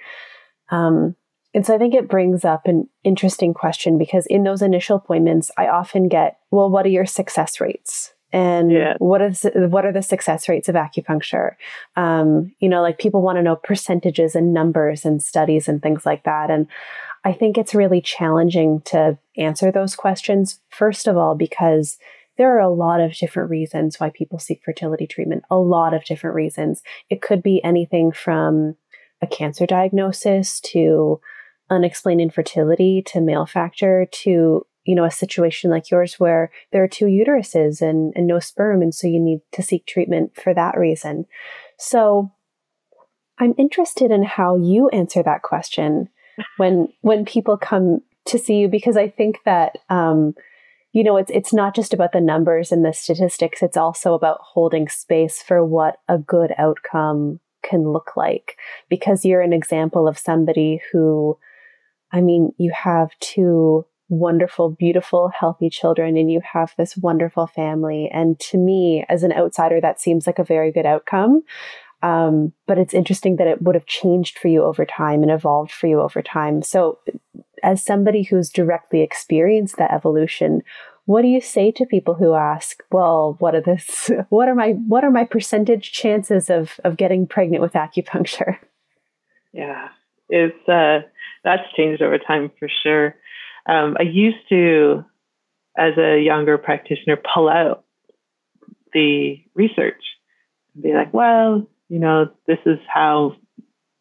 Um, 0.70 1.16
and 1.54 1.64
so 1.64 1.74
I 1.74 1.78
think 1.78 1.94
it 1.94 2.08
brings 2.08 2.44
up 2.44 2.66
an 2.66 2.88
interesting 3.02 3.54
question 3.54 3.98
because 3.98 4.26
in 4.26 4.44
those 4.44 4.62
initial 4.62 4.96
appointments, 4.96 5.50
I 5.56 5.68
often 5.68 6.08
get, 6.08 6.38
well, 6.50 6.70
what 6.70 6.84
are 6.84 6.90
your 6.90 7.06
success 7.06 7.60
rates? 7.60 8.12
And 8.36 8.70
yeah. 8.70 8.96
what 8.98 9.22
is 9.22 9.46
what 9.54 9.86
are 9.86 9.92
the 9.92 10.02
success 10.02 10.46
rates 10.46 10.68
of 10.68 10.74
acupuncture? 10.74 11.52
Um, 11.96 12.52
you 12.58 12.68
know, 12.68 12.82
like 12.82 12.98
people 12.98 13.22
want 13.22 13.38
to 13.38 13.42
know 13.42 13.56
percentages 13.56 14.34
and 14.34 14.52
numbers 14.52 15.06
and 15.06 15.22
studies 15.22 15.68
and 15.68 15.80
things 15.80 16.04
like 16.04 16.24
that. 16.24 16.50
And 16.50 16.66
I 17.24 17.32
think 17.32 17.56
it's 17.56 17.74
really 17.74 18.02
challenging 18.02 18.82
to 18.82 19.16
answer 19.38 19.72
those 19.72 19.96
questions. 19.96 20.60
First 20.68 21.08
of 21.08 21.16
all, 21.16 21.34
because 21.34 21.96
there 22.36 22.54
are 22.54 22.60
a 22.60 22.68
lot 22.68 23.00
of 23.00 23.14
different 23.14 23.48
reasons 23.48 23.98
why 23.98 24.10
people 24.10 24.38
seek 24.38 24.60
fertility 24.62 25.06
treatment. 25.06 25.44
A 25.50 25.56
lot 25.56 25.94
of 25.94 26.04
different 26.04 26.36
reasons. 26.36 26.82
It 27.08 27.22
could 27.22 27.42
be 27.42 27.64
anything 27.64 28.12
from 28.12 28.76
a 29.22 29.26
cancer 29.26 29.64
diagnosis 29.64 30.60
to 30.60 31.22
unexplained 31.70 32.20
infertility 32.20 33.00
to 33.06 33.22
male 33.22 33.46
factor 33.46 34.06
to 34.12 34.66
you 34.86 34.94
know 34.94 35.04
a 35.04 35.10
situation 35.10 35.70
like 35.70 35.90
yours 35.90 36.14
where 36.18 36.50
there 36.72 36.82
are 36.82 36.88
two 36.88 37.06
uteruses 37.06 37.80
and, 37.80 38.12
and 38.16 38.26
no 38.26 38.38
sperm 38.38 38.82
and 38.82 38.94
so 38.94 39.06
you 39.06 39.20
need 39.20 39.40
to 39.52 39.62
seek 39.62 39.86
treatment 39.86 40.34
for 40.36 40.54
that 40.54 40.76
reason. 40.78 41.26
So 41.78 42.32
i'm 43.38 43.54
interested 43.58 44.10
in 44.10 44.22
how 44.22 44.56
you 44.56 44.88
answer 44.90 45.22
that 45.22 45.42
question 45.42 46.08
when 46.56 46.88
when 47.02 47.24
people 47.24 47.58
come 47.58 48.00
to 48.24 48.38
see 48.38 48.56
you 48.56 48.68
because 48.68 48.96
i 48.96 49.08
think 49.08 49.38
that 49.44 49.76
um, 49.90 50.34
you 50.92 51.04
know 51.04 51.18
it's 51.18 51.30
it's 51.30 51.52
not 51.52 51.74
just 51.74 51.92
about 51.92 52.12
the 52.12 52.20
numbers 52.20 52.72
and 52.72 52.82
the 52.82 52.92
statistics 52.94 53.62
it's 53.62 53.76
also 53.76 54.14
about 54.14 54.38
holding 54.40 54.88
space 54.88 55.42
for 55.42 55.62
what 55.64 55.96
a 56.08 56.16
good 56.16 56.52
outcome 56.56 57.40
can 57.68 57.90
look 57.90 58.16
like. 58.16 58.56
Because 58.88 59.24
you're 59.24 59.42
an 59.42 59.52
example 59.52 60.08
of 60.08 60.18
somebody 60.18 60.80
who 60.92 61.38
I 62.12 62.20
mean, 62.20 62.52
you 62.56 62.72
have 62.72 63.10
two 63.20 63.84
wonderful, 64.08 64.70
beautiful, 64.70 65.30
healthy 65.38 65.70
children, 65.70 66.16
and 66.16 66.30
you 66.30 66.40
have 66.52 66.74
this 66.76 66.96
wonderful 66.96 67.46
family. 67.46 68.08
And 68.12 68.38
to 68.40 68.58
me, 68.58 69.04
as 69.08 69.22
an 69.22 69.32
outsider, 69.32 69.80
that 69.80 70.00
seems 70.00 70.26
like 70.26 70.38
a 70.38 70.44
very 70.44 70.70
good 70.72 70.86
outcome. 70.86 71.42
Um, 72.02 72.52
but 72.66 72.78
it's 72.78 72.94
interesting 72.94 73.36
that 73.36 73.46
it 73.46 73.62
would 73.62 73.74
have 73.74 73.86
changed 73.86 74.38
for 74.38 74.48
you 74.48 74.62
over 74.62 74.84
time 74.84 75.22
and 75.22 75.30
evolved 75.30 75.72
for 75.72 75.86
you 75.86 76.00
over 76.00 76.22
time. 76.22 76.62
So, 76.62 76.98
as 77.62 77.82
somebody 77.82 78.22
who's 78.22 78.50
directly 78.50 79.00
experienced 79.00 79.76
that 79.78 79.92
evolution, 79.92 80.62
what 81.06 81.22
do 81.22 81.28
you 81.28 81.40
say 81.40 81.70
to 81.70 81.86
people 81.86 82.14
who 82.14 82.34
ask, 82.34 82.82
well, 82.90 83.36
what 83.38 83.54
are 83.54 83.60
this 83.60 84.10
what 84.28 84.48
are 84.48 84.54
my 84.54 84.72
what 84.72 85.04
are 85.04 85.10
my 85.10 85.24
percentage 85.24 85.92
chances 85.92 86.50
of 86.50 86.78
of 86.84 86.96
getting 86.96 87.26
pregnant 87.26 87.62
with 87.62 87.72
acupuncture? 87.72 88.58
Yeah. 89.52 89.88
It's 90.28 90.68
uh 90.68 91.00
that's 91.44 91.62
changed 91.76 92.02
over 92.02 92.18
time 92.18 92.50
for 92.58 92.68
sure. 92.82 93.14
Um, 93.68 93.96
I 93.98 94.04
used 94.04 94.48
to 94.50 95.04
as 95.76 95.92
a 95.98 96.20
younger 96.22 96.56
practitioner 96.56 97.18
pull 97.34 97.48
out 97.48 97.84
the 98.92 99.36
research 99.54 100.02
and 100.74 100.82
be 100.82 100.94
like, 100.94 101.12
well, 101.12 101.68
you 101.88 101.98
know, 101.98 102.30
this 102.46 102.58
is 102.64 102.78
how 102.92 103.36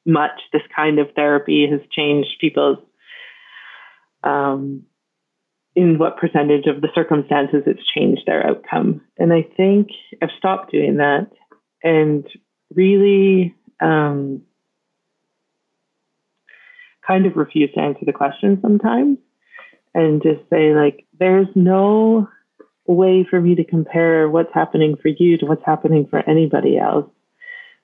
much 0.05 0.39
this 0.53 0.61
kind 0.73 0.99
of 0.99 1.07
therapy 1.15 1.67
has 1.69 1.81
changed 1.91 2.29
people's 2.39 2.77
um, 4.23 4.83
in 5.75 5.97
what 5.97 6.17
percentage 6.17 6.67
of 6.67 6.81
the 6.81 6.87
circumstances 6.95 7.63
it's 7.65 7.85
changed 7.93 8.21
their 8.25 8.45
outcome. 8.45 9.01
And 9.17 9.33
I 9.33 9.45
think 9.57 9.89
I've 10.21 10.29
stopped 10.37 10.71
doing 10.71 10.97
that 10.97 11.27
and 11.83 12.25
really 12.73 13.53
um, 13.81 14.43
kind 17.05 17.25
of 17.25 17.35
refuse 17.35 17.71
to 17.75 17.81
answer 17.81 18.05
the 18.05 18.13
question 18.13 18.59
sometimes 18.61 19.17
and 19.95 20.21
just 20.21 20.47
say, 20.51 20.75
like, 20.75 21.07
there's 21.19 21.47
no 21.55 22.29
way 22.85 23.25
for 23.27 23.41
me 23.41 23.55
to 23.55 23.63
compare 23.63 24.29
what's 24.29 24.53
happening 24.53 24.95
for 25.01 25.07
you 25.07 25.39
to 25.39 25.45
what's 25.47 25.65
happening 25.65 26.05
for 26.07 26.19
anybody 26.29 26.77
else. 26.77 27.09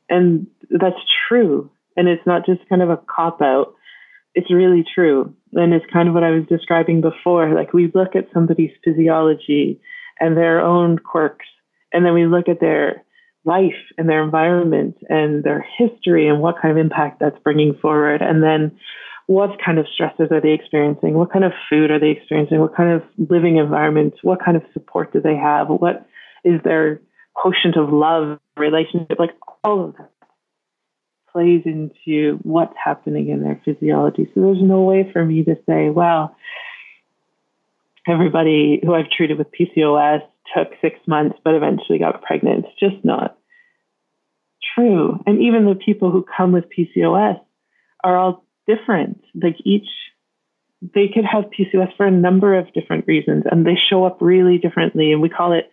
And 0.09 0.45
that's 0.69 0.99
true. 1.27 1.71
And 1.97 2.07
it's 2.07 2.25
not 2.27 2.45
just 2.45 2.67
kind 2.69 2.83
of 2.83 2.91
a 2.91 3.01
cop 3.07 3.41
out 3.41 3.73
it's 4.33 4.51
really 4.51 4.85
true. 4.95 5.33
And 5.53 5.73
it's 5.73 5.85
kind 5.91 6.07
of 6.07 6.13
what 6.13 6.23
I 6.23 6.31
was 6.31 6.45
describing 6.47 7.01
before. 7.01 7.53
Like 7.53 7.73
we 7.73 7.91
look 7.93 8.15
at 8.15 8.27
somebody's 8.33 8.71
physiology 8.83 9.81
and 10.19 10.37
their 10.37 10.61
own 10.61 10.99
quirks, 10.99 11.47
and 11.91 12.05
then 12.05 12.13
we 12.13 12.25
look 12.25 12.47
at 12.47 12.59
their 12.59 13.03
life 13.43 13.73
and 13.97 14.07
their 14.07 14.23
environment 14.23 14.97
and 15.09 15.43
their 15.43 15.65
history 15.77 16.27
and 16.27 16.39
what 16.39 16.61
kind 16.61 16.71
of 16.71 16.77
impact 16.77 17.19
that's 17.19 17.39
bringing 17.43 17.75
forward. 17.81 18.21
And 18.21 18.43
then 18.43 18.77
what 19.27 19.51
kind 19.63 19.79
of 19.79 19.85
stresses 19.93 20.27
are 20.31 20.41
they 20.41 20.51
experiencing? 20.51 21.13
What 21.13 21.31
kind 21.31 21.45
of 21.45 21.51
food 21.69 21.91
are 21.91 21.99
they 21.99 22.09
experiencing? 22.09 22.59
What 22.59 22.75
kind 22.75 22.91
of 22.91 23.03
living 23.29 23.57
environment? 23.57 24.15
What 24.23 24.43
kind 24.43 24.57
of 24.57 24.63
support 24.73 25.13
do 25.13 25.21
they 25.21 25.35
have? 25.35 25.67
What 25.67 26.05
is 26.43 26.61
their 26.63 27.01
quotient 27.33 27.77
of 27.77 27.91
love, 27.91 28.39
relationship? 28.57 29.19
Like 29.19 29.31
all 29.63 29.85
of 29.85 29.95
that 29.97 30.11
plays 31.31 31.61
into 31.65 32.39
what's 32.43 32.75
happening 32.83 33.29
in 33.29 33.41
their 33.41 33.61
physiology. 33.63 34.29
So 34.33 34.41
there's 34.41 34.61
no 34.61 34.81
way 34.81 35.09
for 35.13 35.23
me 35.23 35.43
to 35.45 35.55
say, 35.67 35.89
well, 35.89 36.35
everybody 38.07 38.81
who 38.83 38.93
I've 38.93 39.09
treated 39.09 39.37
with 39.37 39.47
PCOS 39.51 40.21
took 40.55 40.69
six 40.81 40.99
months 41.07 41.37
but 41.43 41.55
eventually 41.55 41.99
got 41.99 42.21
pregnant. 42.21 42.65
It's 42.65 42.79
just 42.79 43.05
not 43.05 43.37
true. 44.75 45.19
And 45.25 45.41
even 45.41 45.65
the 45.65 45.75
people 45.75 46.11
who 46.11 46.25
come 46.35 46.51
with 46.51 46.65
PCOS 46.77 47.39
are 48.03 48.17
all 48.17 48.43
different. 48.75 49.21
Like 49.35 49.57
each, 49.65 49.87
they 50.81 51.07
could 51.13 51.25
have 51.25 51.45
PCOS 51.45 51.95
for 51.97 52.05
a 52.05 52.11
number 52.11 52.57
of 52.57 52.73
different 52.73 53.05
reasons 53.07 53.43
and 53.49 53.65
they 53.65 53.77
show 53.89 54.05
up 54.05 54.17
really 54.21 54.57
differently. 54.57 55.11
And 55.11 55.21
we 55.21 55.29
call 55.29 55.53
it 55.53 55.71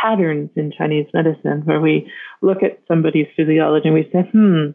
patterns 0.00 0.50
in 0.56 0.72
Chinese 0.76 1.06
medicine, 1.14 1.62
where 1.64 1.80
we 1.80 2.10
look 2.42 2.62
at 2.62 2.80
somebody's 2.86 3.26
physiology 3.36 3.88
and 3.88 3.94
we 3.94 4.08
say, 4.12 4.28
hmm, 4.32 4.70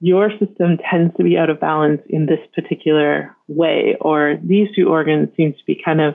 your 0.00 0.30
system 0.30 0.78
tends 0.90 1.16
to 1.16 1.24
be 1.24 1.36
out 1.36 1.50
of 1.50 1.60
balance 1.60 2.02
in 2.08 2.26
this 2.26 2.38
particular 2.54 3.34
way, 3.48 3.96
or 4.00 4.38
these 4.44 4.68
two 4.74 4.88
organs 4.88 5.28
seem 5.36 5.52
to 5.52 5.64
be 5.66 5.80
kind 5.82 6.00
of 6.00 6.14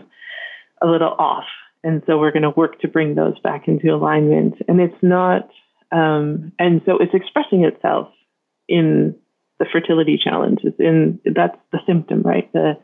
a 0.82 0.88
little 0.88 1.16
off. 1.20 1.46
And 1.84 2.02
so 2.08 2.18
we're 2.18 2.32
going 2.32 2.44
to 2.44 2.50
work 2.52 2.80
to 2.82 2.88
bring 2.88 3.16
those 3.16 3.38
back 3.40 3.68
into 3.68 3.90
alignment. 3.90 4.56
And 4.68 4.80
it's 4.80 5.02
not, 5.02 5.50
um, 5.92 6.54
and 6.60 6.82
so 6.86 6.98
it's 7.00 7.14
expressing 7.14 7.66
itself 7.66 8.08
in 8.70 9.16
the 9.64 9.70
fertility 9.72 10.20
challenge. 10.22 10.62
challenges. 10.62 10.80
In 11.26 11.34
that's 11.34 11.58
the 11.72 11.80
symptom, 11.86 12.22
right? 12.22 12.52
The 12.54 12.78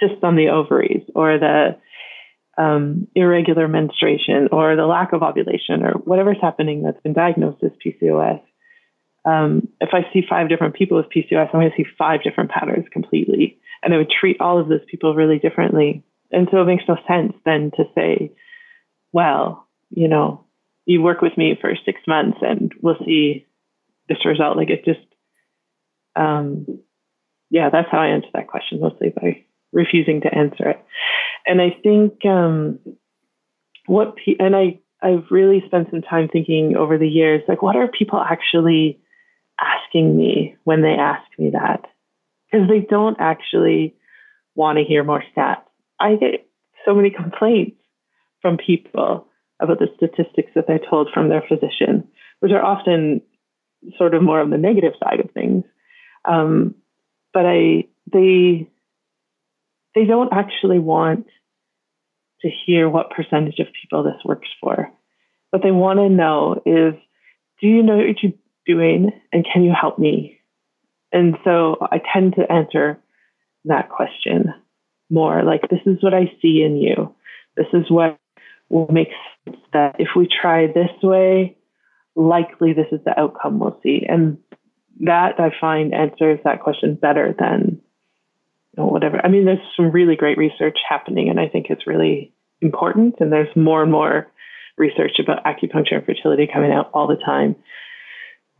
cysts 0.00 0.22
on 0.22 0.36
the 0.36 0.48
ovaries, 0.48 1.02
or 1.14 1.38
the 1.38 1.76
um, 2.58 3.08
irregular 3.14 3.68
menstruation, 3.68 4.48
or 4.52 4.76
the 4.76 4.86
lack 4.86 5.12
of 5.12 5.22
ovulation, 5.22 5.84
or 5.84 5.92
whatever's 5.92 6.40
happening 6.40 6.82
that's 6.82 7.00
been 7.02 7.14
diagnosed 7.14 7.62
as 7.62 7.70
PCOS 7.84 8.40
um, 9.24 9.68
if 9.80 9.90
I 9.92 10.02
see 10.12 10.22
five 10.28 10.48
different 10.48 10.74
people 10.74 10.96
with 10.96 11.10
PCOS, 11.10 11.48
I'm 11.52 11.60
going 11.60 11.70
to 11.70 11.76
see 11.76 11.88
five 11.98 12.22
different 12.22 12.50
patterns 12.50 12.86
completely. 12.92 13.58
And 13.82 13.94
I 13.94 13.98
would 13.98 14.10
treat 14.10 14.40
all 14.40 14.60
of 14.60 14.68
those 14.68 14.84
people 14.90 15.14
really 15.14 15.38
differently. 15.38 16.02
And 16.30 16.48
so 16.50 16.62
it 16.62 16.66
makes 16.66 16.84
no 16.88 16.96
sense 17.06 17.34
then 17.44 17.70
to 17.76 17.84
say, 17.94 18.32
well, 19.12 19.68
you 19.90 20.08
know, 20.08 20.44
you 20.86 21.02
work 21.02 21.20
with 21.20 21.36
me 21.36 21.56
for 21.60 21.74
six 21.84 22.00
months 22.08 22.38
and 22.40 22.72
we'll 22.80 22.98
see 23.04 23.46
this 24.08 24.24
result. 24.24 24.56
Like 24.56 24.70
it 24.70 24.84
just, 24.84 25.00
um, 26.16 26.66
yeah, 27.50 27.70
that's 27.70 27.88
how 27.90 27.98
I 27.98 28.08
answer 28.08 28.28
that 28.34 28.48
question 28.48 28.80
mostly 28.80 29.10
by 29.10 29.44
refusing 29.72 30.20
to 30.22 30.34
answer 30.34 30.70
it. 30.70 30.84
And 31.46 31.60
I 31.60 31.76
think 31.82 32.24
um, 32.24 32.78
what, 33.86 34.16
pe- 34.16 34.36
and 34.38 34.54
I, 34.54 34.78
I've 35.02 35.24
really 35.30 35.62
spent 35.66 35.88
some 35.90 36.02
time 36.02 36.28
thinking 36.28 36.76
over 36.76 36.98
the 36.98 37.08
years, 37.08 37.42
like, 37.48 37.62
what 37.62 37.76
are 37.76 37.88
people 37.88 38.20
actually 38.20 39.00
asking 39.60 40.16
me 40.16 40.56
when 40.64 40.82
they 40.82 40.94
ask 40.94 41.26
me 41.38 41.50
that 41.50 41.84
because 42.50 42.68
they 42.68 42.80
don't 42.80 43.16
actually 43.18 43.94
want 44.54 44.78
to 44.78 44.84
hear 44.84 45.04
more 45.04 45.24
stats. 45.34 45.62
I 45.98 46.16
get 46.16 46.46
so 46.84 46.94
many 46.94 47.10
complaints 47.10 47.78
from 48.40 48.56
people 48.56 49.28
about 49.60 49.78
the 49.78 49.88
statistics 49.96 50.50
that 50.54 50.66
they're 50.66 50.80
told 50.90 51.08
from 51.14 51.28
their 51.28 51.44
physician, 51.48 52.06
which 52.40 52.52
are 52.52 52.62
often 52.62 53.22
sort 53.96 54.14
of 54.14 54.22
more 54.22 54.40
on 54.40 54.50
the 54.50 54.58
negative 54.58 54.92
side 55.02 55.20
of 55.20 55.30
things. 55.30 55.64
Um, 56.24 56.74
but 57.32 57.46
I 57.46 57.84
they 58.12 58.68
they 59.94 60.04
don't 60.04 60.32
actually 60.32 60.78
want 60.78 61.26
to 62.42 62.50
hear 62.66 62.88
what 62.88 63.10
percentage 63.10 63.58
of 63.58 63.66
people 63.80 64.02
this 64.02 64.20
works 64.24 64.48
for. 64.60 64.90
What 65.50 65.62
they 65.62 65.70
want 65.70 65.98
to 65.98 66.08
know 66.08 66.62
is, 66.66 66.94
do 67.60 67.68
you 67.68 67.82
know 67.82 67.96
what 67.98 68.22
you're 68.22 68.32
doing 68.66 69.12
and 69.32 69.46
can 69.50 69.62
you 69.62 69.72
help 69.78 69.98
me? 69.98 70.40
And 71.12 71.36
so 71.44 71.76
I 71.80 72.00
tend 72.12 72.34
to 72.36 72.50
answer 72.50 72.98
that 73.66 73.90
question 73.90 74.54
more 75.10 75.42
like, 75.44 75.68
this 75.68 75.80
is 75.86 76.02
what 76.02 76.14
I 76.14 76.32
see 76.40 76.62
in 76.62 76.76
you. 76.76 77.14
This 77.56 77.66
is 77.74 77.90
what 77.90 78.18
will 78.70 78.90
make 78.90 79.10
sense 79.44 79.58
that 79.72 79.96
if 79.98 80.08
we 80.16 80.26
try 80.26 80.66
this 80.66 80.90
way, 81.02 81.56
likely 82.16 82.72
this 82.72 82.86
is 82.90 83.00
the 83.04 83.18
outcome 83.18 83.58
we'll 83.58 83.78
see. 83.82 84.06
And 84.08 84.38
that 85.02 85.38
I 85.38 85.50
find 85.60 85.94
answers 85.94 86.40
that 86.44 86.60
question 86.60 86.94
better 86.94 87.34
than 87.38 87.80
you 88.76 88.82
know, 88.82 88.86
whatever. 88.86 89.20
I 89.22 89.28
mean, 89.28 89.44
there's 89.44 89.58
some 89.76 89.90
really 89.90 90.16
great 90.16 90.38
research 90.38 90.78
happening, 90.88 91.28
and 91.28 91.38
I 91.38 91.48
think 91.48 91.66
it's 91.68 91.86
really 91.86 92.32
important. 92.60 93.16
And 93.20 93.32
there's 93.32 93.54
more 93.54 93.82
and 93.82 93.92
more 93.92 94.28
research 94.78 95.18
about 95.18 95.44
acupuncture 95.44 95.96
and 95.96 96.06
fertility 96.06 96.48
coming 96.52 96.72
out 96.72 96.90
all 96.94 97.06
the 97.06 97.22
time. 97.22 97.56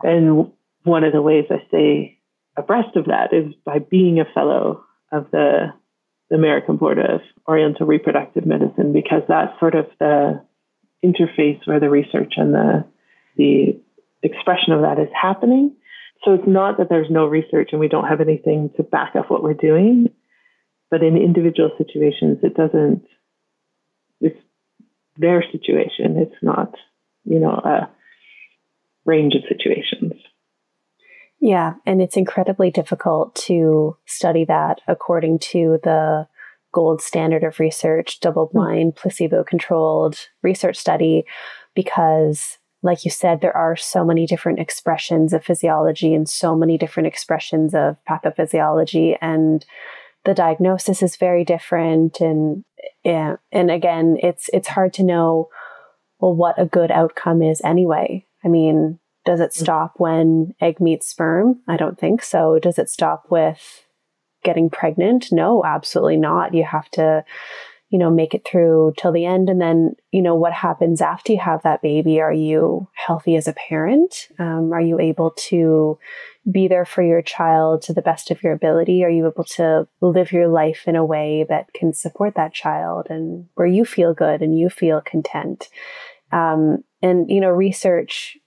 And 0.02 0.50
one 0.82 1.04
of 1.04 1.12
the 1.12 1.22
ways 1.22 1.44
I 1.50 1.64
stay 1.68 2.18
abreast 2.56 2.96
of 2.96 3.06
that 3.06 3.32
is 3.32 3.54
by 3.64 3.78
being 3.78 4.20
a 4.20 4.24
fellow 4.34 4.84
of 5.10 5.30
the, 5.30 5.72
the 6.28 6.36
American 6.36 6.76
Board 6.76 6.98
of 6.98 7.20
Oriental 7.48 7.86
Reproductive 7.86 8.44
Medicine, 8.44 8.92
because 8.92 9.22
that's 9.28 9.58
sort 9.58 9.74
of 9.74 9.86
the 9.98 10.42
interface 11.04 11.60
where 11.66 11.80
the 11.80 11.90
research 11.90 12.34
and 12.36 12.54
the 12.54 12.84
the 13.36 13.80
expression 14.22 14.72
of 14.72 14.82
that 14.82 14.98
is 14.98 15.08
happening. 15.20 15.74
So 16.24 16.34
it's 16.34 16.46
not 16.46 16.78
that 16.78 16.88
there's 16.88 17.10
no 17.10 17.26
research 17.26 17.70
and 17.72 17.80
we 17.80 17.88
don't 17.88 18.06
have 18.06 18.20
anything 18.20 18.70
to 18.76 18.82
back 18.82 19.16
up 19.16 19.30
what 19.30 19.42
we're 19.42 19.54
doing, 19.54 20.08
but 20.90 21.02
in 21.02 21.16
individual 21.16 21.70
situations, 21.78 22.38
it 22.42 22.54
doesn't. 22.54 23.02
It's 24.20 24.38
their 25.16 25.42
situation. 25.50 26.16
It's 26.16 26.42
not, 26.42 26.74
you 27.24 27.40
know, 27.40 27.50
a 27.50 27.90
range 29.04 29.34
of 29.34 29.42
situations. 29.48 30.12
Yeah, 31.40 31.74
and 31.84 32.00
it's 32.00 32.16
incredibly 32.16 32.70
difficult 32.70 33.34
to 33.46 33.96
study 34.06 34.44
that 34.44 34.80
according 34.86 35.40
to 35.40 35.80
the 35.82 36.28
gold 36.72 37.02
standard 37.02 37.42
of 37.42 37.58
research, 37.58 38.20
double 38.20 38.48
blind, 38.52 38.94
placebo 38.94 39.42
controlled 39.42 40.16
research 40.42 40.76
study, 40.78 41.24
because, 41.74 42.58
like 42.82 43.04
you 43.04 43.10
said, 43.10 43.40
there 43.40 43.56
are 43.56 43.76
so 43.76 44.04
many 44.04 44.26
different 44.26 44.58
expressions 44.58 45.32
of 45.32 45.44
physiology 45.44 46.14
and 46.14 46.28
so 46.28 46.56
many 46.56 46.76
different 46.76 47.06
expressions 47.06 47.74
of 47.74 47.96
pathophysiology. 48.08 49.16
And 49.20 49.64
the 50.24 50.34
diagnosis 50.34 51.02
is 51.02 51.16
very 51.16 51.44
different. 51.44 52.20
And, 52.20 52.64
yeah, 53.04 53.36
and 53.52 53.70
again, 53.70 54.18
it's, 54.20 54.50
it's 54.52 54.68
hard 54.68 54.92
to 54.94 55.04
know, 55.04 55.48
well, 56.18 56.34
what 56.34 56.60
a 56.60 56.66
good 56.66 56.90
outcome 56.90 57.42
is 57.42 57.60
anyway. 57.64 58.26
I 58.44 58.48
mean, 58.48 58.98
does 59.24 59.40
it 59.40 59.50
mm. 59.50 59.60
stop 59.60 59.94
when 59.98 60.54
egg 60.60 60.80
meets 60.80 61.06
sperm? 61.06 61.60
I 61.68 61.76
don't 61.76 61.98
think 61.98 62.22
so. 62.22 62.58
Does 62.58 62.78
it 62.78 62.90
stop 62.90 63.26
with 63.30 63.84
getting 64.42 64.70
pregnant? 64.70 65.30
No, 65.30 65.64
absolutely 65.64 66.16
not. 66.16 66.54
You 66.54 66.64
have 66.64 66.90
to 66.92 67.24
you 67.92 67.98
know, 67.98 68.10
make 68.10 68.32
it 68.32 68.42
through 68.46 68.94
till 68.96 69.12
the 69.12 69.26
end? 69.26 69.50
And 69.50 69.60
then, 69.60 69.94
you 70.12 70.22
know, 70.22 70.34
what 70.34 70.54
happens 70.54 71.02
after 71.02 71.30
you 71.30 71.38
have 71.38 71.62
that 71.62 71.82
baby? 71.82 72.22
Are 72.22 72.32
you 72.32 72.88
healthy 72.94 73.36
as 73.36 73.46
a 73.46 73.52
parent? 73.52 74.28
Um, 74.38 74.72
are 74.72 74.80
you 74.80 74.98
able 74.98 75.32
to 75.50 75.98
be 76.50 76.68
there 76.68 76.86
for 76.86 77.02
your 77.02 77.20
child 77.20 77.82
to 77.82 77.92
the 77.92 78.00
best 78.00 78.30
of 78.30 78.42
your 78.42 78.54
ability? 78.54 79.04
Are 79.04 79.10
you 79.10 79.26
able 79.26 79.44
to 79.44 79.86
live 80.00 80.32
your 80.32 80.48
life 80.48 80.84
in 80.86 80.96
a 80.96 81.04
way 81.04 81.44
that 81.50 81.74
can 81.74 81.92
support 81.92 82.34
that 82.34 82.54
child 82.54 83.08
and 83.10 83.46
where 83.56 83.66
you 83.66 83.84
feel 83.84 84.14
good 84.14 84.40
and 84.40 84.58
you 84.58 84.70
feel 84.70 85.02
content? 85.02 85.68
Um, 86.32 86.82
and, 87.02 87.30
you 87.30 87.42
know, 87.42 87.50
research, 87.50 88.38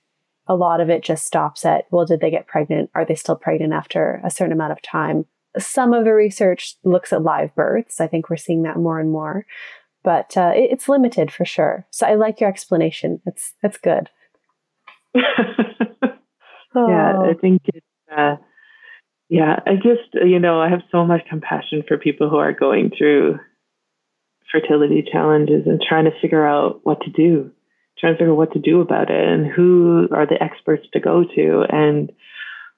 a 0.48 0.56
lot 0.56 0.82
of 0.82 0.90
it 0.90 1.04
just 1.04 1.24
stops 1.24 1.66
at, 1.66 1.86
well, 1.92 2.08
did 2.08 2.20
they 2.20 2.32
get 2.32 2.48
pregnant? 2.48 2.90
Are 2.96 3.06
they 3.06 3.16
still 3.16 3.36
pregnant 3.36 3.74
after 3.74 4.22
a 4.24 4.32
certain 4.32 4.54
amount 4.54 4.72
of 4.72 4.82
time? 4.82 5.28
Some 5.60 5.94
of 5.94 6.04
the 6.04 6.14
research 6.14 6.76
looks 6.84 7.14
at 7.14 7.24
live 7.24 7.54
births. 7.56 8.00
I 8.02 8.08
think 8.08 8.30
we're 8.30 8.38
seeing 8.38 8.64
that 8.64 8.78
more 8.78 9.00
and 9.00 9.12
more, 9.12 9.46
but 10.04 10.36
uh, 10.38 10.52
it, 10.56 10.72
it's 10.72 10.90
limited 10.90 11.32
for 11.32 11.46
sure. 11.46 11.86
So 11.92 12.06
I 12.06 12.16
like 12.16 12.40
your 12.40 12.50
explanation. 12.50 13.22
That's 13.26 13.54
that's 13.62 13.78
good. 13.78 14.10
oh. 15.16 15.22
Yeah, 16.76 17.20
I 17.22 17.34
think 17.40 17.62
it's. 17.74 17.86
Uh, 18.14 18.36
yeah, 19.30 19.60
I 19.66 19.76
just 19.76 20.14
you 20.14 20.40
know 20.40 20.60
I 20.60 20.70
have 20.70 20.82
so 20.92 21.06
much 21.06 21.22
compassion 21.30 21.84
for 21.88 21.98
people 21.98 22.30
who 22.30 22.36
are 22.36 22.52
going 22.52 22.92
through 22.96 23.40
fertility 24.52 25.04
challenges 25.10 25.64
and 25.66 25.82
trying 25.82 26.06
to 26.06 26.20
figure 26.22 26.46
out 26.46 26.82
what 26.84 27.02
to 27.02 27.10
do, 27.10 27.52
trying 27.98 28.14
to 28.14 28.18
figure 28.18 28.32
out 28.32 28.38
what 28.38 28.54
to 28.54 28.60
do 28.60 28.82
about 28.82 29.10
it, 29.10 29.28
and 29.28 29.48
who 29.48 30.08
are 30.12 30.28
the 30.28 30.42
experts 30.42 30.86
to 30.94 31.00
go 31.00 31.24
to, 31.36 31.64
and 31.70 32.12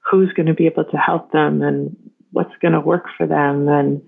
who's 0.10 0.32
going 0.34 0.46
to 0.46 0.54
be 0.54 0.68
able 0.68 0.86
to 0.86 0.98
help 0.98 1.32
them, 1.32 1.62
and 1.62 1.96
what's 2.32 2.56
going 2.62 2.74
to 2.74 2.80
work 2.80 3.06
for 3.18 3.28
them 3.28 3.68
and 3.68 4.02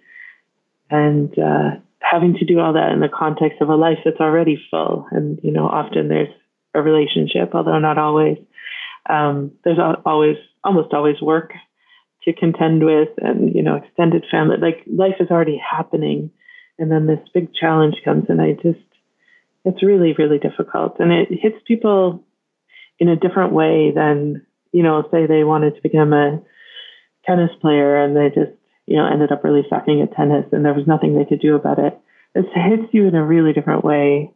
and 0.91 1.37
uh, 1.37 1.71
having 1.99 2.33
to 2.35 2.45
do 2.45 2.59
all 2.59 2.73
that 2.73 2.91
in 2.91 2.99
the 2.99 3.09
context 3.09 3.61
of 3.61 3.69
a 3.69 3.75
life 3.75 3.99
that's 4.03 4.19
already 4.19 4.59
full. 4.69 5.05
And 5.11 5.39
you 5.43 5.51
know 5.51 5.67
often 5.67 6.07
there's 6.07 6.33
a 6.73 6.81
relationship 6.81 7.53
although 7.53 7.79
not 7.79 7.97
always. 7.97 8.37
Um, 9.09 9.53
there's 9.63 9.79
always 10.05 10.37
almost 10.63 10.93
always 10.93 11.21
work 11.21 11.53
to 12.23 12.33
contend 12.33 12.83
with 12.83 13.09
and 13.17 13.55
you 13.55 13.63
know 13.63 13.75
extended 13.75 14.25
family 14.29 14.57
like 14.57 14.83
life 14.87 15.15
is 15.19 15.29
already 15.31 15.57
happening. 15.57 16.31
And 16.77 16.91
then 16.91 17.07
this 17.07 17.19
big 17.33 17.53
challenge 17.53 17.95
comes 18.05 18.25
and 18.29 18.41
i 18.41 18.53
just 18.53 18.79
it's 19.65 19.83
really 19.83 20.13
really 20.17 20.37
difficult. 20.37 20.99
And 20.99 21.11
it 21.11 21.29
hits 21.31 21.57
people 21.67 22.23
in 22.99 23.07
a 23.07 23.15
different 23.15 23.53
way 23.53 23.91
than 23.93 24.45
you 24.71 24.83
know 24.83 25.07
say 25.11 25.25
they 25.25 25.43
wanted 25.43 25.75
to 25.75 25.81
become 25.81 26.13
a 26.13 26.41
tennis 27.29 27.51
player 27.61 28.01
and 28.01 28.15
they 28.15 28.29
just, 28.29 28.51
you 28.87 28.97
know, 28.97 29.05
ended 29.05 29.31
up 29.31 29.43
really 29.43 29.63
sucking 29.69 30.01
at 30.01 30.15
tennis 30.15 30.45
and 30.51 30.65
there 30.65 30.73
was 30.73 30.87
nothing 30.87 31.13
they 31.15 31.25
could 31.25 31.39
do 31.39 31.55
about 31.55 31.77
it. 31.77 31.99
It 32.33 32.45
hits 32.53 32.91
you 32.91 33.07
in 33.07 33.15
a 33.15 33.25
really 33.25 33.53
different 33.53 33.83
way, 33.83 34.33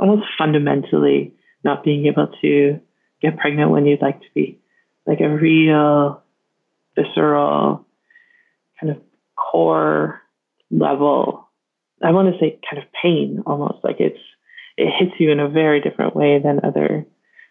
almost 0.00 0.26
fundamentally, 0.36 1.34
not 1.64 1.84
being 1.84 2.06
able 2.06 2.28
to 2.42 2.80
get 3.22 3.38
pregnant 3.38 3.70
when 3.70 3.86
you'd 3.86 4.02
like 4.02 4.20
to 4.20 4.26
be. 4.34 4.60
Like 5.06 5.20
a 5.20 5.28
real 5.28 6.22
visceral 6.96 7.86
kind 8.80 8.90
of 8.90 8.98
core 9.36 10.20
level. 10.70 11.48
I 12.02 12.10
want 12.10 12.32
to 12.32 12.38
say 12.40 12.58
kind 12.68 12.82
of 12.82 12.88
pain 13.00 13.42
almost 13.46 13.84
like 13.84 13.96
it's 14.00 14.18
it 14.76 14.92
hits 14.98 15.12
you 15.18 15.30
in 15.30 15.40
a 15.40 15.48
very 15.48 15.80
different 15.80 16.14
way 16.14 16.38
than 16.42 16.60
other 16.62 17.06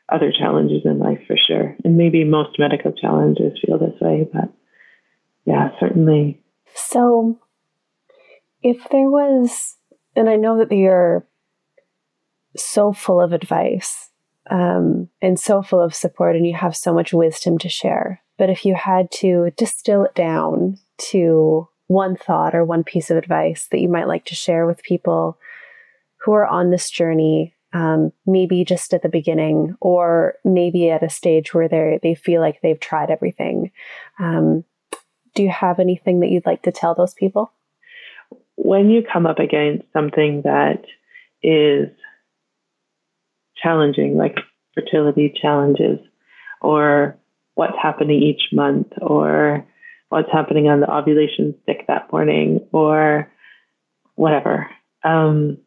other 0.10 0.32
challenges 0.32 0.82
in 0.86 1.00
life 1.00 1.20
for 1.28 1.36
sure. 1.38 1.76
And 1.84 1.98
maybe 1.98 2.24
most 2.24 2.60
medical 2.60 2.92
challenges 2.92 3.60
feel 3.66 3.80
this 3.80 4.00
way, 4.00 4.28
but 4.32 4.52
yeah, 5.46 5.70
certainly. 5.80 6.42
So, 6.74 7.40
if 8.62 8.88
there 8.90 9.10
was, 9.10 9.78
and 10.16 10.30
I 10.30 10.36
know 10.36 10.58
that 10.58 10.76
you're 10.76 11.26
so 12.58 12.94
full 12.94 13.22
of 13.22 13.34
advice 13.34 14.10
um, 14.50 15.10
and 15.22 15.40
so 15.40 15.62
full 15.62 15.82
of 15.82 15.96
support, 15.96 16.36
and 16.36 16.46
you 16.46 16.56
have 16.56 16.76
so 16.76 16.94
much 16.94 17.14
wisdom 17.14 17.58
to 17.60 17.70
share, 17.70 18.22
but 18.38 18.50
if 18.50 18.66
you 18.66 18.76
had 18.76 19.12
to 19.12 19.52
distill 19.58 20.04
it 20.04 20.14
down 20.14 20.78
to 20.98 21.68
one 21.88 22.16
thought 22.16 22.56
or 22.56 22.64
one 22.64 22.84
piece 22.84 23.10
of 23.10 23.18
advice 23.18 23.68
that 23.72 23.80
you 23.80 23.90
might 23.90 24.08
like 24.08 24.26
to 24.26 24.36
share 24.36 24.66
with 24.66 24.84
people 24.84 25.38
who 26.18 26.34
are 26.34 26.46
on 26.46 26.72
this 26.72 26.90
journey 26.90 27.55
um, 27.76 28.14
maybe 28.26 28.64
just 28.64 28.94
at 28.94 29.02
the 29.02 29.10
beginning, 29.10 29.76
or 29.82 30.36
maybe 30.46 30.90
at 30.90 31.04
a 31.04 31.10
stage 31.10 31.54
where 31.54 31.68
they 31.68 32.00
they 32.02 32.16
feel 32.16 32.40
like 32.40 32.62
they've 32.62 32.80
tried 32.80 33.10
everything. 33.12 33.72
Um, 34.18 34.64
do 35.36 35.44
you 35.44 35.50
have 35.50 35.80
anything 35.80 36.22
that 36.22 36.30
you'd 36.30 36.46
like 36.46 36.62
to 36.62 36.72
tell 36.72 36.96
those 36.96 37.14
people? 37.14 37.52
When 38.56 38.90
you 38.90 39.04
come 39.04 39.26
up 39.26 39.40
against 39.40 39.92
something 39.92 40.44
that 40.46 40.86
is 41.44 41.90
challenging, 43.62 44.16
like 44.16 44.38
fertility 44.74 45.34
challenges, 45.42 46.00
or 46.62 47.18
what's 47.56 47.78
happening 47.82 48.24
each 48.24 48.54
month, 48.54 48.88
or 49.02 49.68
what's 50.08 50.32
happening 50.32 50.70
on 50.70 50.80
the 50.80 50.90
ovulation 50.90 51.54
stick 51.64 51.88
that 51.90 52.10
morning, 52.10 52.66
or 52.72 53.30
whatever. 54.16 54.70
Um, 55.04 55.58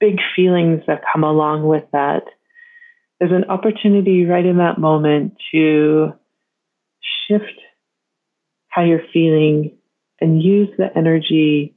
big 0.00 0.18
feelings 0.34 0.82
that 0.86 1.02
come 1.12 1.24
along 1.24 1.66
with 1.66 1.84
that, 1.92 2.24
there's 3.18 3.32
an 3.32 3.50
opportunity 3.50 4.24
right 4.26 4.44
in 4.44 4.58
that 4.58 4.78
moment 4.78 5.36
to 5.52 6.12
shift 7.26 7.60
how 8.68 8.82
you're 8.82 9.04
feeling 9.12 9.76
and 10.20 10.42
use 10.42 10.68
the 10.78 10.88
energy, 10.96 11.74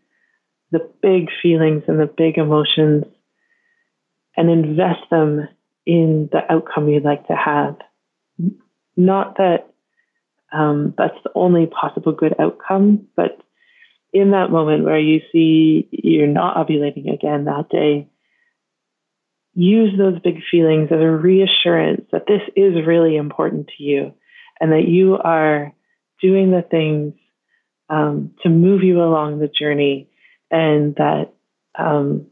the 0.71 0.89
big 1.01 1.29
feelings 1.41 1.83
and 1.87 1.99
the 1.99 2.07
big 2.07 2.37
emotions, 2.37 3.05
and 4.35 4.49
invest 4.49 5.09
them 5.09 5.47
in 5.85 6.29
the 6.31 6.39
outcome 6.51 6.89
you'd 6.89 7.03
like 7.03 7.25
to 7.27 7.35
have. 7.35 7.77
Not 8.95 9.37
that 9.37 9.69
um, 10.51 10.93
that's 10.97 11.17
the 11.23 11.31
only 11.35 11.67
possible 11.67 12.11
good 12.11 12.35
outcome, 12.39 13.07
but 13.15 13.39
in 14.13 14.31
that 14.31 14.51
moment 14.51 14.85
where 14.85 14.99
you 14.99 15.21
see 15.31 15.87
you're 15.91 16.27
not 16.27 16.55
ovulating 16.55 17.13
again 17.13 17.45
that 17.45 17.69
day, 17.69 18.07
use 19.53 19.97
those 19.97 20.19
big 20.19 20.37
feelings 20.49 20.89
as 20.91 20.99
a 20.99 21.09
reassurance 21.09 22.05
that 22.11 22.27
this 22.27 22.41
is 22.55 22.85
really 22.85 23.17
important 23.17 23.69
to 23.75 23.83
you 23.83 24.13
and 24.59 24.71
that 24.71 24.87
you 24.87 25.17
are 25.17 25.73
doing 26.21 26.51
the 26.51 26.61
things 26.61 27.13
um, 27.89 28.33
to 28.43 28.49
move 28.49 28.83
you 28.83 29.01
along 29.01 29.39
the 29.39 29.47
journey 29.47 30.09
and 30.51 30.95
that 30.95 31.33
um, 31.77 32.27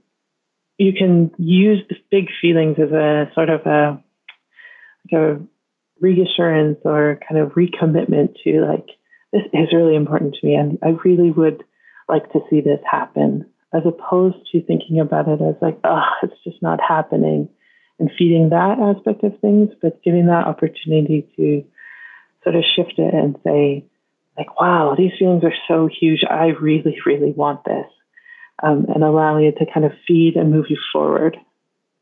you 0.78 0.94
can 0.94 1.32
use 1.38 1.80
the 1.90 1.96
big 2.12 2.28
feelings 2.42 2.78
as 2.78 2.92
a 2.92 3.32
sort 3.34 3.50
of 3.50 3.62
a, 3.66 4.04
like 5.12 5.22
a 5.22 5.42
reassurance 6.00 6.80
or 6.84 7.20
kind 7.28 7.42
of 7.42 7.54
recommitment 7.54 8.36
to 8.44 8.62
like 8.66 8.88
this 9.32 9.44
is 9.54 9.74
really 9.74 9.96
important 9.96 10.36
to 10.36 10.46
me 10.46 10.56
and 10.56 10.78
I 10.84 10.90
really 11.04 11.32
would 11.32 11.64
like 12.08 12.32
to 12.34 12.40
see 12.50 12.62
this 12.62 12.80
happen 12.90 13.46
as 13.74 13.84
opposed 13.86 14.38
to 14.52 14.62
thinking 14.64 15.00
about 15.00 15.28
it 15.28 15.42
as 15.42 15.56
like, 15.62 15.80
oh, 15.84 16.02
it's 16.24 16.44
just 16.44 16.62
not 16.62 16.80
happening 16.80 17.50
and 18.00 18.12
feeding 18.18 18.50
that 18.50 18.80
aspect 18.80 19.24
of 19.24 19.40
things, 19.40 19.70
but 19.82 20.04
giving 20.04 20.28
that 20.28 20.48
opportunity 20.48 21.28
to 21.36 21.64
sort 22.44 22.56
of 22.56 22.64
shift 22.76 22.94
it 22.98 23.14
and 23.14 23.36
say, 23.44 23.86
like, 24.38 24.60
wow, 24.60 24.96
these 24.98 25.12
feelings 25.18 25.44
are 25.44 25.54
so 25.68 25.88
huge. 25.88 26.24
I 26.30 26.48
really, 26.62 26.98
really 27.06 27.32
want 27.32 27.64
this. 27.66 27.86
Um, 28.64 28.86
and 28.94 29.04
allowing 29.04 29.46
it 29.46 29.58
to 29.58 29.66
kind 29.72 29.86
of 29.86 29.92
feed 30.08 30.36
and 30.36 30.52
move 30.52 30.68
you 30.70 30.78
forward 30.94 31.38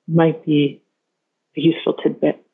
might 0.08 0.46
be 0.46 0.82
a 1.58 1.62
useful 1.62 1.94
tidbit. 1.94 2.46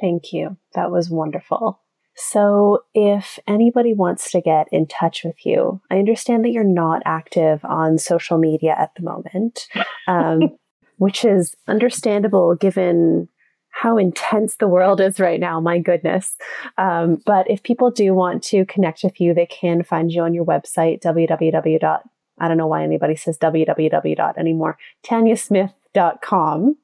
Thank 0.00 0.32
you. 0.32 0.58
That 0.74 0.90
was 0.90 1.08
wonderful. 1.08 1.80
So, 2.16 2.84
if 2.94 3.38
anybody 3.46 3.92
wants 3.92 4.30
to 4.30 4.40
get 4.40 4.68
in 4.72 4.86
touch 4.86 5.22
with 5.22 5.44
you, 5.44 5.82
I 5.90 5.98
understand 5.98 6.44
that 6.44 6.50
you're 6.50 6.64
not 6.64 7.02
active 7.04 7.62
on 7.64 7.98
social 7.98 8.38
media 8.38 8.74
at 8.78 8.94
the 8.96 9.02
moment, 9.02 9.66
um, 10.08 10.56
which 10.96 11.24
is 11.24 11.54
understandable 11.68 12.54
given 12.54 13.28
how 13.70 13.98
intense 13.98 14.56
the 14.56 14.68
world 14.68 15.02
is 15.02 15.20
right 15.20 15.38
now. 15.38 15.60
My 15.60 15.78
goodness. 15.78 16.34
Um, 16.78 17.18
but 17.26 17.50
if 17.50 17.62
people 17.62 17.90
do 17.90 18.14
want 18.14 18.42
to 18.44 18.64
connect 18.64 19.04
with 19.04 19.20
you, 19.20 19.34
they 19.34 19.44
can 19.44 19.82
find 19.82 20.10
you 20.10 20.22
on 20.22 20.32
your 20.32 20.46
website, 20.46 21.02
www. 21.02 22.00
I 22.38 22.48
don't 22.48 22.56
know 22.56 22.66
why 22.66 22.82
anybody 22.82 23.16
says 23.16 23.38
www 23.38 24.38
anymore, 24.38 24.78
tanyasmith.com. 25.04 26.76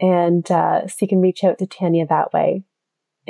And 0.00 0.50
uh, 0.50 0.86
so 0.86 0.96
you 1.00 1.08
can 1.08 1.20
reach 1.20 1.42
out 1.42 1.58
to 1.58 1.66
Tanya 1.66 2.06
that 2.06 2.32
way. 2.32 2.64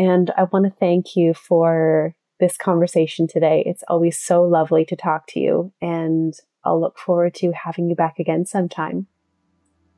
And 0.01 0.30
I 0.34 0.44
want 0.44 0.64
to 0.64 0.72
thank 0.80 1.14
you 1.14 1.34
for 1.34 2.14
this 2.38 2.57
conversation 2.57 3.26
today. 3.26 3.62
It's 3.66 3.84
always 3.86 4.18
so 4.18 4.42
lovely 4.42 4.86
to 4.86 4.96
talk 4.96 5.26
to 5.28 5.40
you, 5.40 5.74
and 5.82 6.32
I'll 6.64 6.80
look 6.80 6.98
forward 6.98 7.34
to 7.34 7.53
having 7.53 7.86
you 7.86 7.94
back 7.94 8.18
again 8.18 8.46
sometime. 8.46 9.09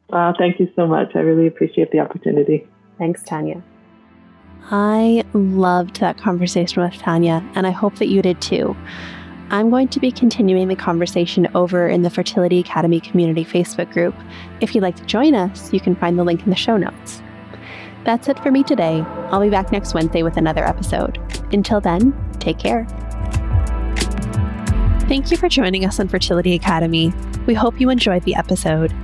Wow, 0.09 0.34
thank 0.36 0.59
you 0.59 0.68
so 0.74 0.88
much. 0.88 1.12
I 1.14 1.20
really 1.20 1.46
appreciate 1.46 1.92
the 1.92 2.00
opportunity. 2.00 2.66
Thanks, 2.98 3.22
Tanya. 3.22 3.62
I 4.72 5.22
loved 5.34 6.00
that 6.00 6.18
conversation 6.18 6.82
with 6.82 6.94
Tanya, 6.94 7.48
and 7.55 7.64
I 7.64 7.70
hope 7.70 7.94
that 7.98 8.09
you 8.09 8.22
did 8.22 8.40
too. 8.40 8.76
I'm 9.50 9.70
going 9.70 9.86
to 9.86 10.00
be 10.00 10.11
continuing 10.11 10.66
the 10.66 10.74
conversation 10.74 11.46
over 11.55 11.86
in 11.86 12.03
the 12.03 12.11
Fertility 12.11 12.59
Academy 12.59 12.98
Community 12.98 13.44
Facebook 13.44 13.92
group. 13.92 14.16
If 14.61 14.74
you'd 14.74 14.82
like 14.82 14.96
to 14.96 15.05
join 15.05 15.36
us, 15.36 15.72
you 15.72 15.78
can 15.78 15.94
find 15.94 16.18
the 16.18 16.24
link 16.24 16.42
in 16.42 16.50
the 16.50 16.57
show 16.57 16.76
notes. 16.76 17.22
That's 18.05 18.28
it 18.28 18.38
for 18.40 18.50
me 18.50 18.62
today. 18.62 19.03
I'll 19.30 19.40
be 19.40 19.50
back 19.50 19.70
next 19.72 19.94
Wednesday 19.94 20.22
with 20.22 20.36
another 20.36 20.64
episode. 20.64 21.18
Until 21.53 21.80
then, 21.80 22.12
take 22.40 22.59
care. 22.59 22.86
Thank 25.09 25.30
you 25.30 25.36
for 25.36 25.48
joining 25.48 25.84
us 25.84 26.00
on 26.00 26.09
Fertility 26.09 26.55
Academy. 26.55 27.12
We 27.46 27.55
hope 27.55 27.80
you 27.80 27.90
enjoyed 27.90 28.22
the 28.22 28.34
episode. 28.34 28.94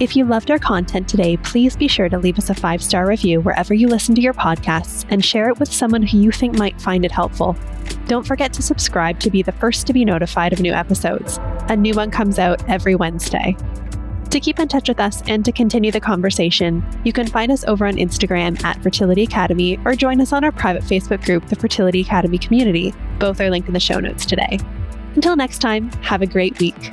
If 0.00 0.14
you 0.14 0.24
loved 0.24 0.50
our 0.50 0.58
content 0.58 1.08
today, 1.08 1.36
please 1.38 1.76
be 1.76 1.88
sure 1.88 2.08
to 2.08 2.18
leave 2.18 2.38
us 2.38 2.50
a 2.50 2.54
five 2.54 2.82
star 2.82 3.06
review 3.06 3.40
wherever 3.40 3.74
you 3.74 3.88
listen 3.88 4.14
to 4.14 4.20
your 4.20 4.34
podcasts 4.34 5.04
and 5.10 5.24
share 5.24 5.48
it 5.48 5.58
with 5.58 5.72
someone 5.72 6.02
who 6.02 6.18
you 6.18 6.30
think 6.30 6.56
might 6.56 6.80
find 6.80 7.04
it 7.04 7.12
helpful. 7.12 7.56
Don't 8.06 8.26
forget 8.26 8.52
to 8.54 8.62
subscribe 8.62 9.20
to 9.20 9.30
be 9.30 9.42
the 9.42 9.52
first 9.52 9.86
to 9.88 9.92
be 9.92 10.04
notified 10.04 10.52
of 10.52 10.60
new 10.60 10.72
episodes. 10.72 11.38
A 11.68 11.76
new 11.76 11.94
one 11.94 12.10
comes 12.10 12.38
out 12.38 12.66
every 12.68 12.94
Wednesday. 12.94 13.56
To 14.30 14.40
keep 14.40 14.58
in 14.58 14.68
touch 14.68 14.88
with 14.88 15.00
us 15.00 15.22
and 15.26 15.42
to 15.46 15.52
continue 15.52 15.90
the 15.90 16.00
conversation, 16.00 16.86
you 17.02 17.14
can 17.14 17.26
find 17.26 17.50
us 17.50 17.64
over 17.64 17.86
on 17.86 17.94
Instagram 17.94 18.62
at 18.62 18.82
Fertility 18.82 19.22
Academy 19.22 19.78
or 19.86 19.94
join 19.94 20.20
us 20.20 20.34
on 20.34 20.44
our 20.44 20.52
private 20.52 20.82
Facebook 20.82 21.24
group, 21.24 21.46
the 21.48 21.56
Fertility 21.56 22.02
Academy 22.02 22.36
Community. 22.36 22.92
Both 23.18 23.40
are 23.40 23.48
linked 23.48 23.68
in 23.68 23.74
the 23.74 23.80
show 23.80 24.00
notes 24.00 24.26
today. 24.26 24.58
Until 25.14 25.34
next 25.34 25.60
time, 25.60 25.90
have 26.02 26.20
a 26.20 26.26
great 26.26 26.58
week. 26.60 26.92